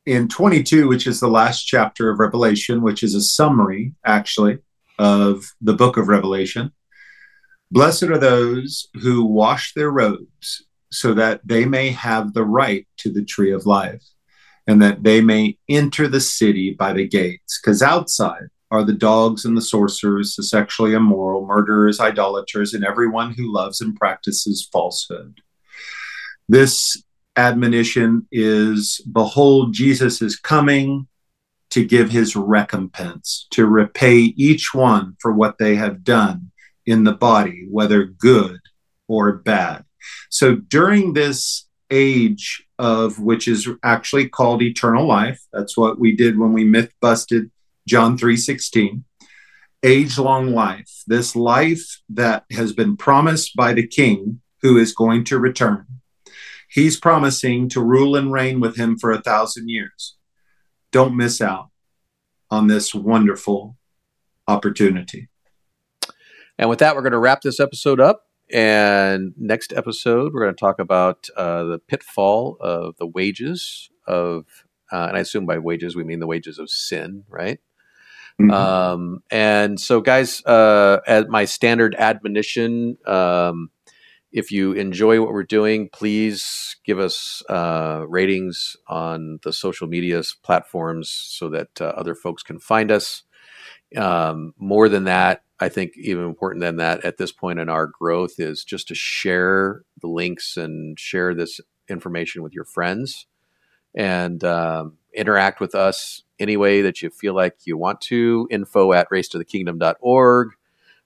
in 0.05 0.27
22, 0.27 0.87
which 0.87 1.05
is 1.05 1.19
the 1.19 1.27
last 1.27 1.65
chapter 1.65 2.09
of 2.09 2.19
Revelation, 2.19 2.81
which 2.81 3.03
is 3.03 3.13
a 3.13 3.21
summary 3.21 3.93
actually 4.03 4.57
of 4.99 5.45
the 5.61 5.73
book 5.73 5.97
of 5.97 6.07
Revelation, 6.07 6.71
Blessed 7.71 8.03
are 8.03 8.17
those 8.17 8.87
who 9.01 9.23
wash 9.23 9.73
their 9.73 9.91
robes 9.91 10.65
so 10.91 11.13
that 11.13 11.41
they 11.45 11.65
may 11.65 11.89
have 11.89 12.33
the 12.33 12.43
right 12.43 12.87
to 12.97 13.11
the 13.11 13.23
tree 13.23 13.51
of 13.51 13.67
life 13.67 14.03
and 14.65 14.81
that 14.81 15.03
they 15.03 15.21
may 15.21 15.57
enter 15.67 16.07
the 16.07 16.19
city 16.19 16.71
by 16.71 16.93
the 16.93 17.07
gates. 17.07 17.59
Because 17.59 17.81
outside 17.81 18.47
are 18.71 18.83
the 18.83 18.93
dogs 18.93 19.45
and 19.45 19.55
the 19.55 19.61
sorcerers, 19.61 20.35
the 20.35 20.43
sexually 20.43 20.93
immoral, 20.93 21.45
murderers, 21.45 21.99
idolaters, 21.99 22.73
and 22.73 22.83
everyone 22.83 23.33
who 23.33 23.51
loves 23.51 23.81
and 23.81 23.95
practices 23.95 24.67
falsehood. 24.71 25.41
This 26.47 27.01
admonition 27.35 28.27
is 28.31 28.99
Behold, 29.11 29.73
Jesus 29.73 30.21
is 30.21 30.37
coming 30.37 31.07
to 31.71 31.85
give 31.85 32.09
his 32.09 32.35
recompense, 32.35 33.47
to 33.51 33.65
repay 33.65 34.17
each 34.17 34.73
one 34.73 35.15
for 35.19 35.31
what 35.31 35.57
they 35.57 35.75
have 35.75 36.03
done 36.03 36.51
in 36.85 37.03
the 37.03 37.13
body, 37.13 37.67
whether 37.69 38.05
good 38.05 38.59
or 39.07 39.33
bad. 39.33 39.85
So 40.29 40.55
during 40.55 41.13
this 41.13 41.67
age 41.91 42.65
of 42.77 43.19
which 43.19 43.47
is 43.47 43.67
actually 43.83 44.29
called 44.29 44.61
eternal 44.61 45.07
life, 45.07 45.41
that's 45.51 45.77
what 45.77 45.99
we 45.99 46.15
did 46.15 46.37
when 46.37 46.53
we 46.53 46.63
myth 46.63 46.93
busted 47.01 47.51
John 47.87 48.17
3:16. 48.17 49.03
Age 49.81 50.17
long 50.17 50.53
life, 50.53 51.03
this 51.07 51.35
life 51.35 52.01
that 52.09 52.45
has 52.51 52.73
been 52.73 52.97
promised 52.97 53.55
by 53.55 53.73
the 53.73 53.87
king 53.87 54.41
who 54.61 54.77
is 54.77 54.93
going 54.93 55.23
to 55.25 55.39
return. 55.39 55.85
He's 56.69 56.99
promising 56.99 57.69
to 57.69 57.81
rule 57.81 58.15
and 58.15 58.31
reign 58.31 58.59
with 58.59 58.75
him 58.75 58.97
for 58.97 59.11
a 59.11 59.21
thousand 59.21 59.69
years. 59.69 60.17
Don't 60.91 61.15
miss 61.15 61.41
out 61.41 61.69
on 62.49 62.67
this 62.67 62.93
wonderful 62.95 63.77
opportunity. 64.47 65.29
And 66.57 66.69
with 66.69 66.79
that, 66.79 66.95
we're 66.95 67.01
going 67.01 67.13
to 67.13 67.19
wrap 67.19 67.41
this 67.41 67.59
episode 67.59 67.99
up. 67.99 68.25
And 68.51 69.33
next 69.37 69.71
episode, 69.73 70.33
we're 70.33 70.41
going 70.41 70.55
to 70.55 70.59
talk 70.59 70.79
about 70.79 71.27
uh, 71.37 71.63
the 71.65 71.79
pitfall 71.79 72.57
of 72.59 72.97
the 72.97 73.05
wages 73.05 73.89
of, 74.07 74.65
uh, 74.91 75.05
and 75.07 75.17
I 75.17 75.19
assume 75.19 75.45
by 75.45 75.59
wages 75.59 75.95
we 75.95 76.03
mean 76.03 76.19
the 76.19 76.27
wages 76.27 76.57
of 76.57 76.69
sin, 76.69 77.23
right? 77.29 77.59
Mm-hmm. 78.41 78.51
Um, 78.51 79.23
and 79.29 79.79
so, 79.79 80.01
guys, 80.01 80.43
uh, 80.45 80.99
at 81.05 81.29
my 81.29 81.45
standard 81.45 81.93
admonition, 81.95 82.97
um, 83.05 83.69
if 84.31 84.51
you 84.51 84.73
enjoy 84.73 85.19
what 85.19 85.31
we're 85.31 85.43
doing, 85.43 85.89
please 85.91 86.75
give 86.85 86.99
us 86.99 87.41
uh, 87.49 88.05
ratings 88.07 88.75
on 88.87 89.39
the 89.43 89.51
social 89.51 89.87
media 89.87 90.21
platforms 90.43 91.09
so 91.09 91.49
that 91.49 91.81
uh, 91.81 91.85
other 91.85 92.15
folks 92.15 92.43
can 92.43 92.59
find 92.59 92.91
us. 92.91 93.23
Um, 93.97 94.53
more 94.57 94.87
than 94.87 95.05
that, 95.05 95.43
I 95.59 95.69
think 95.69 95.93
even 95.97 96.25
important 96.25 96.61
than 96.61 96.77
that 96.77 97.03
at 97.03 97.17
this 97.17 97.31
point 97.31 97.59
in 97.59 97.69
our 97.69 97.87
growth 97.87 98.39
is 98.39 98.63
just 98.63 98.87
to 98.89 98.95
share 98.95 99.81
the 99.99 100.07
links 100.07 100.57
and 100.57 100.97
share 100.99 101.33
this 101.33 101.59
information 101.89 102.43
with 102.43 102.53
your 102.53 102.65
friends 102.65 103.25
and 103.95 104.43
um, 104.43 104.97
interact 105.13 105.59
with 105.59 105.73
us 105.73 106.21
any 106.39 106.55
way 106.55 106.81
that 106.81 107.01
you 107.01 107.09
feel 107.09 107.33
like 107.33 107.57
you 107.65 107.77
want 107.77 107.99
to. 108.01 108.47
Info 108.51 108.93
at 108.93 109.09
racetothekingdom.org. 109.09 110.49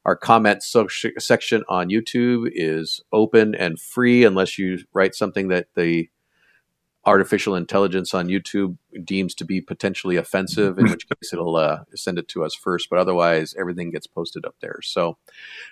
Our 0.06 0.16
comment 0.16 0.64
so- 0.64 0.88
section 0.88 1.64
on 1.70 1.90
YouTube 1.90 2.50
is 2.54 3.02
open 3.12 3.56
and 3.56 3.80
free 3.80 4.24
unless 4.26 4.58
you 4.58 4.80
write 4.94 5.16
something 5.16 5.48
that 5.48 5.68
the 5.76 6.10
artificial 7.06 7.56
intelligence 7.56 8.14
on 8.14 8.28
YouTube 8.28 8.78
deems 9.04 9.36
to 9.36 9.46
be 9.46 9.60
potentially 9.60 10.16
offensive, 10.16 10.78
in 10.80 10.90
which 10.90 11.08
case 11.10 11.34
it'll 11.34 11.56
uh, 11.56 11.80
send 11.96 12.18
it 12.18 12.28
to 12.30 12.44
us 12.44 12.56
first. 12.56 12.90
But 12.90 13.00
otherwise, 13.00 13.54
everything 13.58 13.92
gets 13.92 14.08
posted 14.08 14.46
up 14.46 14.56
there. 14.62 14.80
So 14.82 15.18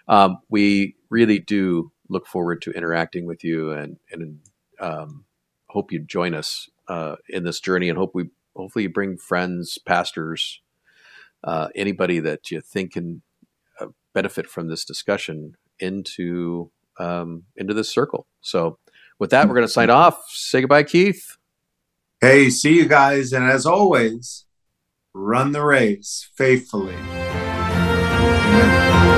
um, 0.08 0.40
we 0.50 0.96
really 1.10 1.40
do 1.40 1.92
look 2.10 2.28
forward 2.28 2.62
to 2.64 2.72
interacting 2.72 3.26
with 3.26 3.44
you 3.44 3.72
and 3.72 3.98
and 4.12 4.40
um, 4.80 5.26
hope 5.68 5.92
you 5.92 6.00
join 6.00 6.34
us 6.34 6.70
uh, 6.88 7.16
in 7.30 7.44
this 7.44 7.60
journey 7.60 7.88
and 7.88 7.98
hope 7.98 8.12
we 8.14 8.26
hopefully 8.56 8.84
you 8.84 8.90
bring 8.90 9.18
friends, 9.18 9.78
pastors, 9.78 10.62
uh, 11.44 11.70
anybody 11.76 12.20
that 12.20 12.52
you 12.52 12.60
think 12.60 12.94
can 12.94 13.22
benefit 14.14 14.48
from 14.48 14.68
this 14.68 14.86
discussion 14.86 15.56
into 15.80 16.72
um, 17.00 17.44
into 17.56 17.74
this 17.74 17.90
circle. 17.92 18.28
So 18.42 18.78
with 19.20 19.30
that, 19.32 19.48
we're 19.48 19.56
going 19.56 19.68
to 19.68 19.72
sign 19.72 19.90
off. 19.90 20.20
Say 20.30 20.62
goodbye, 20.62 20.84
Keith. 20.84 21.38
Hey, 22.20 22.50
see 22.50 22.76
you 22.76 22.88
guys. 22.88 23.34
And 23.34 23.50
as 23.50 23.66
always, 23.66 24.46
run 25.14 25.52
the 25.52 25.64
race 25.64 26.30
faithfully. 26.36 26.96
Amen. 28.54 29.11